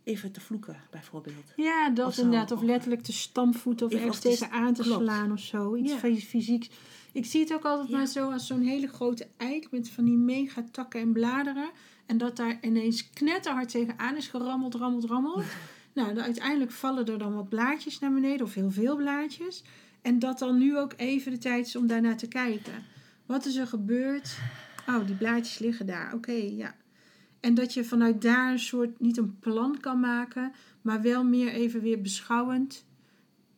even 0.04 0.32
te 0.32 0.40
vloeken, 0.40 0.76
bijvoorbeeld. 0.90 1.52
ja 1.56 1.90
dat 1.90 2.06
Of 2.08 2.18
inderdaad. 2.18 2.50
Of 2.52 2.62
letterlijk 2.62 3.02
te 3.02 3.12
stampvoeten 3.12 3.86
of 3.86 3.92
Of 3.92 3.98
ergens 3.98 4.16
het 4.16 4.24
is- 4.24 4.38
tegenaan 4.38 4.74
te 4.74 4.82
klopt. 4.82 5.02
slaan 5.02 5.32
of 5.32 5.38
zo. 5.40 5.74
Iets 5.76 5.92
Ja. 5.92 5.98
fys- 5.98 6.24
fysieks. 6.24 6.70
Ik 7.16 7.24
zie 7.24 7.40
het 7.40 7.52
ook 7.52 7.64
altijd 7.64 7.88
Ja. 7.88 7.96
maar 7.96 8.06
zo 8.06 8.30
als 8.30 8.46
zo'n 8.46 8.62
hele 8.62 8.86
grote 8.86 9.28
eik 9.36 9.70
met 9.70 9.90
van 9.90 10.04
die 10.04 10.16
mega 10.16 10.64
takken 10.70 11.00
en 11.00 11.12
bladeren. 11.12 11.70
En 12.06 12.18
dat 12.18 12.36
daar 12.36 12.58
ineens 12.60 13.10
knetterhard 13.10 13.68
tegenaan 13.68 14.16
is 14.16 14.28
gerammeld, 14.28 14.74
rammeld, 14.74 15.04
rammeld. 15.04 15.44
nou, 15.94 16.18
uiteindelijk 16.18 16.70
vallen 16.70 17.06
er 17.06 17.18
dan 17.18 17.34
wat 17.34 17.48
blaadjes 17.48 17.98
naar 17.98 18.12
beneden 18.12 18.46
of 18.46 18.54
heel 18.54 18.70
veel 18.70 18.96
blaadjes. 18.96 19.64
En 20.02 20.18
dat 20.18 20.38
dan 20.38 20.58
nu 20.58 20.78
ook 20.78 20.92
even 20.96 21.32
de 21.32 21.38
tijd 21.38 21.66
is 21.66 21.76
om 21.76 21.86
daarnaar 21.86 22.16
te 22.16 22.28
kijken. 22.28 22.84
Wat 23.26 23.46
is 23.46 23.56
er 23.56 23.66
gebeurd? 23.66 24.38
Oh, 24.88 25.06
die 25.06 25.16
blaadjes 25.16 25.58
liggen 25.58 25.86
daar. 25.86 26.14
Oké, 26.14 26.32
ja. 26.32 26.76
En 27.40 27.54
dat 27.54 27.74
je 27.74 27.84
vanuit 27.84 28.22
daar 28.22 28.52
een 28.52 28.58
soort, 28.58 29.00
niet 29.00 29.16
een 29.16 29.38
plan 29.38 29.80
kan 29.80 30.00
maken, 30.00 30.52
maar 30.82 31.02
wel 31.02 31.24
meer 31.24 31.48
even 31.48 31.80
weer 31.80 32.00
beschouwend. 32.00 32.84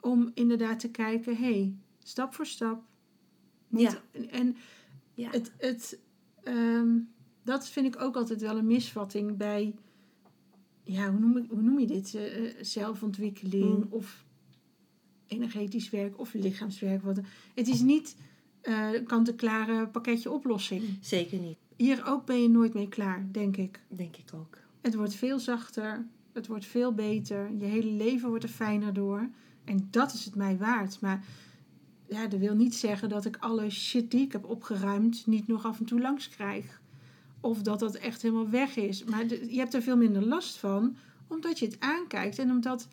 Om 0.01 0.31
inderdaad 0.35 0.81
te 0.81 0.91
kijken, 0.91 1.37
hé, 1.37 1.53
hey, 1.53 1.75
stap 2.03 2.35
voor 2.35 2.47
stap. 2.47 2.88
Niet, 3.69 4.01
En 4.31 4.57
Ja. 5.15 5.31
het, 5.31 5.53
het, 5.59 5.99
ehm, 6.43 6.89
dat 7.43 7.69
vind 7.69 7.87
ik 7.95 8.01
ook 8.03 8.17
altijd 8.17 8.41
wel 8.41 8.57
een 8.57 8.67
misvatting 8.67 9.37
bij, 9.37 9.75
ja, 10.83 11.11
hoe 11.11 11.21
noem, 11.21 11.37
ik, 11.37 11.51
hoe 11.51 11.63
noem 11.63 11.79
je 11.79 11.87
dit? 11.87 12.15
Eh, 12.15 12.47
eh, 12.49 12.55
zelfontwikkeling 12.61 13.77
Mm. 13.77 13.87
of 13.91 14.25
energetisch 15.27 15.91
werk 15.91 16.19
of 16.19 16.33
lichaamswerk. 16.35 17.03
Wat, 17.03 17.21
het 17.55 17.69
is 17.69 17.81
niet 17.81 18.17
een 18.63 19.05
kant-en-klare 19.05 19.89
pakketje 19.89 20.31
oplossing. 20.31 20.83
Zeker 21.01 21.39
niet, 21.39 21.57
Hier 21.77 22.07
ook 22.07 22.27
ben 22.27 22.43
je 22.43 22.49
nooit 22.49 22.75
mee 22.75 22.89
klaar, 22.89 23.29
denk 23.33 23.57
ik. 23.57 23.81
denk 23.89 24.17
ik 24.17 24.31
ook. 24.35 24.57
Het 24.81 24.95
wordt 24.95 25.15
veel 25.15 25.39
zachter, 25.39 26.07
het 26.33 26.47
wordt 26.47 26.65
veel 26.65 26.93
beter, 26.95 27.51
je 27.59 27.65
hele 27.65 27.91
leven 27.91 28.29
wordt 28.29 28.45
er 28.45 28.51
fijner 28.51 28.93
door. 28.93 29.29
En 29.65 29.89
dat 29.91 30.13
is 30.13 30.25
het 30.25 30.35
mij 30.35 30.57
waard. 30.59 31.01
Maar 31.01 31.25
ja, 32.09 32.27
dat 32.27 32.41
wil 32.41 32.55
niet 32.55 32.75
zeggen 32.75 33.09
dat 33.09 33.25
ik 33.25 33.37
alle 33.37 33.71
shit 33.71 34.11
die 34.11 34.25
ik 34.25 34.33
heb 34.33 34.45
opgeruimd 34.45 35.27
niet 35.27 35.47
nog 35.47 35.65
af 35.65 35.79
en 35.79 35.85
toe 35.85 36.01
langs 36.01 36.29
krijg. 36.29 36.81
Of 37.41 37.63
dat 37.63 37.79
dat 37.79 37.95
echt 37.95 38.23
helemaal 38.23 38.51
weg 38.51 38.77
is. 38.77 39.05
Maar 39.05 39.27
je 39.27 39.59
hebt 39.59 39.75
er 39.75 39.83
veel 39.83 39.97
minder 39.97 40.27
last 40.27 40.57
van, 40.57 40.97
omdat 41.27 41.59
je 41.59 41.65
het 41.65 41.81
aankijkt. 41.81 42.39
En 42.39 42.51
omdat, 42.51 42.89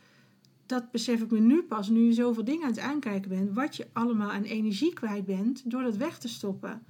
dat 0.66 0.92
besef 0.92 1.22
ik 1.22 1.32
me 1.32 1.40
nu 1.40 1.64
pas, 1.64 1.90
nu 1.90 2.06
je 2.06 2.14
zoveel 2.14 2.44
dingen 2.44 2.64
aan 2.64 2.70
het 2.70 2.80
aankijken 2.80 3.30
bent, 3.30 3.54
wat 3.54 3.76
je 3.76 3.88
allemaal 3.94 4.32
aan 4.32 4.44
energie 4.44 4.94
kwijt 4.94 5.26
bent 5.26 5.72
door 5.72 5.84
dat 5.84 5.98
weg 5.98 6.18
te 6.18 6.28
stoppen. 6.28 6.84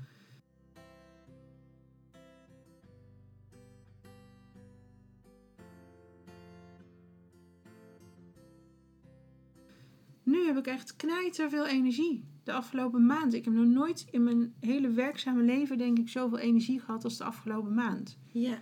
Nu 10.35 10.45
heb 10.45 10.57
ik 10.57 10.67
echt 10.67 10.95
knijter 10.95 11.49
veel 11.49 11.67
energie. 11.67 12.23
De 12.43 12.51
afgelopen 12.53 13.05
maand. 13.05 13.33
Ik 13.33 13.45
heb 13.45 13.53
nog 13.53 13.65
nooit 13.65 14.07
in 14.11 14.23
mijn 14.23 14.53
hele 14.59 14.89
werkzame 14.89 15.43
leven, 15.43 15.77
denk 15.77 15.97
ik, 15.99 16.09
zoveel 16.09 16.37
energie 16.37 16.79
gehad 16.79 17.03
als 17.03 17.17
de 17.17 17.23
afgelopen 17.23 17.73
maand. 17.73 18.17
Ja, 18.27 18.57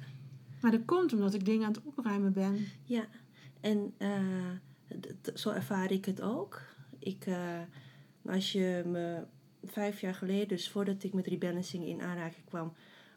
Maar 0.62 0.72
dat 0.72 0.86
komt 0.86 1.14
omdat 1.14 1.34
ik 1.34 1.46
dingen 1.46 1.66
aan 1.66 1.74
het 1.74 1.84
opruimen 1.84 2.34
ben. 2.34 2.66
ja. 2.84 3.06
En 3.62 3.94
eh, 3.98 4.52
zo 5.34 5.50
ervaar 5.50 5.92
ik 5.92 6.06
het 6.06 6.22
ook. 6.22 6.62
Ik, 7.00 7.26
eh, 7.26 7.60
als 8.26 8.52
je 8.52 8.84
me 8.86 9.24
vijf 9.64 10.02
jaar 10.02 10.16
geleden, 10.16 10.48
dus 10.48 10.70
voordat 10.70 11.04
ik 11.04 11.14
met 11.14 11.28
rebalancing 11.28 11.86
in 11.86 12.02
aanraking 12.02 12.46
kwam, 12.46 12.74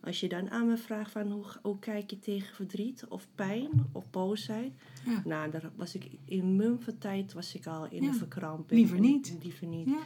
als 0.07 0.21
je 0.21 0.29
dan 0.29 0.51
aan 0.51 0.67
me 0.67 0.77
vraagt 0.77 1.11
van 1.11 1.31
hoe, 1.31 1.45
hoe 1.63 1.79
kijk 1.79 2.11
je 2.11 2.19
tegen 2.19 2.55
verdriet 2.55 3.07
of 3.09 3.29
pijn 3.35 3.71
of 3.93 4.11
boosheid, 4.11 4.73
Ja. 5.05 5.23
nou, 5.25 5.51
daar 5.51 5.71
was 5.77 5.95
ik 5.95 6.09
in 6.25 6.57
mum 6.57 6.81
van 6.81 6.99
tijd 6.99 7.33
was 7.33 7.55
ik 7.55 7.67
al 7.67 7.87
in 7.91 8.03
Ja. 8.03 8.09
een 8.09 8.15
verkramping. 8.15 8.81
Liever 8.81 8.97
En- 8.97 9.03
niet. 9.03 9.37
Liever 9.43 9.67
niet. 9.67 9.87
Ja. 9.87 9.99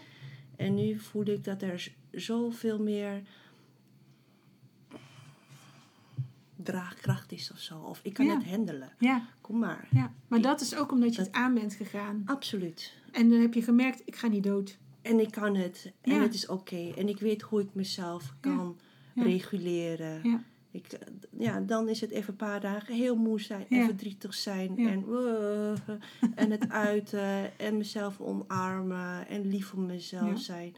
En 0.56 0.74
nu 0.74 0.98
voel 0.98 1.26
ik 1.26 1.44
dat 1.44 1.62
er 1.62 1.92
zoveel 2.10 2.78
meer 2.82 3.22
draagkracht 6.56 7.32
is 7.32 7.50
of 7.52 7.58
zo. 7.58 7.78
Of 7.78 8.00
ik 8.02 8.12
kan 8.14 8.28
het 8.28 8.44
handelen. 8.44 8.92
Kom 9.40 9.58
maar. 9.58 9.88
ja. 9.90 10.12
Maar 10.28 10.40
dat 10.40 10.60
is 10.60 10.76
ook 10.76 10.92
omdat 10.92 11.14
je 11.14 11.20
het 11.22 11.32
aan 11.32 11.54
bent 11.54 11.74
gegaan. 11.74 12.22
Absoluut. 12.24 12.94
En 13.12 13.28
dan 13.30 13.40
heb 13.40 13.54
je 13.54 13.62
gemerkt, 13.62 14.02
ik 14.04 14.16
ga 14.16 14.26
niet 14.28 14.42
dood. 14.44 14.78
En 15.02 15.20
ik 15.20 15.30
kan 15.30 15.54
het. 15.56 15.92
En 16.00 16.20
het 16.22 16.34
is 16.34 16.46
oké. 16.46 16.92
En 16.96 17.08
ik 17.08 17.18
weet 17.18 17.42
hoe 17.42 17.60
ik 17.60 17.74
mezelf 17.74 18.34
kan. 18.40 18.78
Reguleren. 19.14 20.20
Ja. 20.22 20.42
Ik, 20.72 20.98
ja, 21.38 21.60
dan 21.60 21.88
is 21.88 22.00
het 22.00 22.10
even 22.10 22.28
een 22.30 22.36
paar 22.36 22.60
dagen 22.60 22.94
heel 22.94 23.16
moe 23.16 23.40
zijn 23.40 23.66
en 23.68 23.84
verdrietig 23.84 24.34
zijn. 24.34 24.78
En, 24.78 25.04
uh, 25.08 25.70
en 26.34 26.50
het 26.50 26.68
uiten 26.68 27.58
en 27.58 27.76
mezelf 27.76 28.20
omarmen 28.20 29.28
en 29.28 29.48
lief 29.48 29.66
voor 29.66 29.80
mezelf 29.82 30.28
Ja. 30.28 30.36
zijn. 30.36 30.74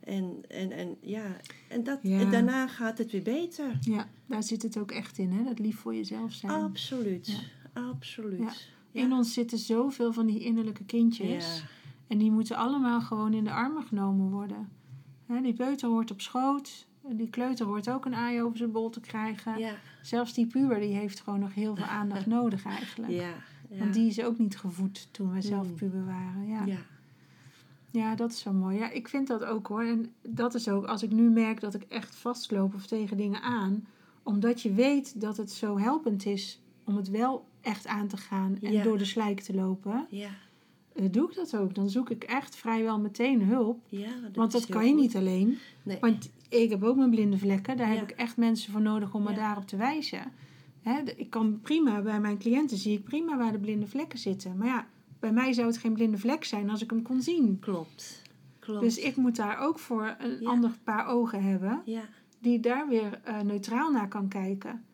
En, 0.00 0.40
en, 0.48 0.72
en, 0.72 0.96
ja. 1.00 1.36
En, 1.68 1.84
dat, 1.84 1.98
Ja. 2.02 2.20
en 2.20 2.30
daarna 2.30 2.66
gaat 2.68 2.98
het 2.98 3.10
weer 3.10 3.22
beter. 3.22 3.78
Ja, 3.80 4.08
daar 4.26 4.42
zit 4.42 4.62
het 4.62 4.76
ook 4.78 4.90
echt 4.90 5.18
in, 5.18 5.30
hè? 5.32 5.44
Dat 5.44 5.58
lief 5.58 5.76
voor 5.78 5.94
jezelf 5.94 6.32
zijn. 6.32 6.52
Absoluut. 6.52 7.26
Ja. 7.26 7.80
Absoluut. 7.82 8.68
In 8.92 9.12
ons 9.12 9.32
zitten 9.32 9.58
zoveel 9.58 10.12
van 10.12 10.26
die 10.26 10.40
innerlijke 10.40 10.84
kindjes. 10.84 11.64
En 12.06 12.18
die 12.18 12.30
moeten 12.30 12.56
allemaal 12.56 13.00
gewoon 13.00 13.34
in 13.34 13.44
de 13.44 13.50
armen 13.52 13.82
genomen 13.82 14.30
worden. 14.30 14.68
Hè, 15.26 15.40
die 15.40 15.52
peuter 15.54 15.88
hoort 15.88 16.10
op 16.10 16.20
schoot. 16.20 16.86
Die 17.08 17.30
kleuter 17.30 17.66
hoort 17.66 17.90
ook 17.90 18.04
een 18.04 18.14
aai 18.14 18.42
over 18.42 18.56
zijn 18.56 18.72
bol 18.72 18.90
te 18.90 19.00
krijgen. 19.00 19.58
Ja. 19.58 19.74
Zelfs 20.02 20.34
die 20.34 20.46
puber 20.46 20.80
die 20.80 20.94
heeft 20.94 21.20
gewoon 21.20 21.40
nog 21.40 21.54
heel 21.54 21.74
veel 21.76 21.84
aandacht 21.84 22.26
nodig 22.36 22.64
eigenlijk. 22.64 23.12
Ja. 23.12 23.32
Ja. 23.70 23.78
Want 23.78 23.94
die 23.94 24.06
is 24.08 24.22
ook 24.22 24.38
niet 24.38 24.56
gevoed 24.58 25.08
toen 25.10 25.30
wij 25.32 25.40
zelf 25.42 25.68
Mm. 25.68 25.74
puber 25.74 26.04
waren. 26.04 26.46
Ja. 26.48 26.64
ja. 26.64 26.76
ja, 27.90 28.14
dat 28.14 28.30
is 28.30 28.38
zo 28.38 28.52
mooi. 28.52 28.76
Ja, 28.78 28.90
ik 28.90 29.08
vind 29.08 29.26
dat 29.28 29.44
ook 29.44 29.66
hoor. 29.66 29.82
En 29.84 30.12
dat 30.22 30.54
is 30.54 30.68
ook 30.68 30.84
als 30.86 31.02
ik 31.02 31.10
nu 31.12 31.30
merk 31.30 31.60
dat 31.60 31.74
ik 31.74 31.82
echt 31.88 32.14
vastloop 32.16 32.74
of 32.74 32.86
tegen 32.86 33.16
dingen 33.16 33.42
aan. 33.42 33.86
Omdat 34.22 34.60
je 34.62 34.72
weet 34.72 35.20
dat 35.20 35.36
het 35.36 35.50
zo 35.50 35.78
helpend 35.78 36.26
is 36.26 36.60
om 36.84 36.96
het 36.96 37.10
wel 37.10 37.44
echt 37.60 37.86
aan 37.86 38.06
te 38.08 38.16
gaan 38.16 38.58
en 38.62 38.82
door 38.82 38.98
de 38.98 39.04
slijk 39.04 39.40
te 39.40 39.54
lopen. 39.54 40.06
Ja. 40.10 40.28
eh, 40.94 41.04
doe 41.10 41.28
ik 41.28 41.34
dat 41.34 41.56
ook. 41.56 41.74
Dan 41.74 41.90
zoek 41.90 42.10
ik 42.10 42.24
echt 42.24 42.56
vrijwel 42.56 42.98
meteen 43.00 43.42
hulp. 43.42 43.78
Ja, 43.88 44.08
Want 44.34 44.52
dat 44.52 44.66
kan 44.66 44.86
je 44.86 44.94
niet 44.94 45.16
alleen. 45.16 45.58
Nee. 45.82 45.98
Want 46.00 46.30
ik 46.62 46.70
heb 46.70 46.82
ook 46.82 46.96
mijn 46.96 47.10
blinde 47.10 47.38
vlekken. 47.38 47.76
Daar 47.76 47.92
Ja. 47.92 47.98
heb 47.98 48.10
ik 48.10 48.16
echt 48.16 48.36
mensen 48.36 48.72
voor 48.72 48.80
nodig 48.82 49.14
om 49.14 49.22
me 49.22 49.30
Ja. 49.30 49.36
daarop 49.36 49.66
te 49.66 49.76
wijzen. 49.76 50.32
Hè, 50.82 51.00
ik 51.16 51.30
kan 51.30 51.60
prima, 51.62 52.02
bij 52.02 52.20
mijn 52.20 52.38
cliënten 52.38 52.76
zie 52.76 52.98
ik 52.98 53.04
prima 53.04 53.36
waar 53.36 53.52
de 53.52 53.58
blinde 53.58 53.86
vlekken 53.86 54.18
zitten. 54.18 54.56
Maar 54.56 54.66
ja, 54.66 54.86
bij 55.20 55.32
mij 55.32 55.52
zou 55.52 55.66
het 55.66 55.76
geen 55.78 55.92
blinde 55.92 56.18
vlek 56.18 56.44
zijn 56.44 56.70
als 56.70 56.82
ik 56.82 56.90
hem 56.90 57.02
kon 57.02 57.22
zien. 57.22 57.58
Klopt. 57.60 58.22
Klopt. 58.58 58.80
Dus 58.80 58.98
ik 58.98 59.16
moet 59.16 59.36
daar 59.36 59.58
ook 59.58 59.78
voor 59.78 60.16
een 60.18 60.40
Ja. 60.40 60.48
ander 60.48 60.70
paar 60.84 61.06
ogen 61.06 61.42
hebben. 61.42 61.82
Ja. 61.84 62.02
Die 62.38 62.60
daar 62.60 62.88
weer 62.88 63.20
eh, 63.24 63.40
neutraal 63.40 63.90
naar 63.90 64.08
kan 64.08 64.28
kijken. 64.28 64.84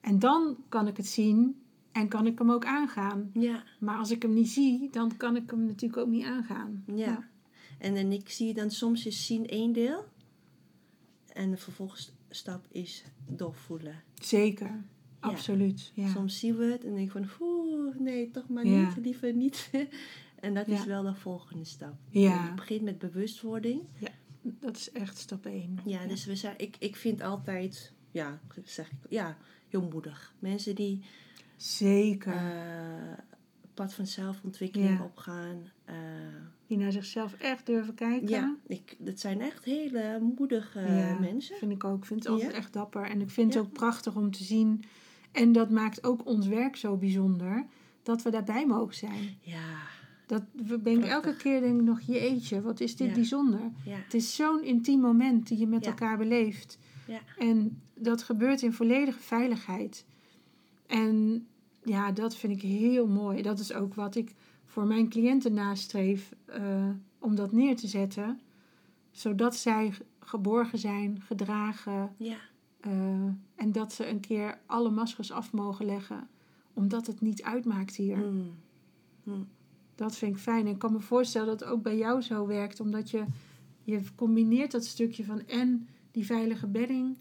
En 0.00 0.18
dan 0.18 0.56
kan 0.68 0.86
ik 0.86 0.96
het 0.96 1.06
zien 1.06 1.56
en 1.92 2.08
kan 2.08 2.26
ik 2.26 2.38
hem 2.38 2.50
ook 2.50 2.64
aangaan. 2.64 3.30
Ja. 3.32 3.62
Maar 3.80 3.96
als 3.98 4.10
ik 4.10 4.22
hem 4.22 4.34
niet 4.34 4.48
zie, 4.48 4.88
dan 4.90 5.16
kan 5.16 5.36
ik 5.36 5.50
hem 5.50 5.64
natuurlijk 5.66 6.02
ook 6.02 6.08
niet 6.08 6.24
aangaan. 6.24 6.84
Ja. 6.94 7.28
En, 7.78 7.96
en 7.96 8.12
ik 8.12 8.28
zie 8.30 8.54
dan 8.54 8.70
soms 8.70 9.06
is 9.06 9.26
zien 9.26 9.46
één 9.46 9.72
deel. 9.72 10.04
En 11.38 11.50
de 11.50 11.56
vervolgstap 11.56 12.66
is 12.70 13.04
doorvoelen. 13.30 14.02
Zeker, 14.22 14.84
absoluut. 15.20 15.92
Ja. 15.94 16.08
Soms 16.08 16.38
zien 16.38 16.56
we 16.56 16.64
het 16.64 16.84
en 16.84 16.94
denk 16.94 17.06
ik 17.06 17.10
van, 17.12 17.28
oeh, 17.40 17.96
nee, 17.98 18.30
toch 18.30 18.48
maar 18.48 18.66
Ja. 18.66 18.86
niet, 18.86 18.96
liever 19.04 19.32
niet. 19.34 19.70
en 20.40 20.54
dat 20.54 20.68
is 20.68 20.78
Ja. 20.78 20.86
wel 20.86 21.02
de 21.02 21.14
volgende 21.14 21.64
stap. 21.64 21.94
Ja. 22.08 22.44
Je 22.44 22.54
begint 22.54 22.82
met 22.82 22.98
bewustwording. 22.98 23.82
Dat 24.42 24.76
is 24.76 24.92
echt 24.92 25.18
stap 25.18 25.46
1. 25.46 25.78
Ja, 25.84 26.06
dus 26.06 26.24
we 26.24 26.36
zijn, 26.36 26.54
ik, 26.58 26.76
ik 26.78 26.96
vind 26.96 27.22
altijd, 27.22 27.92
ja, 28.10 28.40
zeg 28.64 28.90
ik, 28.90 28.96
ja, 29.08 29.36
heel 29.68 29.82
moedig. 29.92 30.34
Mensen 30.38 30.74
die 30.74 31.04
Zeker. 31.56 32.32
eh 32.34 33.18
pad 33.74 33.94
van 33.94 34.06
zelfontwikkeling 34.06 34.98
Ja. 34.98 35.04
opgaan. 35.04 35.70
eh, 35.84 35.94
Die 36.68 36.78
naar 36.78 36.92
zichzelf 36.92 37.32
echt 37.32 37.66
durven 37.66 37.94
kijken. 37.94 38.28
ja, 38.28 38.56
ik, 38.66 38.96
dat 38.98 39.20
zijn 39.20 39.40
echt 39.40 39.64
hele 39.64 40.18
moedige 40.38 40.80
Ja, 40.80 41.18
mensen. 41.20 41.56
vind 41.56 41.72
ik 41.72 41.84
ook. 41.84 41.96
Ik 41.98 42.04
vind 42.04 42.22
het 42.22 42.32
altijd 42.32 42.52
echt 42.52 42.72
dapper. 42.72 43.02
En 43.02 43.20
ik 43.20 43.30
vind 43.30 43.54
het 43.54 43.62
ook 43.62 43.72
prachtig 43.72 44.16
om 44.16 44.30
te 44.30 44.44
zien. 44.44 44.82
En 45.32 45.52
dat 45.52 45.70
maakt 45.70 46.04
ook 46.04 46.26
ons 46.26 46.46
werk 46.46 46.76
zo 46.76 46.96
bijzonder. 46.96 47.66
Dat 48.02 48.22
we 48.22 48.30
daarbij 48.30 48.66
mogen 48.66 48.94
zijn. 48.94 49.36
Ja, 49.40 49.76
Dat 50.26 50.42
we 50.66 50.82
denk 50.82 51.04
ik 51.04 51.10
elke 51.10 51.36
keer 51.36 51.60
denk 51.60 51.78
ik 51.80 51.86
nog, 51.86 52.00
jeetje, 52.00 52.60
wat 52.62 52.80
is 52.80 52.96
dit 52.96 53.08
Ja. 53.08 53.14
bijzonder. 53.14 53.60
ja, 53.84 53.96
Het 53.96 54.14
is 54.14 54.36
zo'n 54.36 54.64
intiem 54.64 55.00
moment 55.00 55.48
die 55.48 55.58
je 55.58 55.66
met 55.66 55.84
Ja. 55.84 55.90
elkaar 55.90 56.18
beleeft. 56.18 56.78
Ja. 57.06 57.20
En 57.38 57.80
dat 57.94 58.22
gebeurt 58.22 58.62
in 58.62 58.72
volledige 58.72 59.20
veiligheid. 59.20 60.04
En 60.86 61.46
ja, 61.84 62.12
dat 62.12 62.36
vind 62.36 62.52
ik 62.52 62.62
heel 62.62 63.06
mooi. 63.06 63.42
Dat 63.42 63.58
is 63.58 63.72
ook 63.72 63.94
wat 63.94 64.14
ik 64.16 64.34
voor 64.68 64.86
mijn 64.86 65.08
cliënten 65.08 65.54
nastreef. 65.54 66.34
eh, 66.44 66.88
om 67.18 67.34
dat 67.34 67.52
neer 67.52 67.76
te 67.76 67.86
zetten. 67.86 68.40
Zodat 69.10 69.56
zij 69.56 69.92
geborgen 70.20 70.78
zijn, 70.78 71.20
gedragen. 71.20 72.14
ja, 72.16 72.36
eh, 72.80 72.92
en 73.54 73.72
dat 73.72 73.92
ze 73.92 74.08
een 74.08 74.20
keer 74.20 74.58
alle 74.66 74.90
maskers 74.90 75.32
af 75.32 75.52
mogen 75.52 75.86
leggen. 75.86 76.28
Omdat 76.72 77.06
het 77.06 77.20
niet 77.20 77.42
uitmaakt 77.42 77.96
hier. 77.96 78.16
Mm. 78.16 79.48
Dat 79.94 80.16
vind 80.16 80.36
ik 80.36 80.42
fijn. 80.42 80.66
En 80.66 80.72
ik 80.72 80.78
kan 80.78 80.92
me 80.92 81.00
voorstellen 81.00 81.46
dat 81.46 81.60
het 81.60 81.68
ook 81.68 81.82
bij 81.82 81.96
jou 81.96 82.22
zo 82.22 82.46
werkt. 82.46 82.80
Omdat 82.80 83.10
je, 83.10 83.24
je 83.82 84.00
combineert 84.14 84.70
dat 84.70 84.84
stukje 84.84 85.24
van 85.24 85.46
en 85.46 85.88
die 86.10 86.26
veilige 86.26 86.66
bedding. 86.66 87.16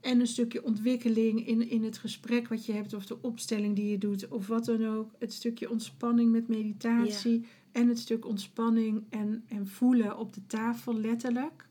En 0.00 0.20
een 0.20 0.26
stukje 0.26 0.64
ontwikkeling 0.64 1.46
in, 1.46 1.68
in 1.68 1.84
het 1.84 1.98
gesprek 1.98 2.48
wat 2.48 2.66
je 2.66 2.72
hebt. 2.72 2.94
Of 2.94 3.06
de 3.06 3.22
opstelling 3.22 3.76
die 3.76 3.90
je 3.90 3.98
doet. 3.98 4.28
Of 4.28 4.46
wat 4.46 4.64
dan 4.64 4.86
ook. 4.86 5.10
Het 5.18 5.32
stukje 5.32 5.70
ontspanning 5.70 6.30
met 6.30 6.48
meditatie. 6.48 7.46
En 7.72 7.88
het 7.88 7.98
stuk 7.98 8.26
ontspanning 8.26 9.02
en, 9.08 9.44
en 9.48 9.66
voelen 9.66 10.18
op 10.18 10.32
de 10.34 10.46
tafel 10.46 10.94
letterlijk. 10.94 11.68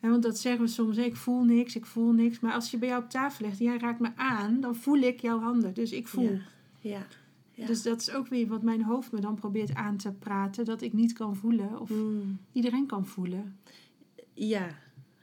Want 0.00 0.22
dat 0.22 0.38
zeggen 0.38 0.64
we 0.64 0.70
soms. 0.70 0.96
Ik 0.96 1.16
voel 1.16 1.44
niks, 1.44 1.76
ik 1.76 1.86
voel 1.86 2.12
niks. 2.12 2.40
Maar 2.40 2.52
als 2.52 2.70
je 2.70 2.78
bij 2.78 2.88
jou 2.88 3.02
op 3.02 3.10
tafel 3.10 3.44
legt 3.44 3.58
en 3.58 3.64
jij 3.64 3.78
raakt 3.78 4.00
me 4.00 4.10
aan. 4.16 4.60
Dan 4.60 4.76
voel 4.76 4.98
ik 4.98 5.20
jouw 5.20 5.40
handen. 5.40 5.74
Dus 5.74 5.92
ik 5.92 6.08
voel. 6.08 6.30
Ja. 6.30 6.40
Ja. 6.80 7.06
Ja. 7.54 7.66
Dus 7.66 7.82
dat 7.82 8.00
is 8.00 8.10
ook 8.10 8.28
weer 8.28 8.46
wat 8.46 8.62
mijn 8.62 8.82
hoofd 8.82 9.12
me 9.12 9.20
dan 9.20 9.34
probeert 9.34 9.74
aan 9.74 9.96
te 9.96 10.12
praten. 10.12 10.64
Dat 10.64 10.82
ik 10.82 10.92
niet 10.92 11.12
kan 11.12 11.36
voelen. 11.36 11.80
Of 11.80 11.90
Mm. 11.90 12.38
iedereen 12.52 12.86
kan 12.86 13.06
voelen. 13.06 13.56
ja, 14.34 14.68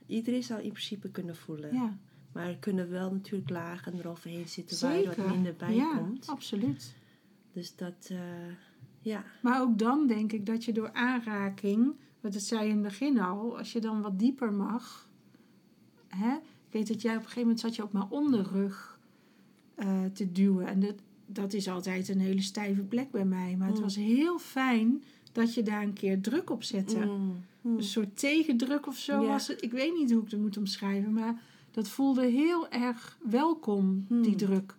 iedereen 0.08 0.44
zou 0.44 0.62
in 0.62 0.72
principe 0.72 1.10
kunnen 1.12 1.36
voelen. 1.36 1.74
Ja, 1.74 1.98
Maar 2.34 2.48
er 2.48 2.58
kunnen 2.58 2.90
wel 2.90 3.12
natuurlijk 3.12 3.50
lagen 3.50 3.94
eroverheen 3.94 4.48
zitten 4.48 4.82
waar 4.90 5.00
je 5.00 5.06
wat 5.16 5.30
minder 5.30 5.56
bij 5.58 5.76
ja, 5.76 5.98
komt. 5.98 6.28
absoluut. 6.28 6.96
Dus 7.54 7.76
dat, 7.76 8.08
eh, 8.12 8.20
ja, 9.02 9.24
Maar 9.42 9.62
ook 9.62 9.78
dan 9.80 10.08
denk 10.08 10.32
ik 10.32 10.46
dat 10.46 10.66
je 10.66 10.74
door 10.74 10.94
aanraking... 10.94 11.96
Want 12.22 12.34
dat 12.34 12.44
zei 12.44 12.64
je 12.64 12.70
in 12.70 12.74
het 12.74 12.84
begin 12.84 13.20
al. 13.20 13.58
Als 13.58 13.72
je 13.72 13.80
dan 13.82 14.02
wat 14.02 14.20
dieper 14.20 14.54
mag... 14.54 15.10
Hè, 16.08 16.34
ik 16.36 16.72
weet 16.72 16.88
dat 16.88 17.02
jij 17.02 17.12
op 17.12 17.18
een 17.18 17.24
gegeven 17.24 17.42
moment 17.42 17.60
zat 17.60 17.76
je 17.76 17.84
op 17.84 17.94
mijn 17.94 18.10
onderrug 18.10 19.00
eh, 19.76 20.06
te 20.14 20.32
duwen. 20.32 20.68
En 20.68 20.80
dat, 20.80 20.96
dat 21.26 21.54
is 21.54 21.68
altijd 21.68 22.10
een 22.10 22.20
hele 22.20 22.42
stijve 22.42 22.82
plek 22.82 23.12
bij 23.12 23.26
mij. 23.26 23.56
Maar 23.58 23.68
het 23.68 23.78
Mm. 23.78 23.84
was 23.84 23.96
heel 23.96 24.40
fijn 24.40 25.04
dat 25.32 25.54
je 25.54 25.64
daar 25.64 25.82
een 25.84 25.94
keer 25.94 26.22
druk 26.22 26.50
op 26.50 26.64
zette. 26.64 27.00
Mm. 27.06 27.36
Mm. 27.62 27.78
Een 27.78 27.84
soort 27.84 28.18
tegendruk 28.18 28.88
of 28.88 28.98
zo 28.98 29.22
Ja. 29.22 29.28
was 29.28 29.48
het. 29.48 29.62
Ik 29.64 29.72
weet 29.72 29.94
niet 29.94 30.12
hoe 30.12 30.24
ik 30.24 30.32
het 30.32 30.40
moet 30.40 30.58
omschrijven, 30.58 31.14
maar 31.14 31.42
dat 31.72 31.88
voelde 31.88 32.26
heel 32.26 32.70
erg 32.70 33.18
welkom, 33.24 34.06
die 34.10 34.18
Hmm. 34.26 34.38
druk. 34.38 34.76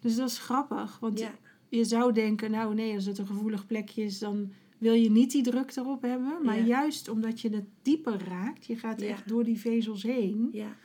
Dus 0.00 0.16
dat 0.16 0.28
is 0.28 0.38
grappig, 0.38 0.98
want 0.98 1.18
ja, 1.18 1.32
je 1.68 1.84
zou 1.84 2.12
denken, 2.12 2.50
nou 2.50 2.74
nee, 2.74 2.94
als 2.94 3.04
het 3.04 3.18
een 3.18 3.26
gevoelig 3.26 3.66
plekje 3.66 4.02
is, 4.02 4.18
dan 4.18 4.52
wil 4.78 4.92
je 4.92 5.10
niet 5.10 5.30
die 5.32 5.42
druk 5.42 5.76
erop 5.76 6.02
hebben. 6.02 6.44
Maar 6.44 6.58
Ja. 6.58 6.64
juist 6.64 7.08
omdat 7.08 7.40
je 7.40 7.48
het 7.50 7.64
dieper 7.82 8.24
raakt, 8.28 8.66
je 8.66 8.76
gaat 8.76 9.00
Ja. 9.00 9.06
echt 9.08 9.28
door 9.28 9.44
die 9.44 9.58
vezels 9.60 10.02
heen, 10.02 10.48
ja. 10.52 10.76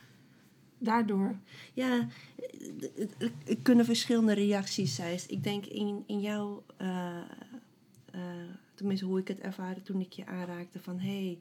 daardoor. 0.78 1.36
Ja, 1.74 2.06
er- 3.18 3.56
kunnen 3.62 3.84
verschillende 3.84 4.32
reacties 4.32 4.94
zijn. 4.94 5.18
Ik 5.28 5.42
denk 5.42 5.66
in, 5.66 6.02
in 6.06 6.20
jouw, 6.20 6.62
eh, 6.76 7.18
eh, 8.10 8.20
tenminste 8.74 9.06
hoe 9.06 9.18
ik 9.18 9.28
het 9.28 9.38
ervaarde 9.40 9.82
toen 9.82 10.00
ik 10.00 10.12
je 10.12 10.26
aanraakte, 10.26 10.80
van 10.80 10.98
hé, 10.98 11.08
hey, 11.24 11.38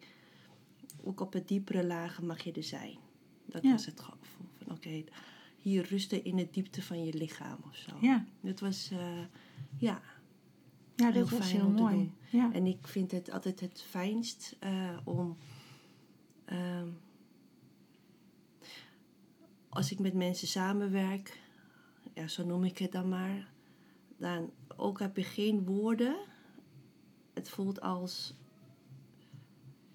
ook 1.04 1.20
op 1.22 1.34
het 1.34 1.48
diepere 1.48 1.86
lagen 1.86 2.26
mag 2.26 2.44
je 2.44 2.52
er 2.52 2.64
zijn. 2.64 2.98
Dat 3.46 3.64
Ja. 3.64 3.72
was 3.72 3.86
het 3.86 4.00
gevoel 4.00 4.48
van 4.64 4.76
oké, 4.76 5.04
hier 5.58 5.86
rusten 5.90 6.24
in 6.24 6.36
de 6.36 6.48
diepte 6.52 6.82
van 6.82 7.04
je 7.06 7.14
lichaam 7.14 7.58
of 7.68 7.76
zo. 7.76 7.92
Ja, 8.02 8.26
Het 8.42 8.60
was, 8.60 8.90
eh, 8.92 9.20
ja, 9.78 10.02
Ja, 10.96 11.12
Heel 11.12 11.22
dat 11.22 11.30
was 11.30 11.48
fijn 11.50 11.62
heel 11.62 11.70
mooi. 11.70 12.12
Ja. 12.30 12.54
En 12.54 12.66
ik 12.66 12.88
vind 12.88 13.12
het 13.12 13.32
altijd 13.32 13.60
het 13.60 13.82
fijnst 13.82 14.56
eh, 14.60 14.98
om. 15.04 15.38
ehm, 16.46 16.88
als 19.70 19.92
ik 19.92 20.00
met 20.00 20.14
mensen 20.14 20.48
samenwerk, 20.48 21.40
ja, 22.14 22.28
zo 22.28 22.46
noem 22.46 22.64
ik 22.64 22.78
het 22.78 22.92
dan 22.92 23.10
maar, 23.10 23.52
dan 24.18 24.52
ook 24.76 25.00
heb 25.00 25.16
je 25.18 25.24
geen 25.24 25.66
woorden. 25.66 26.16
Het 27.34 27.50
voelt 27.50 27.82
als. 27.82 28.34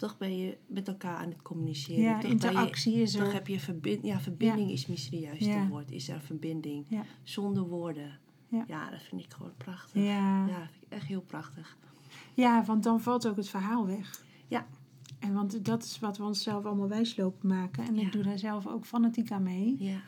Toch 0.01 0.17
ben 0.17 0.37
je 0.37 0.57
met 0.67 0.87
elkaar 0.87 1.17
aan 1.17 1.29
het 1.29 1.41
communiceren. 1.41 2.01
ja, 2.03 2.13
toch 2.13 2.21
je- 2.21 2.27
interactie 2.27 3.01
is 3.01 3.11
toch 3.11 3.21
er. 3.27 3.33
heb 3.33 3.47
je 3.47 3.59
verbind, 3.59 4.05
ja, 4.05 4.19
verbinding 4.19 4.71
is 4.71 4.87
misschien 4.87 5.17
het 5.17 5.27
juiste 5.27 5.49
Ja. 5.49 5.67
woord. 5.67 5.91
Is 5.91 6.09
er 6.09 6.21
verbinding 6.21 6.85
Ja. 6.87 7.03
zonder 7.23 7.63
woorden. 7.67 8.19
Ja. 8.47 8.89
dat 8.89 9.01
vind 9.01 9.21
ik 9.21 9.33
gewoon 9.33 9.53
prachtig. 9.57 10.03
Ja. 10.03 10.45
Dat 10.45 10.55
vind 10.55 10.83
ik 10.83 10.89
echt 10.89 11.05
heel 11.05 11.21
prachtig. 11.21 11.77
ja, 12.33 12.63
want 12.65 12.83
dan 12.83 13.01
valt 13.01 13.27
ook 13.27 13.35
het 13.35 13.49
verhaal 13.49 13.85
weg. 13.85 14.23
Ja. 14.47 14.65
En 15.19 15.33
want 15.33 15.65
dat 15.65 15.83
is 15.83 15.99
wat 15.99 16.17
we 16.17 16.23
onszelf 16.23 16.65
allemaal 16.65 16.87
wijslopen 16.87 17.49
maken. 17.49 17.87
En 17.87 17.97
ik 17.97 18.11
doe 18.11 18.23
daar 18.23 18.37
zelf 18.39 18.67
ook 18.67 18.85
fanatiek 18.85 19.31
aan 19.31 19.43
mee. 19.43 19.75
Ja. 19.79 19.99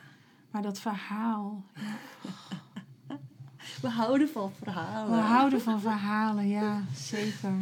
Maar 0.50 0.62
dat 0.62 0.78
verhaal. 0.78 1.64
We 3.82 3.88
houden 3.88 4.28
van 4.28 4.50
verhalen. 4.62 5.16
We 5.16 5.22
houden 5.22 5.60
van 5.60 5.80
verhalen, 5.80 6.48
ja, 6.48 6.82
zeker. 6.94 7.52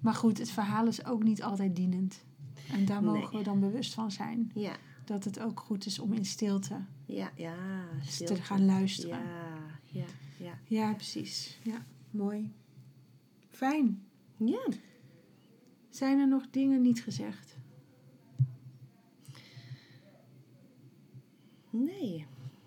Maar 0.00 0.14
goed, 0.14 0.38
het 0.38 0.50
verhaal 0.50 0.86
is 0.86 1.04
ook 1.04 1.22
niet 1.22 1.42
altijd 1.42 1.76
dienend. 1.76 2.24
En 2.72 2.84
daar 2.84 3.02
Nee. 3.02 3.10
mogen 3.20 3.38
we 3.38 3.44
dan 3.44 3.60
bewust 3.60 3.94
van 3.94 4.10
zijn. 4.10 4.50
Ja, 4.54 4.76
Dat 5.04 5.24
het 5.24 5.40
ook 5.40 5.60
goed 5.60 5.86
is 5.86 5.98
om 5.98 6.12
in 6.12 6.24
stilte 6.24 6.80
ja, 7.06 7.30
ja. 7.36 7.54
te 8.04 8.10
stilte. 8.12 8.42
gaan 8.42 8.64
luisteren. 8.64 9.18
Ja, 9.18 9.56
ja, 9.86 10.04
ja. 10.38 10.58
Ja, 10.64 10.94
precies. 10.94 11.58
Ja, 11.62 11.84
mooi. 12.10 12.52
Fijn. 13.50 14.02
Ja, 14.36 14.66
Zijn 15.88 16.18
er 16.18 16.28
nog 16.28 16.50
dingen 16.50 16.80
niet 16.82 17.02
gezegd? 17.02 17.56
nee. 21.70 22.26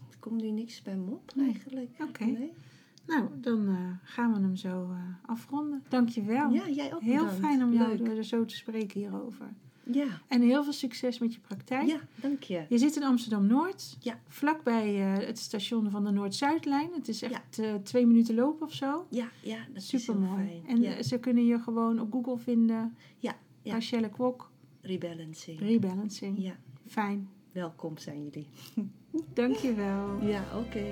Er 0.10 0.18
komt 0.20 0.42
nu 0.42 0.52
niks 0.52 0.82
bij 0.82 0.96
me 0.98 1.12
op 1.12 1.34
eigenlijk. 1.38 1.90
Oké. 2.00 2.24
Nee. 2.26 2.52
Nou, 3.08 3.28
dan 3.42 3.68
eh, 3.68 3.76
gaan 4.04 4.34
we 4.34 4.40
hem 4.40 4.56
zo 4.56 4.90
eh, 4.92 4.98
afronden. 5.26 5.84
Dankjewel. 5.90 6.50
Ja, 6.52 6.70
jij 6.70 6.94
ook 6.94 7.02
Heel 7.02 7.18
bedankt. 7.24 7.40
fijn 7.46 7.64
om 7.64 7.74
jou 7.74 8.04
er 8.18 8.24
zo 8.24 8.46
te 8.46 8.56
spreken 8.56 9.00
hierover. 9.00 9.54
Ja, 9.92 10.06
En 10.28 10.42
heel 10.42 10.64
veel 10.64 10.74
succes 10.74 11.20
met 11.20 11.34
je 11.34 11.40
praktijk. 11.40 11.88
ja, 11.88 12.00
dank 12.16 12.44
je. 12.44 12.66
Je 12.70 12.78
zit 12.78 12.96
in 12.96 13.04
Amsterdam-Noord. 13.04 13.98
Ja. 14.00 14.20
Vlakbij 14.28 14.96
eh, 15.18 15.28
het 15.28 15.40
station 15.40 15.90
van 15.90 16.04
de 16.04 16.12
Noord-Zuidlijn. 16.12 16.90
Het 16.94 17.08
is 17.08 17.22
echt 17.22 17.62
twee 17.84 18.06
minuten 18.06 18.36
lopen 18.36 18.66
of 18.68 18.74
zo. 18.74 19.06
Ja, 19.10 19.28
ja, 19.42 19.58
dat 19.74 19.82
is 19.84 19.88
Super 19.88 20.20
heel 20.22 20.30
mooi. 20.30 20.46
fijn. 20.48 20.64
En 20.68 20.82
ja. 20.82 21.04
ze 21.04 21.18
kunnen 21.20 21.46
je 21.46 21.60
gewoon 21.60 22.00
op 22.00 22.12
Google 22.12 22.38
vinden. 22.38 22.96
Ja, 23.18 23.36
ja. 23.62 23.74
Rachelle 23.74 24.10
Kwok, 24.10 24.52
Rebalancing. 24.82 25.60
rebalancing. 25.60 26.38
Ja, 26.42 26.56
Fijn. 26.88 27.30
welkom 27.52 27.98
zijn 27.98 28.24
jullie. 28.24 28.48
Dankjewel. 29.34 30.22
Ja, 30.22 30.44
oké. 30.58 30.92